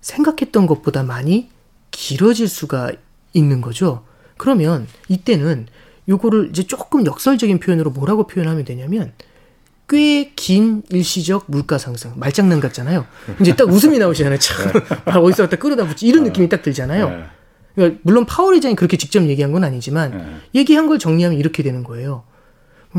생각했던 0.00 0.66
것보다 0.66 1.02
많이 1.02 1.48
길어질 1.90 2.48
수가 2.48 2.92
있는 3.32 3.60
거죠. 3.60 4.04
그러면 4.36 4.86
이때는 5.08 5.66
요거를 6.08 6.50
이제 6.50 6.62
조금 6.62 7.04
역설적인 7.06 7.58
표현으로 7.60 7.90
뭐라고 7.90 8.26
표현하면 8.26 8.64
되냐면 8.64 9.12
꽤 9.88 10.32
긴 10.36 10.82
일시적 10.90 11.44
물가 11.48 11.78
상승 11.78 12.12
말장난 12.16 12.60
같잖아요. 12.60 13.06
이제 13.40 13.56
딱 13.56 13.68
웃음이 13.68 13.98
나오시잖아요. 13.98 14.38
참 14.38 14.72
아, 15.06 15.18
어디서 15.18 15.44
갖다 15.44 15.56
끌어다 15.56 15.86
붙지 15.86 16.06
이런 16.06 16.24
느낌이 16.24 16.48
딱 16.48 16.62
들잖아요. 16.62 17.08
예. 17.10 17.24
그러니까 17.74 18.00
물론 18.04 18.26
파월 18.26 18.54
의장이 18.54 18.74
그렇게 18.74 18.96
직접 18.96 19.22
얘기한 19.24 19.52
건 19.52 19.64
아니지만 19.64 20.40
얘기한 20.54 20.86
걸 20.88 20.98
정리하면 20.98 21.38
이렇게 21.38 21.62
되는 21.62 21.84
거예요. 21.84 22.24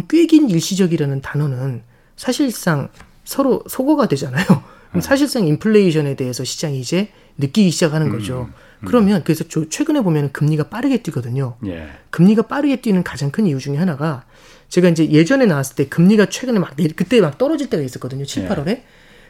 꽤 0.10 0.26
긴 0.28 0.50
일시적이라는 0.50 1.22
단어는 1.22 1.84
사실상 2.16 2.90
서로 3.24 3.64
소거가 3.68 4.08
되잖아요. 4.08 4.46
사실상 5.02 5.46
인플레이션에 5.48 6.16
대해서 6.16 6.44
시장이 6.44 6.80
이제 6.80 7.10
느끼기 7.38 7.70
시작하는 7.72 8.10
거죠. 8.10 8.50
그러면 8.86 9.22
그래서 9.24 9.44
저 9.48 9.68
최근에 9.70 10.02
보면 10.02 10.32
금리가 10.32 10.70
빠르게 10.70 11.04
뛰거든요. 11.04 11.58
예. 11.68 11.90
금리가 12.10 12.44
빠르게 12.44 12.78
뛰는 12.82 13.04
가장 13.04 13.30
큰 13.30 13.46
이유 13.46 13.60
중에 13.60 13.78
하나가 13.78 14.24
제가 14.70 14.90
이제 14.90 15.10
예전에 15.10 15.46
나왔을 15.46 15.76
때 15.76 15.88
금리가 15.88 16.28
최근에 16.28 16.60
막 16.60 16.76
내리, 16.76 16.90
그때 16.94 17.20
막 17.22 17.38
떨어질 17.38 17.70
때가 17.70 17.84
있었거든요. 17.84 18.26
7, 18.26 18.44
예. 18.44 18.48
8월에. 18.48 18.82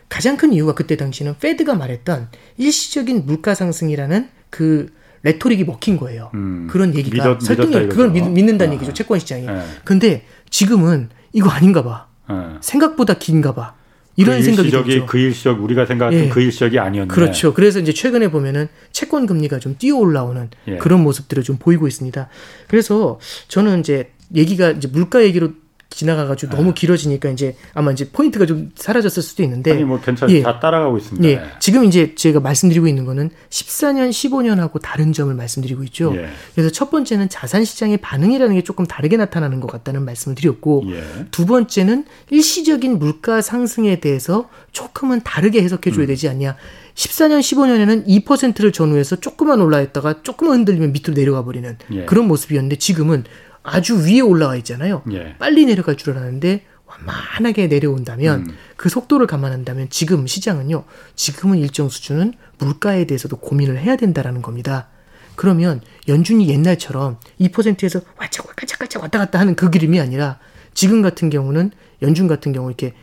가장 0.10 0.38
큰 0.38 0.54
이유가 0.54 0.74
그때 0.74 0.98
당시는 0.98 1.36
페드가 1.40 1.76
말했던 1.76 2.30
일시적인 2.58 3.26
물가 3.26 3.54
상승이라는 3.56 4.28
그 4.50 4.92
레토릭이 5.24 5.64
먹힌 5.66 5.98
거예요. 5.98 6.32
음. 6.34 6.68
그런 6.70 6.96
얘기가 6.96 7.38
믿었- 7.38 7.42
설득력 7.42 7.90
그걸. 7.90 8.12
믿, 8.12 8.22
믿는다는 8.28 8.72
아. 8.72 8.76
얘기죠. 8.76 8.94
채권 8.94 9.20
시장이. 9.20 9.46
예. 9.48 9.62
근데 9.84 10.26
지금은 10.50 11.10
이거 11.34 11.50
아닌가 11.50 11.84
봐. 11.84 12.08
예. 12.32 12.58
생각보다 12.62 13.16
긴가 13.16 13.54
봐. 13.54 13.76
이런 14.16 14.38
그 14.40 14.44
생각이 14.44 14.68
일시적이 14.68 14.90
들죠. 14.92 15.06
그 15.06 15.18
일시적 15.20 15.64
우리가 15.64 15.86
생각했던 15.86 16.26
예. 16.26 16.30
그 16.30 16.42
일시적이 16.42 16.80
아니었네. 16.80 17.14
그렇죠. 17.14 17.54
그래서 17.54 17.80
이제 17.80 17.94
최근에 17.94 18.32
보면은 18.32 18.68
채권 18.92 19.26
금리가 19.26 19.60
좀 19.60 19.76
뛰어 19.78 19.96
올라오는 19.96 20.50
예. 20.68 20.78
그런 20.78 21.02
모습들을 21.04 21.44
좀 21.44 21.58
보이고 21.58 21.88
있습니다. 21.88 22.28
그래서 22.68 23.20
저는 23.48 23.82
이제 23.82 24.12
얘기가 24.36 24.72
이제 24.72 24.88
물가 24.88 25.24
얘기로 25.24 25.52
지나가가지고 25.90 26.56
너무 26.56 26.74
길어지니까 26.74 27.30
이제 27.30 27.56
아마 27.74 27.92
이제 27.92 28.10
포인트가 28.10 28.46
좀 28.46 28.72
사라졌을 28.76 29.24
수도 29.24 29.44
있는데 29.44 29.72
예. 29.72 29.76
아니 29.76 29.84
뭐 29.84 30.00
괜찮아요. 30.00 30.38
예. 30.38 30.42
다 30.44 30.60
따라가고 30.60 30.98
있습니다. 30.98 31.28
예, 31.28 31.42
지금 31.60 31.84
이제 31.86 32.14
제가 32.16 32.40
말씀드리고 32.40 32.88
있는 32.88 33.06
거는 33.06 33.32
14년, 33.50 34.10
15년하고 34.12 34.80
다른 34.82 35.14
점을 35.14 35.34
말씀드리고 35.34 35.84
있죠. 35.86 36.14
예. 36.16 36.28
그래서 36.54 36.70
첫 36.72 36.92
번째는 36.92 37.30
자산 37.30 37.66
시장의 37.66 37.98
반응이라는 37.98 38.56
게 38.56 38.62
조금 38.62 38.86
다르게 38.86 39.18
나타나는 39.18 39.60
것 39.60 39.68
같다는 39.72 40.06
말씀을 40.06 40.36
드렸고, 40.36 40.84
예. 40.90 41.04
두 41.32 41.46
번째는 41.46 42.06
일시적인 42.30 43.00
물가 43.00 43.42
상승에 43.42 44.00
대해서 44.00 44.50
조금은 44.72 45.22
다르게 45.24 45.62
해석해 45.64 45.90
음. 45.90 45.94
줘야 45.94 46.06
되지 46.06 46.30
않냐. 46.30 46.56
14년, 46.94 47.40
15년에는 47.40 48.06
2%를 48.06 48.72
전후해서 48.72 49.16
조금만 49.16 49.62
올라있다가 49.62 50.22
조금만 50.22 50.58
흔들리면 50.58 50.92
밑으로 50.92 51.14
내려가 51.14 51.44
버리는 51.44 51.78
예. 51.92 52.06
그런 52.06 52.28
모습이었는데 52.28 52.76
지금은 52.76 53.24
아주 53.70 54.06
위에 54.06 54.20
올라와 54.22 54.56
있잖아요. 54.58 55.04
예. 55.12 55.36
빨리 55.38 55.66
내려갈 55.66 55.96
줄 55.96 56.12
알았는데 56.12 56.66
완만하게 56.86 57.68
내려온다면 57.68 58.48
음. 58.48 58.56
그 58.76 58.90
속도를 58.90 59.28
감안한다면 59.28 59.90
지금 59.90 60.26
시장은요. 60.28 60.84
지금은 61.16 61.60
일정 61.60 61.88
수준은 61.90 62.34
물가에 62.58 63.06
대해서도 63.06 63.38
고민을 63.38 63.78
해야 63.78 63.96
된다라는 63.96 64.42
겁니다. 64.42 64.88
그러면 65.36 65.82
연준이 66.08 66.50
옛날처럼 66.50 67.18
2%에서 67.40 68.02
와짝와짝와짝 68.18 69.02
왔다 69.04 69.20
갔다 69.20 69.40
하는 69.40 69.56
그 69.56 69.70
그림이 69.70 70.00
아니라 70.00 70.40
지금 70.74 71.02
같은 71.02 71.30
경우는 71.30 71.72
연준 72.02 72.28
같은 72.28 72.52
경우 72.52 72.70
이렇게 72.70 72.94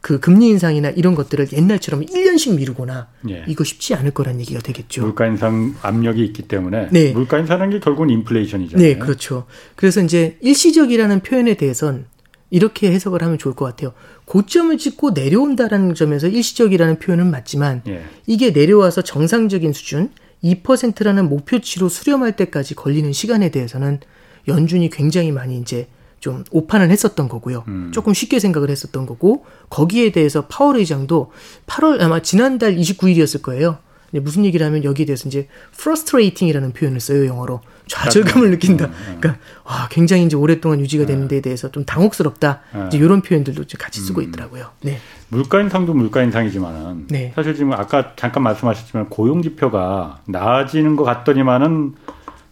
그 0.00 0.18
금리 0.18 0.48
인상이나 0.48 0.90
이런 0.90 1.14
것들을 1.14 1.48
옛날처럼 1.52 2.06
1년씩 2.06 2.56
미루거나 2.56 3.08
예. 3.28 3.44
이거 3.46 3.64
쉽지 3.64 3.94
않을 3.94 4.12
거란 4.12 4.40
얘기가 4.40 4.60
되겠죠. 4.60 5.02
물가 5.02 5.26
인상 5.26 5.74
압력이 5.82 6.24
있기 6.24 6.42
때문에 6.42 6.88
네. 6.90 7.12
물가 7.12 7.38
인상하는 7.38 7.70
게 7.70 7.80
결국은 7.80 8.08
인플레이션이잖아요. 8.10 8.86
네, 8.86 8.96
그렇죠. 8.96 9.46
그래서 9.76 10.00
이제 10.02 10.38
일시적이라는 10.40 11.20
표현에 11.20 11.54
대해선 11.54 12.06
이렇게 12.48 12.90
해석을 12.90 13.22
하면 13.22 13.36
좋을 13.38 13.54
것 13.54 13.66
같아요. 13.66 13.92
고점을 14.24 14.76
찍고 14.78 15.10
내려온다라는 15.10 15.94
점에서 15.94 16.28
일시적이라는 16.28 16.98
표현은 16.98 17.30
맞지만 17.30 17.82
예. 17.86 18.02
이게 18.26 18.50
내려와서 18.50 19.02
정상적인 19.02 19.72
수준 19.74 20.10
2%라는 20.42 21.28
목표치로 21.28 21.90
수렴할 21.90 22.36
때까지 22.36 22.74
걸리는 22.74 23.12
시간에 23.12 23.50
대해서는 23.50 24.00
연준이 24.48 24.88
굉장히 24.88 25.30
많이 25.30 25.58
이제 25.58 25.88
좀 26.20 26.44
오판을 26.50 26.90
했었던 26.90 27.28
거고요. 27.28 27.64
음. 27.68 27.90
조금 27.92 28.14
쉽게 28.14 28.38
생각을 28.38 28.70
했었던 28.70 29.06
거고 29.06 29.44
거기에 29.70 30.12
대해서 30.12 30.46
파월 30.46 30.76
의장도 30.76 31.32
8월 31.66 32.00
아마 32.00 32.20
지난달 32.20 32.76
29일이었을 32.76 33.42
거예요. 33.42 33.78
무슨 34.12 34.44
얘기를 34.44 34.66
하면 34.66 34.82
여기에 34.82 35.06
대해서 35.06 35.28
이제 35.28 35.46
frustrating이라는 35.72 36.72
표현을 36.72 36.98
써요 36.98 37.26
영어로 37.26 37.60
좌절감을 37.86 38.50
느낀다. 38.50 38.90
그러니까 39.20 39.36
와 39.64 39.88
굉장히 39.88 40.24
이제 40.24 40.36
오랫동안 40.36 40.80
유지가 40.80 41.06
되는 41.06 41.28
데에 41.28 41.40
대해서 41.40 41.70
좀 41.70 41.84
당혹스럽다. 41.84 42.60
이제 42.88 42.98
이런 42.98 43.22
표현들도 43.22 43.62
이제 43.62 43.78
같이 43.78 44.00
쓰고 44.00 44.20
있더라고요. 44.22 44.70
네. 44.82 44.98
물가 45.28 45.60
인상도 45.60 45.94
물가 45.94 46.22
인상이지만은 46.22 47.06
네. 47.08 47.32
사실 47.36 47.54
지금 47.54 47.72
아까 47.72 48.12
잠깐 48.16 48.42
말씀하셨지만 48.42 49.10
고용 49.10 49.42
지표가 49.42 50.22
나아지는 50.26 50.96
것 50.96 51.04
같더니만은 51.04 51.94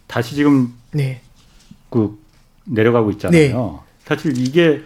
다시 0.07 0.35
지금 0.35 0.73
네. 0.91 1.21
그 1.89 2.17
내려가고 2.69 3.11
있잖아요. 3.11 3.81
사실 4.05 4.37
이게 4.37 4.81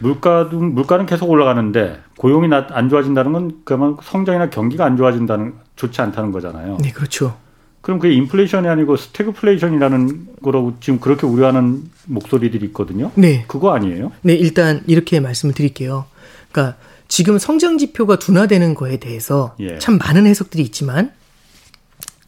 물가도 0.00 0.58
물가는 0.58 1.06
계속 1.06 1.30
올라가는데 1.30 2.00
고용이 2.16 2.48
나- 2.48 2.66
안 2.70 2.88
좋아진다는 2.88 3.32
건 3.32 3.60
그러면 3.64 3.96
성장이나 4.02 4.50
경기가 4.50 4.84
안 4.84 4.96
좋아진다는 4.96 5.54
좋지 5.76 6.00
않다는 6.00 6.32
거잖아요. 6.32 6.78
네, 6.80 6.90
그렇죠. 6.90 7.36
그럼 7.80 8.00
그게 8.00 8.14
인플레이션이 8.14 8.66
아니고 8.66 8.96
스태그플레이션이라는 8.96 10.28
거라고 10.42 10.74
지금 10.80 10.98
그렇게 11.00 11.26
우려하는 11.26 11.84
목소리들이 12.06 12.64
있거든요. 12.66 13.10
네. 13.14 13.44
그거 13.46 13.74
아니에요? 13.74 14.10
네, 14.22 14.34
일단 14.34 14.82
이렇게 14.86 15.20
말씀을 15.20 15.54
드릴게요. 15.54 16.06
그러니까 16.50 16.76
지금 17.08 17.38
성장 17.38 17.76
지표가 17.78 18.18
둔화되는 18.18 18.74
거에 18.74 18.96
대해서 18.96 19.54
예. 19.60 19.78
참 19.78 19.98
많은 19.98 20.26
해석들이 20.26 20.62
있지만 20.64 21.12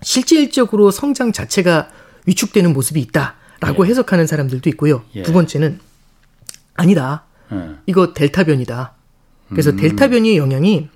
실질적으로 0.03 0.91
성장 0.91 1.33
자체가 1.33 1.89
위축되는 2.27 2.73
모습이 2.73 3.01
있다 3.01 3.35
라고 3.61 3.85
예. 3.87 3.91
해석하는 3.91 4.27
사람들도 4.27 4.69
있고요. 4.71 5.03
예. 5.15 5.23
두 5.23 5.33
번째는 5.33 5.79
아니다. 6.75 7.25
예. 7.53 7.77
이거 7.87 8.13
델타 8.13 8.45
변이다. 8.45 8.93
그래서 9.49 9.71
음. 9.71 9.77
델타 9.77 10.09
변이의 10.09 10.37
영향이 10.37 10.89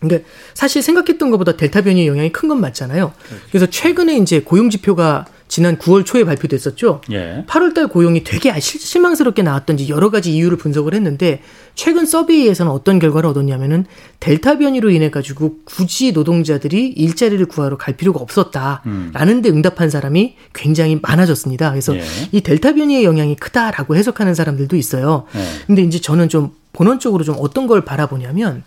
근데 0.00 0.24
사실 0.54 0.80
생각했던 0.82 1.30
것보다 1.30 1.56
델타 1.58 1.82
변이의 1.82 2.06
영향이 2.06 2.32
큰 2.32 2.48
건 2.48 2.60
맞잖아요. 2.60 3.12
그래서 3.50 3.66
최근에 3.66 4.16
이제 4.16 4.40
고용 4.40 4.70
지표가 4.70 5.26
지난 5.50 5.76
9월 5.78 6.06
초에 6.06 6.24
발표됐었죠. 6.24 7.00
예. 7.10 7.44
8월달 7.48 7.90
고용이 7.90 8.22
되게 8.22 8.58
실- 8.60 8.80
실망스럽게 8.80 9.42
나왔던지 9.42 9.88
여러 9.88 10.08
가지 10.08 10.32
이유를 10.32 10.56
분석을 10.56 10.94
했는데 10.94 11.42
최근 11.74 12.06
서베이에서는 12.06 12.70
어떤 12.70 13.00
결과를 13.00 13.28
얻었냐면은 13.30 13.84
델타 14.20 14.58
변이로 14.58 14.90
인해 14.90 15.10
가지고 15.10 15.56
굳이 15.64 16.12
노동자들이 16.12 16.86
일자리를 16.90 17.44
구하러 17.46 17.76
갈 17.76 17.96
필요가 17.96 18.20
없었다라는 18.20 19.42
데 19.42 19.48
응답한 19.50 19.90
사람이 19.90 20.36
굉장히 20.54 21.00
많아졌습니다. 21.02 21.70
그래서 21.70 21.96
예. 21.96 22.02
이 22.30 22.40
델타 22.42 22.74
변이의 22.74 23.02
영향이 23.02 23.34
크다라고 23.34 23.96
해석하는 23.96 24.34
사람들도 24.34 24.76
있어요. 24.76 25.24
예. 25.34 25.40
근데 25.66 25.82
이제 25.82 26.00
저는 26.00 26.28
좀 26.28 26.52
본원적으로 26.72 27.24
좀 27.24 27.34
어떤 27.40 27.66
걸 27.66 27.84
바라보냐면 27.84 28.62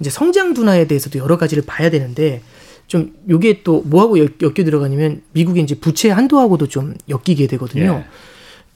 이제 0.00 0.10
성장 0.10 0.52
둔화에 0.52 0.86
대해서도 0.86 1.18
여러 1.18 1.38
가지를 1.38 1.62
봐야 1.66 1.88
되는데 1.88 2.42
좀 2.86 3.14
요게 3.28 3.62
또 3.64 3.82
뭐하고 3.84 4.18
엮- 4.18 4.40
엮여 4.40 4.64
들어가냐면 4.64 5.22
미국의 5.32 5.62
이제 5.62 5.74
부채 5.74 6.10
한도하고도 6.10 6.68
좀 6.68 6.94
엮이게 7.08 7.46
되거든요. 7.48 8.04
예. 8.04 8.10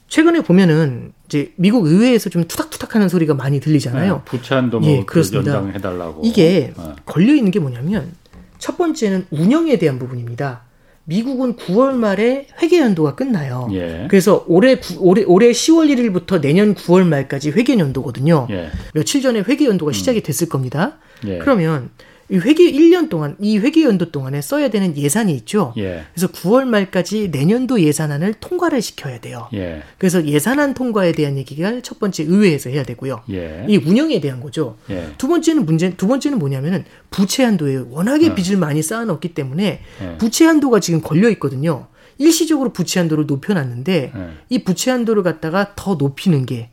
최근에 0.09 0.41
보면은 0.41 1.13
이제 1.27 1.53
미국 1.55 1.85
의회에서 1.87 2.29
좀 2.29 2.43
투닥투닥하는 2.43 3.07
소리가 3.07 3.33
많이 3.33 3.61
들리잖아요. 3.61 4.21
예. 4.25 4.29
부채 4.29 4.55
한도 4.55 4.81
뭐 4.81 4.89
예, 4.89 4.99
그 4.99 5.05
그렇습니다. 5.05 5.55
연장해달라고. 5.55 6.21
이게 6.25 6.73
어. 6.75 6.95
걸려 7.05 7.33
있는 7.33 7.51
게 7.51 7.59
뭐냐면 7.59 8.11
첫 8.59 8.77
번째는 8.77 9.27
운영에 9.31 9.77
대한 9.79 9.97
부분입니다. 9.97 10.63
미국은 11.05 11.55
9월 11.55 11.93
말에 11.93 12.47
회계 12.61 12.79
연도가 12.79 13.15
끝나요. 13.15 13.69
예. 13.71 14.07
그래서 14.09 14.43
올해 14.47 14.75
9, 14.79 14.95
올해 14.99 15.23
올해 15.23 15.51
10월 15.51 15.89
1일부터 15.89 16.41
내년 16.41 16.75
9월 16.75 17.05
말까지 17.07 17.51
회계 17.51 17.77
연도거든요. 17.79 18.47
예. 18.51 18.69
며칠 18.93 19.21
전에 19.21 19.39
회계 19.39 19.65
연도가 19.65 19.93
시작이 19.93 20.21
됐을 20.21 20.49
겁니다. 20.49 20.97
예. 21.25 21.37
그러면 21.39 21.89
이 22.31 22.37
회계 22.37 22.71
1년 22.71 23.09
동안 23.09 23.35
이 23.39 23.57
회계 23.57 23.83
연도 23.83 24.09
동안에 24.09 24.41
써야 24.41 24.69
되는 24.69 24.95
예산이 24.95 25.33
있죠. 25.35 25.73
예. 25.77 26.03
그래서 26.13 26.27
9월 26.27 26.63
말까지 26.63 27.29
내년도 27.29 27.81
예산안을 27.81 28.35
통과를 28.35 28.81
시켜야 28.81 29.19
돼요. 29.19 29.49
예. 29.53 29.83
그래서 29.97 30.25
예산안 30.25 30.73
통과에 30.73 31.11
대한 31.11 31.37
얘기가 31.37 31.81
첫 31.81 31.99
번째 31.99 32.23
의회에서 32.23 32.69
해야 32.69 32.83
되고요. 32.83 33.23
예. 33.31 33.65
이 33.67 33.75
운영에 33.75 34.21
대한 34.21 34.39
거죠. 34.39 34.77
예. 34.89 35.09
두 35.17 35.27
번째는 35.27 35.65
문제 35.65 35.89
두 35.97 36.07
번째는 36.07 36.39
뭐냐면은 36.39 36.85
부채 37.09 37.43
한도에 37.43 37.83
워낙에 37.89 38.29
어. 38.29 38.35
빚을 38.35 38.57
많이 38.57 38.81
쌓아놓기 38.81 39.33
때문에 39.33 39.81
예. 40.01 40.17
부채 40.17 40.45
한도가 40.45 40.79
지금 40.79 41.01
걸려 41.01 41.29
있거든요. 41.31 41.87
일시적으로 42.17 42.71
부채 42.71 42.99
한도를 43.01 43.25
높여놨는데 43.25 44.11
예. 44.15 44.27
이 44.47 44.63
부채 44.63 44.91
한도를 44.91 45.23
갖다가 45.23 45.73
더 45.75 45.95
높이는 45.95 46.45
게 46.45 46.69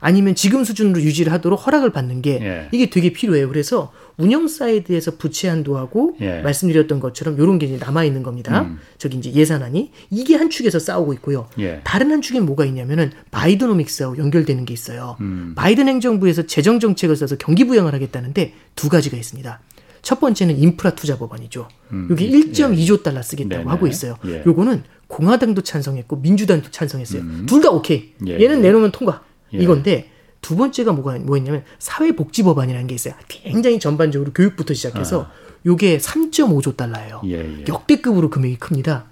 아니면 0.00 0.34
지금 0.34 0.64
수준으로 0.64 1.00
유지를 1.00 1.32
하도록 1.32 1.66
허락을 1.66 1.90
받는 1.90 2.22
게 2.22 2.68
이게 2.72 2.90
되게 2.90 3.12
필요해요. 3.12 3.48
그래서 3.48 3.92
운영 4.16 4.46
사이드에서 4.46 5.16
부채 5.16 5.48
한도하고 5.48 6.16
예. 6.20 6.40
말씀드렸던 6.42 7.00
것처럼 7.00 7.36
이런 7.36 7.58
게 7.58 7.66
이제 7.66 7.78
남아 7.78 8.04
있는 8.04 8.22
겁니다. 8.22 8.62
음. 8.62 8.78
저기 8.96 9.16
이제 9.18 9.32
예산안이 9.32 9.90
이게 10.10 10.36
한 10.36 10.50
축에서 10.50 10.78
싸우고 10.78 11.14
있고요. 11.14 11.48
예. 11.58 11.80
다른 11.84 12.12
한 12.12 12.22
축에 12.22 12.40
뭐가 12.40 12.64
있냐면은 12.64 13.10
바이드노믹스하고 13.32 14.18
연결되는 14.18 14.64
게 14.64 14.72
있어요. 14.72 15.16
음. 15.20 15.54
바이든 15.56 15.88
행정부에서 15.88 16.46
재정 16.46 16.78
정책을 16.78 17.16
써서 17.16 17.36
경기 17.36 17.64
부양을 17.64 17.92
하겠다는데 17.92 18.54
두 18.76 18.88
가지가 18.88 19.16
있습니다. 19.16 19.60
첫 20.02 20.20
번째는 20.20 20.58
인프라 20.58 20.90
투자 20.90 21.18
법안이죠. 21.18 21.66
음. 21.92 22.08
여기 22.10 22.30
1.2조 22.30 22.98
예. 22.98 23.02
달러 23.02 23.22
쓰겠다고 23.22 23.62
네네. 23.62 23.70
하고 23.70 23.86
있어요. 23.86 24.16
예. 24.26 24.42
요거는 24.46 24.84
공화당도 25.08 25.62
찬성했고 25.62 26.16
민주당도 26.16 26.70
찬성했어요. 26.70 27.22
음. 27.22 27.46
둘다 27.48 27.70
오케이. 27.70 28.12
예. 28.26 28.38
얘는 28.38 28.60
내놓으면 28.60 28.92
통과. 28.92 29.22
예. 29.54 29.58
이건데 29.58 30.10
두 30.40 30.56
번째가 30.56 30.92
뭐가 30.92 31.18
뭐였냐면 31.20 31.64
사회복지법안이라는 31.78 32.86
게 32.86 32.94
있어요. 32.94 33.14
굉장히 33.28 33.78
전반적으로 33.78 34.32
교육부터 34.32 34.74
시작해서 34.74 35.22
아. 35.22 35.30
요게 35.66 35.98
3.5조 35.98 36.76
달러예요. 36.76 37.22
예, 37.24 37.60
예. 37.60 37.64
역대급으로 37.66 38.28
금액이 38.28 38.56
큽니다. 38.56 39.06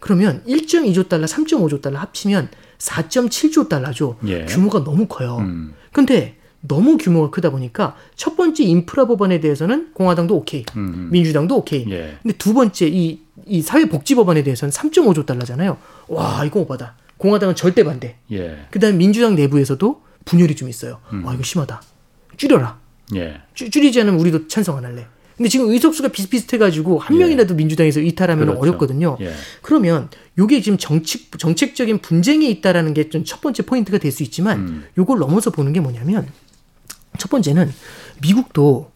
그러면 0.00 0.42
1.2조 0.48 1.08
달러, 1.08 1.26
3.5조 1.26 1.82
달러 1.82 1.98
합치면 1.98 2.48
4.7조 2.78 3.68
달러죠. 3.68 4.16
예. 4.26 4.46
규모가 4.46 4.82
너무 4.82 5.06
커요. 5.06 5.36
음. 5.40 5.74
근데 5.92 6.36
너무 6.60 6.96
규모가 6.96 7.30
크다 7.30 7.50
보니까 7.50 7.94
첫 8.16 8.36
번째 8.36 8.64
인프라 8.64 9.06
법안에 9.06 9.40
대해서는 9.40 9.92
공화당도 9.92 10.34
오케이, 10.34 10.64
음. 10.76 10.92
음. 10.94 11.08
민주당도 11.12 11.56
오케이. 11.56 11.84
예. 11.90 12.16
근데 12.22 12.36
두 12.38 12.54
번째 12.54 12.88
이, 12.88 13.20
이 13.46 13.62
사회복지 13.62 14.14
법안에 14.14 14.42
대해서는 14.42 14.72
3.5조 14.72 15.26
달러잖아요. 15.26 15.76
와 16.08 16.44
이거 16.44 16.60
오바다. 16.60 16.96
공화당은 17.22 17.54
절대 17.54 17.84
반대. 17.84 18.16
예. 18.32 18.66
그다음 18.70 18.98
민주당 18.98 19.36
내부에서도 19.36 20.02
분열이 20.24 20.56
좀 20.56 20.68
있어요. 20.68 20.98
음. 21.12 21.26
아 21.26 21.32
이거 21.34 21.42
심하다. 21.44 21.80
줄여라. 22.36 22.78
예. 23.14 23.40
줄, 23.54 23.70
줄이지 23.70 24.00
않으면 24.00 24.18
우리도 24.20 24.48
찬성 24.48 24.76
안 24.76 24.84
할래. 24.84 25.06
근데 25.36 25.48
지금 25.48 25.70
의석수가 25.70 26.08
비슷비슷해가지고 26.08 26.98
한 26.98 27.16
예. 27.16 27.20
명이라도 27.20 27.54
민주당에서 27.54 28.00
이탈하면 28.00 28.46
그렇죠. 28.46 28.60
어렵거든요. 28.60 29.16
예. 29.20 29.32
그러면 29.62 30.08
요게 30.38 30.60
지금 30.62 30.78
정책 30.78 31.38
정책적인 31.38 31.98
분쟁이 32.00 32.50
있다라는 32.50 32.92
게 32.94 33.08
좀 33.08 33.24
첫 33.24 33.40
번째 33.40 33.62
포인트가 33.64 33.98
될 33.98 34.10
수 34.12 34.22
있지만 34.24 34.58
음. 34.58 34.84
요걸 34.98 35.18
넘어서 35.20 35.50
보는 35.50 35.72
게 35.72 35.80
뭐냐면 35.80 36.26
첫 37.18 37.30
번째는 37.30 37.72
미국도 38.20 38.91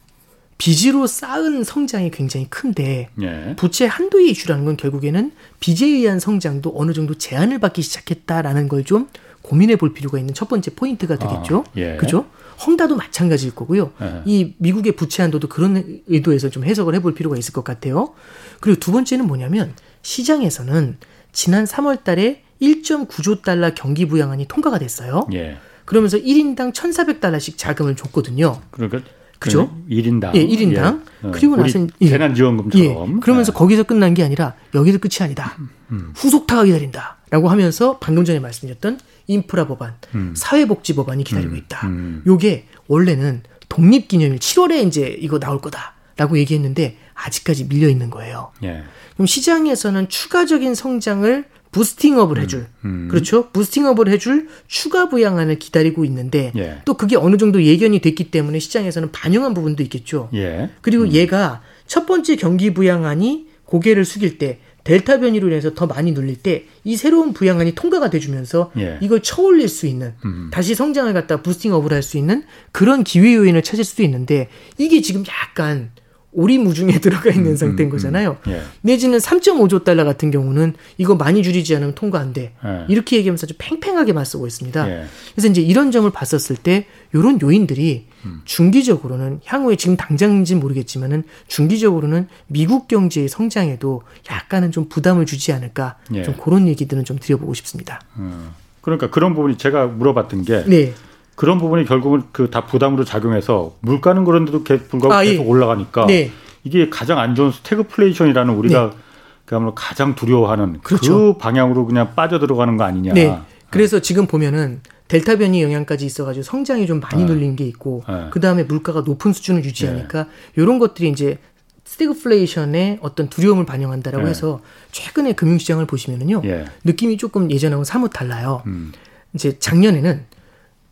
빚으로 0.59 1.07
쌓은 1.07 1.65
성장이 1.65 2.11
굉장히 2.11 2.49
큰데 2.49 3.11
예. 3.21 3.55
부채 3.57 3.87
한도의 3.87 4.31
이슈라는 4.31 4.65
건 4.65 4.77
결국에는 4.77 5.33
빚에 5.61 5.87
의한 5.87 6.19
성장도 6.19 6.73
어느 6.77 6.93
정도 6.93 7.15
제한을 7.15 7.59
받기 7.59 7.83
시작했다라는 7.83 8.69
걸 8.69 8.87
좀 8.87 9.09
고민해 9.47 9.77
볼 9.77 9.93
필요가 9.95 10.19
있는 10.19 10.35
첫 10.35 10.49
번째 10.49 10.73
포인트가 10.75 11.17
되겠죠. 11.17 11.65
아, 11.67 11.71
예. 11.77 11.97
그죠? 11.97 12.27
헝다도 12.67 12.97
마찬가지일 12.97 13.55
거고요. 13.55 13.93
예. 14.03 14.23
이 14.25 14.55
미국의 14.59 14.93
부채 14.93 15.23
한도도 15.23 15.49
그런 15.49 16.01
의도에서 16.07 16.51
좀 16.51 16.65
해석을 16.65 16.95
해볼 16.97 17.15
필요가 17.15 17.37
있을 17.37 17.53
것 17.53 17.63
같아요. 17.65 18.15
그리고 18.61 18.81
두 18.81 18.93
번째는 18.93 19.27
뭐냐면 19.27 19.75
시장에서는 20.03 20.97
지난 21.33 21.65
3월 21.65 22.03
달에 22.03 22.43
1.9조 22.61 23.43
달러 23.43 23.73
경기 23.75 24.07
부양안이 24.07 24.47
통과가 24.49 24.79
됐어요. 24.79 25.27
예. 25.33 25.59
그러면서 25.85 26.19
1인당 26.19 26.73
1,400달러씩 26.73 27.57
자금을 27.57 27.95
줬거든요. 27.95 28.61
그러니까 28.71 29.01
그죠? 29.39 29.71
1인당. 29.91 30.35
예, 30.35 30.47
1인당. 30.47 31.03
예. 31.25 31.31
그리고 31.31 31.57
나서 31.57 31.87
예. 32.01 32.09
재난지원금처럼. 32.09 33.17
예. 33.17 33.21
그러면서 33.21 33.53
예. 33.53 33.59
거기서 33.59 33.83
끝난 33.85 34.15
게 34.15 34.25
아니라 34.25 34.55
여기서 34.75 34.99
끝이 34.99 35.17
아니다. 35.21 35.57
음, 35.59 35.71
음. 35.91 36.13
후속타가 36.17 36.65
기다린다. 36.65 37.17
라고 37.31 37.49
하면서 37.49 37.99
방금 37.99 38.25
전에 38.25 38.39
말씀드렸던 38.39 39.01
인프라 39.27 39.67
법안, 39.67 39.95
음. 40.15 40.33
사회복지 40.37 40.95
법안이 40.95 41.25
기다리고 41.25 41.53
음. 41.53 41.57
있다. 41.57 41.87
음. 41.87 42.23
요게 42.27 42.69
원래는 42.87 43.43
독립기념일 43.69 44.39
7월에 44.39 44.87
이제 44.87 45.17
이거 45.19 45.39
나올 45.41 45.61
거다라고 45.61 46.39
얘기했는데 46.39 46.99
아직까지 47.15 47.69
밀려 47.69 47.89
있는 47.89 48.11
거예요. 48.11 48.53
예. 48.63 48.85
그럼 49.15 49.27
시장에서는 49.27 50.09
추가적인 50.09 50.75
성장을 50.75 51.45
부스팅업을 51.73 52.39
음. 52.39 52.43
해줄 52.43 52.67
음. 52.85 53.09
그렇죠 53.11 53.51
부스팅업을 53.51 54.09
해줄 54.09 54.49
추가 54.67 55.09
부양안을 55.09 55.59
기다리고 55.59 56.05
있는데 56.05 56.53
예. 56.57 56.79
또 56.85 56.95
그게 56.95 57.17
어느 57.17 57.37
정도 57.37 57.63
예견이 57.63 58.01
됐기 58.01 58.31
때문에 58.31 58.59
시장에서는 58.59 59.13
반영한 59.13 59.55
부분도 59.55 59.83
있겠죠. 59.85 60.29
예. 60.35 60.71
그리고 60.81 61.05
음. 61.05 61.13
얘가 61.13 61.63
첫 61.87 62.07
번째 62.07 62.37
경기 62.37 62.73
부양안이 62.73 63.47
고개를 63.65 64.05
숙일 64.05 64.39
때 64.39 64.61
델타 64.85 65.19
변이로 65.19 65.49
인해서 65.49 65.75
더 65.75 65.87
많이 65.87 66.13
눌릴 66.13 66.37
때 66.37 66.67
이 66.85 66.97
새로운 66.97 67.33
부양안이 67.33 67.75
통과가 67.75 68.11
돼주면서 68.11 68.71
예. 68.79 68.99
이걸 69.01 69.21
쳐올릴 69.21 69.69
수 69.69 69.89
있는 69.89 70.15
음. 70.25 70.51
다시 70.53 70.77
성장을 70.77 71.13
갖다 71.13 71.43
부스팅업을 71.43 71.93
할 71.93 72.01
수 72.03 72.17
있는 72.17 72.45
그런 72.71 73.03
기회 73.03 73.35
요인을 73.35 73.63
찾을 73.65 73.83
수도 73.83 74.05
있는데 74.05 74.49
이게 74.79 75.01
지금 75.01 75.25
약간 75.27 75.91
오리무중에 76.37 77.01
들어가 77.01 77.31
있는 77.31 77.53
음, 77.53 77.57
상태인 77.57 77.89
음, 77.89 77.91
거잖아요. 77.91 78.37
음, 78.47 78.53
예. 78.53 78.61
내지는 78.83 79.19
3.5조 79.19 79.85
달러 79.85 80.05
같은 80.05 80.31
경우는 80.31 80.75
이거 80.99 81.15
많이 81.15 81.43
줄이지 81.43 81.75
않으면 81.75 81.95
통과 81.95 82.21
안 82.21 82.33
돼. 82.33 82.53
예. 82.65 82.85
이렇게 82.89 83.17
얘기하면서 83.17 83.47
좀 83.47 83.57
팽팽하게 83.59 84.13
맞서고 84.13 84.47
있습니다. 84.47 84.89
예. 84.89 85.05
그래서 85.35 85.49
이제 85.49 85.61
이런 85.63 85.91
점을 85.91 86.09
봤었을 86.11 86.57
때 86.57 86.87
이런 87.13 87.41
요인들이 87.41 88.07
중기적으로는 88.45 89.41
향후에 89.45 89.77
지금 89.77 89.97
당장인지 89.97 90.57
모르겠지만은 90.57 91.23
중기적으로는 91.47 92.27
미국 92.49 92.89
경제의 92.89 93.29
성장에도 93.29 94.03
약간은 94.31 94.73
좀 94.73 94.89
부담을 94.89 95.27
주지 95.27 95.53
않을까 95.53 95.97
예. 96.15 96.23
좀 96.23 96.35
그런 96.35 96.67
얘기들은 96.69 97.05
좀 97.05 97.19
드려보고 97.19 97.55
싶습니다. 97.55 98.01
음. 98.17 98.51
그러니까 98.81 99.11
그런 99.11 99.35
부분이 99.35 99.59
제가 99.59 99.87
물어봤던 99.87 100.45
게 100.45 100.65
네. 100.65 100.95
그런 101.37 101.59
부분이 101.59 101.85
결국은 101.85 102.25
그 102.33 102.51
다 102.51 102.67
부담으로 102.67 103.05
작용해서 103.05 103.75
물가는 103.81 104.25
그런데도 104.25 104.65
불구하고 104.65 105.13
아, 105.15 105.25
예. 105.25 105.31
계속 105.33 105.45
예. 105.45 105.47
올라가니까 105.47 106.07
네. 106.07 106.33
이게 106.65 106.91
가장 106.91 107.19
안 107.19 107.35
좋은 107.35 107.53
스태그플레이션이라는 107.53 108.55
우리가 108.55 108.91
네. 108.91 108.97
그야말로 109.45 109.75
가장 109.75 110.15
두려워하는 110.17 110.81
그렇죠. 110.83 111.35
그 111.35 111.39
방향으로 111.39 111.87
그냥 111.87 112.15
빠져 112.17 112.39
들어가는 112.41 112.77
거 112.77 112.85
아니냐. 112.85 113.13
네. 113.15 113.39
그래서 113.71 114.01
지금 114.01 114.27
보면은 114.27 114.81
델타 115.09 115.37
변이 115.37 115.63
영향까지 115.63 116.05
있어가지고 116.07 116.43
성장이 116.43 116.87
좀 116.87 116.99
많이 117.01 117.25
네. 117.25 117.33
눌린 117.33 117.55
게 117.55 117.65
있고 117.67 118.03
네. 118.09 118.27
그 118.31 118.41
다음에 118.41 118.65
물가가 118.65 119.03
높은 119.03 119.33
수준을 119.33 119.65
유지하니까 119.65 120.25
네. 120.25 120.31
이런 120.57 120.79
것들이 120.81 121.09
이제 121.11 121.39
스태그플레이션의 121.85 122.99
어떤 123.03 123.29
두려움을 123.29 123.67
반영한다라고 123.67 124.25
네. 124.25 124.31
해서 124.31 124.61
최근에 124.91 125.35
금융시장을 125.35 125.87
보시면은요 125.87 126.43
예. 126.45 126.65
느낌이 126.85 127.17
조금 127.17 127.51
예전하고 127.51 127.85
사뭇 127.85 128.11
달라요. 128.13 128.63
음. 128.67 128.93
이제 129.35 129.59
작년에는 129.59 130.25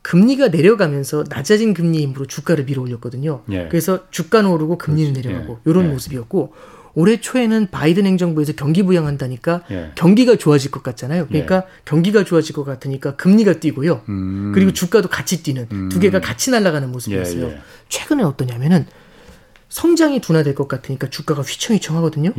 금리가 0.04 0.48
내려가면서 0.48 1.24
낮아진 1.30 1.72
금리 1.72 2.02
힘으로 2.02 2.26
주가를 2.26 2.66
밀어 2.66 2.82
올렸거든요. 2.82 3.42
예. 3.50 3.68
그래서 3.68 4.00
주가는 4.10 4.48
오르고 4.50 4.76
금리는 4.76 5.14
그렇지. 5.14 5.26
내려가고 5.28 5.60
예. 5.66 5.70
이런 5.70 5.86
예. 5.86 5.88
모습이었고 5.88 6.52
올해 6.92 7.20
초에는 7.20 7.68
바이든 7.70 8.04
행정부에서 8.04 8.52
경기 8.52 8.82
부양한다니까 8.82 9.62
예. 9.70 9.92
경기가 9.94 10.36
좋아질 10.36 10.70
것 10.70 10.82
같잖아요. 10.82 11.26
그러니까 11.26 11.56
예. 11.56 11.62
경기가 11.86 12.22
좋아질 12.22 12.54
것 12.54 12.64
같으니까 12.64 13.16
금리가 13.16 13.60
뛰고요. 13.60 14.02
음. 14.10 14.52
그리고 14.54 14.74
주가도 14.74 15.08
같이 15.08 15.42
뛰는 15.42 15.68
음. 15.72 15.88
두 15.88 15.98
개가 15.98 16.20
같이 16.20 16.50
날아가는 16.50 16.92
모습이었어요. 16.92 17.46
예, 17.46 17.50
예. 17.52 17.58
최근에 17.88 18.22
어떠냐면은 18.24 18.84
성장이 19.70 20.20
둔화될 20.20 20.54
것 20.54 20.68
같으니까 20.68 21.08
주가가 21.08 21.40
휘청휘청하거든요. 21.40 22.32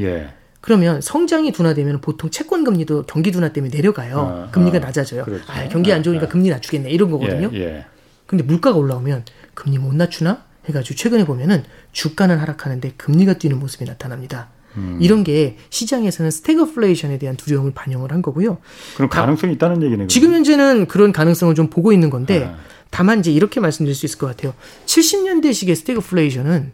예. 0.66 0.68
그러면 0.68 0.99
성장이 0.99 1.51
둔화되면 1.51 2.01
보통 2.01 2.32
채권 2.32 2.63
금리도 2.63 3.03
경기 3.03 3.32
둔화 3.32 3.53
때문에 3.53 3.76
내려가요. 3.76 4.47
아, 4.47 4.51
금리가 4.51 4.78
아, 4.78 4.82
낮아져요. 4.82 5.24
그렇죠. 5.24 5.43
아, 5.47 5.68
경기 5.70 5.93
안 5.93 6.01
좋으니까 6.01 6.26
아, 6.26 6.30
금리 6.30 6.49
낮추겠네 6.49 6.89
이런 6.89 7.11
거거든요. 7.11 7.51
예, 7.53 7.86
근데 8.26 8.43
물가가 8.43 8.78
올라오면 8.78 9.26
금리 9.53 9.78
못 9.78 9.95
낮추나? 9.95 10.43
해가지고 10.68 10.95
최근에 10.95 11.26
보면은 11.26 11.63
주가는 11.91 12.39
하락하는데 12.39 12.93
금리가 12.97 13.38
뛰는 13.38 13.59
모습이 13.59 13.86
나타납니다. 13.86 14.49
음. 14.78 14.97
이런 14.99 15.24
게 15.24 15.57
시장에서는 15.70 16.32
스태그플레이션에 16.32 17.20
대한 17.20 17.36
두려움을 17.36 17.74
반영을 17.76 18.11
한 18.11 18.24
거고요. 18.24 18.57
그럼 18.95 19.09
가능성이 19.09 19.59
다, 19.59 19.68
있다는 19.68 19.84
얘기네요. 19.84 20.07
지금 20.07 20.34
현재는 20.34 20.88
그런 20.88 21.11
가능성을 21.11 21.53
좀 21.53 21.70
보고 21.70 21.93
있는 21.93 22.09
건데 22.09 22.45
아. 22.45 22.57
다만 22.89 23.20
이제 23.20 23.32
이렇게 23.32 23.59
말씀드릴 23.59 23.93
수 23.93 24.07
있을 24.07 24.18
것 24.18 24.26
같아요. 24.26 24.53
70년대식의 24.88 25.76
스태그플레이션은 25.76 26.74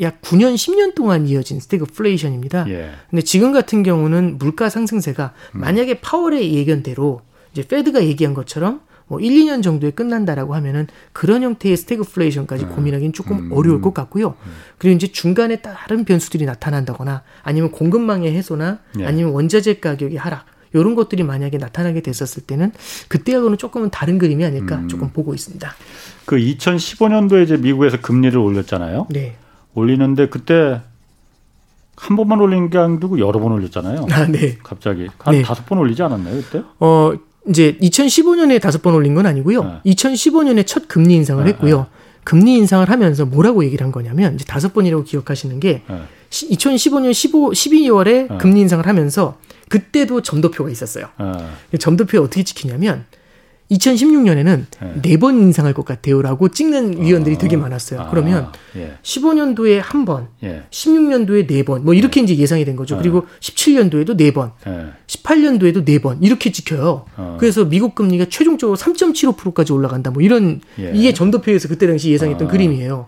약 0.00 0.22
9년, 0.22 0.54
10년 0.54 0.94
동안 0.94 1.26
이어진 1.26 1.60
스태그플레이션입니다. 1.60 2.68
예. 2.68 2.90
근데 3.10 3.22
지금 3.22 3.52
같은 3.52 3.82
경우는 3.82 4.38
물가 4.38 4.68
상승세가 4.68 5.32
음. 5.56 5.60
만약에 5.60 6.00
파월의 6.00 6.54
예견대로 6.54 7.22
이제 7.52 7.66
Fed가 7.66 8.04
얘기한 8.04 8.34
것처럼 8.34 8.80
뭐 9.10 9.18
1, 9.18 9.32
2년 9.32 9.60
정도에 9.60 9.90
끝난다라고 9.90 10.54
하면은 10.54 10.86
그런 11.12 11.42
형태의 11.42 11.76
스태그플레이션까지 11.76 12.64
음. 12.66 12.68
고민하기는 12.70 13.12
조금 13.12 13.38
음. 13.38 13.52
어려울 13.52 13.80
것 13.80 13.92
같고요. 13.92 14.36
그리고 14.78 14.94
이제 14.94 15.08
중간에 15.08 15.56
다른 15.60 16.04
변수들이 16.04 16.46
나타난다거나 16.46 17.22
아니면 17.42 17.72
공급망의 17.72 18.32
해소나 18.32 18.78
예. 19.00 19.06
아니면 19.06 19.32
원자재 19.32 19.80
가격의 19.80 20.16
하락 20.16 20.46
이런 20.72 20.94
것들이 20.94 21.24
만약에 21.24 21.58
나타나게 21.58 22.00
됐었을 22.00 22.44
때는 22.44 22.70
그때하고는 23.08 23.58
조금은 23.58 23.90
다른 23.90 24.18
그림이 24.18 24.44
아닐까 24.44 24.76
음. 24.76 24.88
조금 24.88 25.10
보고 25.10 25.34
있습니다. 25.34 25.74
그 26.24 26.36
2015년도에 26.36 27.42
이제 27.42 27.56
미국에서 27.56 28.00
금리를 28.00 28.38
올렸잖아요. 28.38 29.08
네. 29.10 29.36
올리는데 29.74 30.28
그때 30.28 30.80
한 31.96 32.16
번만 32.16 32.40
올린 32.40 32.70
게 32.70 32.78
아니고 32.78 33.18
여러 33.18 33.40
번 33.40 33.52
올렸잖아요. 33.52 34.06
아, 34.10 34.26
네. 34.26 34.56
갑자기 34.62 35.08
한 35.18 35.34
네. 35.34 35.42
다섯 35.42 35.66
번 35.66 35.78
올리지 35.78 36.02
않았나요 36.02 36.42
그때? 36.42 36.62
어 36.78 37.12
이제 37.48 37.76
2015년에 37.80 38.60
다섯 38.60 38.82
번 38.82 38.94
올린 38.94 39.14
건 39.14 39.26
아니고요. 39.26 39.62
네. 39.62 39.92
2015년에 39.92 40.66
첫 40.66 40.88
금리 40.88 41.14
인상을 41.14 41.44
네, 41.44 41.50
했고요. 41.50 41.78
네. 41.78 41.86
금리 42.24 42.54
인상을 42.56 42.88
하면서 42.88 43.24
뭐라고 43.24 43.64
얘기를 43.64 43.84
한 43.84 43.92
거냐면 43.92 44.34
이제 44.34 44.44
다섯 44.44 44.72
번이라고 44.72 45.04
기억하시는 45.04 45.58
게 45.58 45.82
2015년 46.30 47.12
15 47.12 47.50
12월에 47.50 48.38
금리 48.38 48.60
인상을 48.60 48.86
하면서 48.86 49.38
그때도 49.68 50.20
점도표가 50.20 50.70
있었어요. 50.70 51.06
점도표에 51.78 52.20
어떻게 52.20 52.44
찍히냐면 52.44 53.06
2016년에는 53.70 54.64
네 55.02 55.16
번 55.16 55.38
인상할 55.40 55.74
것 55.74 55.84
같아요라고 55.84 56.48
찍는 56.48 57.02
위원들이 57.02 57.36
어, 57.36 57.38
되게 57.38 57.56
많았어요. 57.56 58.00
아, 58.00 58.10
그러면 58.10 58.48
예. 58.76 58.94
15년도에 59.02 59.80
한 59.82 60.04
번, 60.04 60.28
예. 60.42 60.62
16년도에 60.70 61.46
네 61.46 61.62
번, 61.62 61.84
뭐 61.84 61.94
이렇게 61.94 62.20
예. 62.20 62.24
이제 62.24 62.36
예상이 62.36 62.64
된 62.64 62.74
거죠. 62.76 62.96
어. 62.96 62.98
그리고 62.98 63.26
17년도에도 63.40 64.16
네 64.16 64.32
번, 64.32 64.52
예. 64.66 64.86
18년도에도 65.06 65.84
네 65.84 65.98
번 66.00 66.22
이렇게 66.22 66.50
찍혀요. 66.50 67.04
어. 67.16 67.36
그래서 67.38 67.64
미국 67.64 67.94
금리가 67.94 68.26
최종적으로 68.30 68.76
3.75%까지 68.76 69.72
올라간다. 69.72 70.10
뭐 70.10 70.22
이런 70.22 70.60
예. 70.78 70.92
이게 70.94 71.12
점도표에서 71.12 71.68
그때 71.68 71.86
당시 71.86 72.10
예상했던 72.10 72.48
어. 72.48 72.50
그림이에요. 72.50 73.06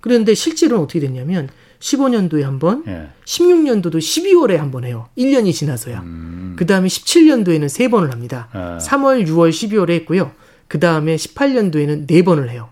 그런데 0.00 0.34
실제로는 0.34 0.84
어떻게 0.84 1.00
됐냐면 1.00 1.48
15년도에 1.84 2.42
한 2.42 2.58
번, 2.58 2.82
예. 2.86 3.08
16년도도 3.26 3.96
12월에 3.98 4.56
한 4.56 4.70
번 4.70 4.84
해요. 4.84 5.06
1년이 5.18 5.52
지나서야. 5.52 6.00
음. 6.00 6.54
그 6.56 6.64
다음에 6.66 6.88
17년도에는 6.88 7.68
세 7.68 7.88
번을 7.88 8.10
합니다. 8.10 8.48
예. 8.54 8.58
3월, 8.78 9.26
6월, 9.26 9.50
12월에 9.50 9.90
했고요. 9.90 10.32
그 10.66 10.80
다음에 10.80 11.16
18년도에는 11.16 12.06
네 12.06 12.22
번을 12.22 12.48
해요. 12.48 12.70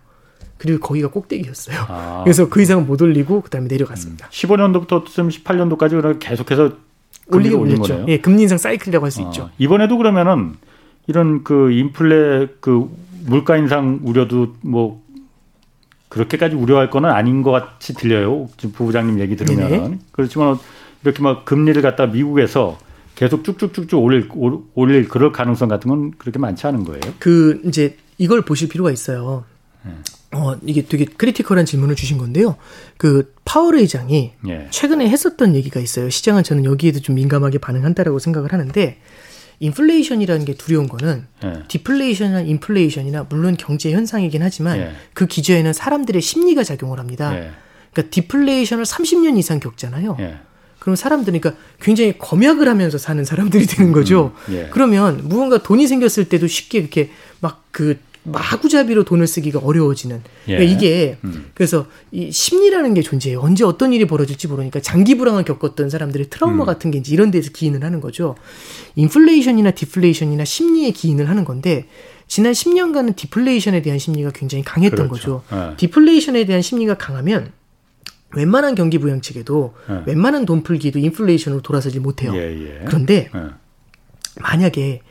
그리고 0.57 0.81
거기가 0.81 1.09
꼭대기였어요. 1.11 1.77
아. 1.89 2.23
그래서 2.25 2.49
그 2.49 2.63
이상은 2.63 2.87
못 2.87 3.03
올리고 3.03 3.43
그 3.43 3.51
다음에 3.51 3.69
내려갔습니다. 3.69 4.27
음. 4.27 4.31
15년도부터 4.31 5.05
18년도까지 5.05 6.19
계속해서 6.19 6.73
올리긴 7.29 7.59
올렸죠. 7.59 8.07
예, 8.09 8.19
금리 8.19 8.43
인상 8.43 8.57
사이클이라고 8.59 9.05
할수 9.05 9.23
아. 9.23 9.27
있죠. 9.27 9.51
이번에도 9.59 9.99
그러면은 9.99 10.55
이런 11.07 11.45
그 11.45 11.71
인플레 11.71 12.49
그 12.61 12.89
물가 13.27 13.57
인상 13.59 14.01
우려도 14.03 14.55
뭐 14.63 15.01
그렇게까지 16.13 16.55
우려할 16.55 16.91
거는 16.91 17.09
아닌 17.09 17.43
것 17.43 17.53
같이 17.53 17.95
들려요. 17.95 18.51
지금 18.59 18.73
부부장님 18.73 19.19
얘기 19.19 19.35
들으면 19.35 19.71
네네. 19.71 19.99
그렇지만 20.13 20.59
이렇게 21.03 21.23
막 21.23 21.47
금리를 21.47 21.81
갖다 21.81 22.05
미국에서 22.05 22.79
계속 23.15 23.45
쭉쭉쭉쭉 23.45 23.99
올릴 23.99 24.29
올릴 24.75 25.09
그럴 25.09 25.33
가능성 25.33 25.69
같은 25.69 25.89
건 25.89 26.13
그렇게 26.19 26.39
많지 26.39 26.67
않은 26.67 26.85
거예요. 26.85 27.01
그 27.19 27.63
이제 27.65 27.97
이걸 28.19 28.43
보실 28.43 28.69
필요가 28.69 28.91
있어요. 28.91 29.45
네. 29.87 29.93
어, 30.33 30.55
이게 30.67 30.83
되게 30.83 31.07
critical한 31.07 31.64
질문을 31.65 31.95
주신 31.95 32.19
건데요. 32.19 32.57
그 32.99 33.33
파월 33.47 33.79
의장이 33.79 34.33
예. 34.49 34.67
최근에 34.71 35.09
했었던 35.09 35.55
얘기가 35.55 35.81
있어요. 35.81 36.11
시장은 36.11 36.43
저는 36.43 36.67
여기에도 36.67 37.01
좀 37.01 37.15
민감하게 37.15 37.57
반응한다라고 37.57 38.19
생각을 38.19 38.53
하는데 38.53 38.99
인플레이션이라는 39.63 40.45
게 40.45 40.55
두려운 40.55 40.89
거는 40.89 41.27
예. 41.45 41.63
디플레이션이나 41.69 42.41
인플레이션이나 42.43 43.27
물론 43.29 43.57
경제 43.57 43.93
현상이긴 43.93 44.43
하지만 44.43 44.79
예. 44.79 44.93
그 45.15 45.27
기저에는 45.27 45.73
사람들의 45.73 46.21
심리가 46.21 46.65
작용을 46.65 46.99
합니다. 46.99 47.35
예. 47.37 47.51
그러니까 47.93 48.11
디플레이션을 48.11 48.85
30년 48.85 49.39
이상 49.39 49.61
겪잖아요. 49.61 50.17
예. 50.21 50.37
그럼 50.79 50.97
사람들이 50.97 51.39
그러니까 51.39 51.63
굉장히 51.81 52.19
검약을 52.19 52.69
하면서 52.69 52.99
사는 52.99 53.25
사람들이 53.25 53.67
되는 53.67 53.93
거죠. 53.93 54.35
음, 54.49 54.55
예. 54.55 54.69
그러면 54.73 55.29
무언가 55.29 55.59
돈이 55.59 55.87
생겼을 55.87 56.29
때도 56.29 56.47
쉽게 56.47 56.79
이렇게 56.79 57.11
막 57.41 57.63
그 57.73 57.99
마구잡이로 58.25 59.05
돈을 59.05 59.27
쓰기가 59.27 59.59
어려워지는. 59.59 60.23
예. 60.49 60.57
그러니까 60.57 60.77
이게 60.77 61.18
음. 61.25 61.51
그래서 61.55 61.87
이 62.12 62.31
심리라는 62.31 62.95
게 62.95 63.03
존재해요. 63.03 63.41
언제 63.41 63.64
어떤 63.64 63.93
일이 63.93 64.07
벌어질지 64.07 64.49
모르니까 64.49 64.81
장기 64.81 65.16
불황을 65.16 65.45
겪었던 65.45 65.91
사람들의 65.91 66.31
트라우마 66.31 66.64
음. 66.64 66.66
같은 66.66 66.91
게 66.91 66.99
이제 66.99 67.12
이런 67.12 67.31
데서 67.31 67.51
기인을 67.51 67.83
하는 67.83 68.01
거죠. 68.01 68.37
인플레이션이나 68.95 69.73
디플레이션이나 69.73 70.45
심리에 70.45 70.93
기인을 70.93 71.29
하는 71.29 71.45
건데 71.45 71.87
지난 72.29 72.53
10년간은 72.53 73.16
디플레이션에 73.16 73.83
대한 73.83 73.99
심리가 73.99 74.31
굉장히 74.31 74.62
강했던 74.62 75.09
그렇죠. 75.09 75.43
거죠. 75.49 75.57
네. 75.70 75.77
디플레이션에 75.79 76.45
대한 76.47 76.62
심리가 76.62 76.95
강하면 76.95 77.53
웬만한 78.35 78.75
경기 78.75 78.99
부양책에도 78.99 79.75
네. 79.89 80.03
웬만한 80.07 80.47
돈 80.47 80.62
풀기도 80.62 80.99
인플레이션으로 81.01 81.61
돌아서지 81.62 81.99
못해요. 82.01 82.35
예, 82.35 82.41
예. 82.41 82.85
그런데 82.87 83.31
네. 83.35 83.41
만약에 84.41 85.03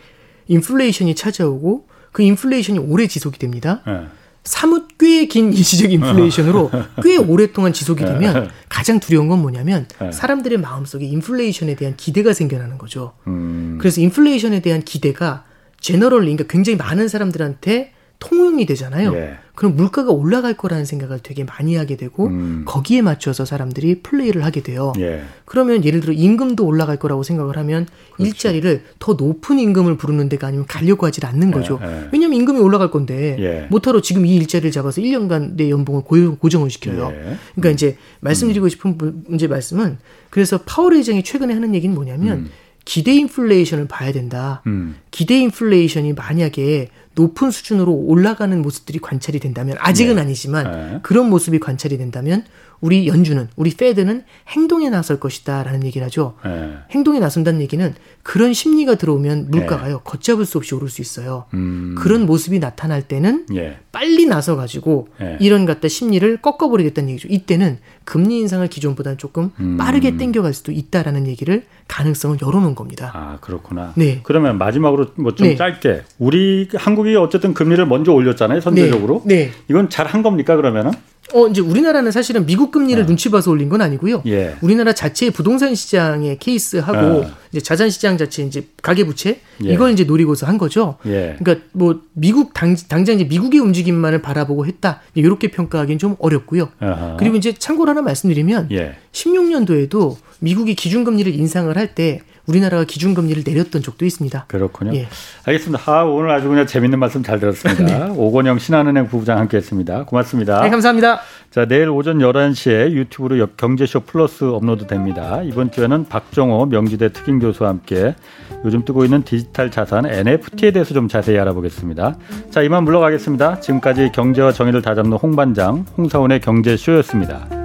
인플레이션이 0.48 1.14
찾아오고 1.16 1.91
그 2.12 2.24
인플레이션이 2.24 2.80
오래 2.80 3.08
지속이 3.08 3.40
됩니다. 3.40 3.82
네. 3.86 4.02
사뭇 4.44 4.98
꽤 4.98 5.28
긴 5.28 5.54
일시적 5.54 5.92
인플레이션으로 5.92 6.72
꽤 7.04 7.18
오랫동안 7.18 7.74
지속이 7.74 8.04
되면 8.04 8.50
가장 8.70 9.00
두려운 9.00 9.28
건 9.28 9.40
뭐냐면 9.42 9.86
사람들의 10.12 10.58
마음속에 10.60 11.06
인플레이션에 11.06 11.76
대한 11.76 11.96
기대가 11.96 12.34
생겨나는 12.34 12.78
거죠. 12.78 13.14
음. 13.28 13.78
그래서 13.80 14.02
인플레이션에 14.02 14.62
대한 14.62 14.82
기대가 14.82 15.44
제너럴, 15.80 16.22
그러니까 16.22 16.46
굉장히 16.48 16.78
많은 16.78 17.08
사람들한테 17.08 17.94
통용이 18.20 18.66
되잖아요. 18.68 19.16
예. 19.16 19.38
그럼 19.56 19.76
물가가 19.76 20.12
올라갈 20.12 20.56
거라는 20.56 20.86
생각을 20.86 21.20
되게 21.22 21.44
많이 21.44 21.76
하게 21.76 21.98
되고 21.98 22.28
음. 22.28 22.64
거기에 22.66 23.02
맞춰서 23.02 23.46
사람들이 23.46 24.02
플레이를 24.02 24.46
하게 24.46 24.64
돼요. 24.64 24.94
예. 25.00 25.24
그러면 25.46 25.84
예를 25.84 26.00
들어 26.00 26.14
임금도 26.14 26.66
올라갈 26.66 26.98
거라고 26.98 27.24
생각을 27.24 27.58
하면 27.58 27.88
그렇죠. 28.14 28.28
일자리를 28.28 28.84
더 29.00 29.14
높은 29.14 29.60
임금을 29.60 29.98
부르는 29.98 30.30
데가 30.30 30.48
아니면 30.48 30.66
가려고 30.68 31.06
하질 31.06 31.26
않는 31.26 31.50
예, 31.50 31.52
거죠. 31.52 31.80
예. 31.84 32.10
왜냐하면 32.12 32.40
임금이 32.40 32.60
올라갈 32.60 32.92
건데 32.92 33.36
예. 33.40 33.68
못하러 33.70 34.02
지금 34.02 34.26
이 34.26 34.36
일자리를 34.36 34.72
잡아서 34.72 35.02
1년간 35.02 35.56
내 35.56 35.70
연봉을 35.70 36.04
고정을 36.40 36.70
시켜요. 36.70 37.12
예. 37.12 37.38
그러니까 37.56 37.70
음. 37.70 37.74
이제 37.74 37.98
말씀드리고 38.22 38.70
싶은 38.70 38.98
문제 39.28 39.48
말씀은 39.48 39.98
그래서 40.30 40.60
파월 40.66 40.96
의장이 40.96 41.24
최근에 41.24 41.54
하는 41.54 41.76
얘기는 41.76 41.94
뭐냐면 41.94 42.38
음. 42.40 42.50
기대 42.86 43.14
인플레이션을 43.14 43.88
봐야 43.88 44.12
된다. 44.12 44.62
음. 44.66 44.96
기대 45.12 45.38
인플레이션이 45.40 46.14
만약에 46.14 46.90
높은 47.16 47.52
수준으로 47.52 47.92
올라가는 47.92 48.62
모습들이 48.62 49.00
관찰이 49.00 49.40
된다면 49.40 49.76
아직은 49.80 50.16
네. 50.16 50.22
아니지만 50.22 50.72
네. 50.72 51.00
그런 51.04 51.30
모습이 51.30 51.60
관찰이 51.60 51.98
된다면 51.98 52.46
우리 52.82 53.08
연준은 53.08 53.48
우리 53.56 53.72
페드는 53.72 54.24
행동에 54.50 54.90
나설 54.90 55.20
것이다라는 55.20 55.86
얘기를 55.86 56.06
하죠. 56.06 56.36
네. 56.44 56.74
행동에 56.92 57.20
나선다는 57.20 57.62
얘기는 57.62 57.94
그런 58.24 58.54
심리가 58.54 58.96
들어오면 58.96 59.48
물가가요 59.50 59.98
네. 59.98 60.02
걷잡을 60.04 60.46
수 60.46 60.58
없이 60.58 60.76
오를 60.76 60.90
수 60.90 61.02
있어요. 61.02 61.46
음. 61.54 61.96
그런 61.98 62.26
모습이 62.26 62.60
나타날 62.60 63.04
때는 63.04 63.46
예. 63.56 63.78
빨리 63.92 64.26
나서 64.26 64.56
가지고 64.56 65.08
예. 65.22 65.38
이런 65.40 65.66
갖다 65.66 65.88
심리를 65.88 66.38
꺾어버리겠다는 66.38 67.10
얘기죠. 67.12 67.28
이때는 67.32 67.78
금리 68.04 68.40
인상을 68.40 68.68
기존보다는 68.68 69.18
조금 69.18 69.52
음. 69.60 69.78
빠르게 69.78 70.18
땡겨갈 70.18 70.54
수도 70.54 70.72
있다라는 70.72 71.28
얘기를 71.28 71.64
가능성을 71.88 72.38
열어놓은 72.42 72.76
겁니다. 72.76 73.12
아 73.14 73.38
그렇구나. 73.42 73.94
네. 73.96 74.20
그러면 74.24 74.58
마지막으로 74.58 75.08
뭐좀 75.16 75.48
네. 75.48 75.56
짧게 75.56 76.02
우리 76.20 76.68
한국이 76.74 77.16
어쨌든 77.16 77.54
금리를 77.54 77.86
먼저 77.86 78.12
올렸잖아요 78.12 78.60
선제적으로. 78.62 79.22
네. 79.26 79.36
네. 79.36 79.52
이건 79.70 79.90
잘 79.90 80.12
한 80.12 80.24
겁니까 80.24 80.58
그러면은? 80.58 80.92
어, 81.34 81.48
이제 81.48 81.62
우리나라는 81.62 82.12
사실은 82.12 82.46
미국 82.46 82.72
금리를 82.72 83.02
어. 83.02 83.06
눈치 83.06 83.30
봐서 83.30 83.52
올린 83.52 83.70
건 83.70 83.82
아니고요. 83.82 84.24
예. 84.26 84.56
우리나라 84.62 84.92
자체의 84.92 85.32
부동산 85.32 85.76
시장의 85.76 86.40
케이스하고 86.40 86.98
어. 87.22 87.32
이제 87.52 87.62
자산 87.62 87.90
시장 87.90 88.18
자체 88.18 88.44
이제 88.44 88.68
가계 88.82 89.06
부채 89.06 89.40
예. 89.64 89.74
이걸 89.74 89.92
이제 89.92 90.04
노리고서 90.04 90.46
한 90.46 90.58
거죠. 90.58 90.98
예. 91.06 91.38
그러니까 91.40 91.66
뭐 91.72 92.02
미국 92.14 92.54
당, 92.54 92.76
당장 92.90 93.16
이제 93.16 93.24
미국의 93.24 93.62
움직임만을 93.62 94.22
바라보고 94.22 94.66
했다. 94.66 95.02
이렇게 95.14 95.50
평가하기는 95.52 96.00
좀 96.00 96.16
어렵고요. 96.20 96.70
어허. 96.82 97.18
그리고 97.18 97.38
이제 97.38 97.54
참고로 97.54 97.92
하나 97.92 98.02
말씀드리면 98.02 98.70
예. 98.72 98.96
16년도에도 99.14 100.18
미국이 100.40 100.76
기준금리를 100.76 101.34
인상을 101.34 101.76
할 101.78 101.96
때 101.96 102.22
우리나라가 102.48 102.84
기준금리를 102.84 103.44
내렸던 103.46 103.82
적도 103.82 104.06
있습니다. 104.06 104.46
그렇군요. 104.48 104.96
예. 104.96 105.08
알겠습니다. 105.46 105.84
아, 105.92 106.04
오늘 106.04 106.32
아주 106.32 106.48
그냥 106.48 106.66
재밌는 106.66 107.00
말씀 107.00 107.24
잘 107.24 107.40
들었습니다. 107.40 107.84
네. 107.84 108.14
오건영 108.16 108.60
신한은행 108.60 109.08
부부장 109.08 109.38
함께했습니다. 109.40 110.06
고맙습니다. 110.06 110.62
네, 110.62 110.70
감사합니다. 110.70 111.22
자, 111.52 111.66
내일 111.66 111.90
오전 111.90 112.20
11시에 112.20 112.92
유튜브로 112.92 113.48
경제쇼 113.58 114.02
플러스 114.02 114.44
업로드 114.46 114.88
됩니다. 114.88 115.42
이번 115.44 115.72
주에는 115.72 116.06
박정호 116.06 116.68
명지대 116.68 117.12
특임 117.14 117.40
교수와 117.40 117.70
함께 117.70 118.16
요즘 118.64 118.86
뜨고 118.86 119.04
있는 119.04 119.24
디지털 119.24 119.70
자산 119.72 120.06
NFT에 120.06 120.72
대해서 120.72 120.94
좀 120.94 121.08
자세히 121.08 121.38
알아보겠습니다. 121.40 122.16
자, 122.50 122.62
이만 122.62 122.84
물러가겠습니다. 122.84 123.60
지금까지 123.60 124.12
경제와 124.14 124.52
정의를 124.52 124.82
다잡는 124.82 125.18
홍반장 125.18 125.86
홍사원의 125.98 126.40
경제쇼였습니다. 126.42 127.61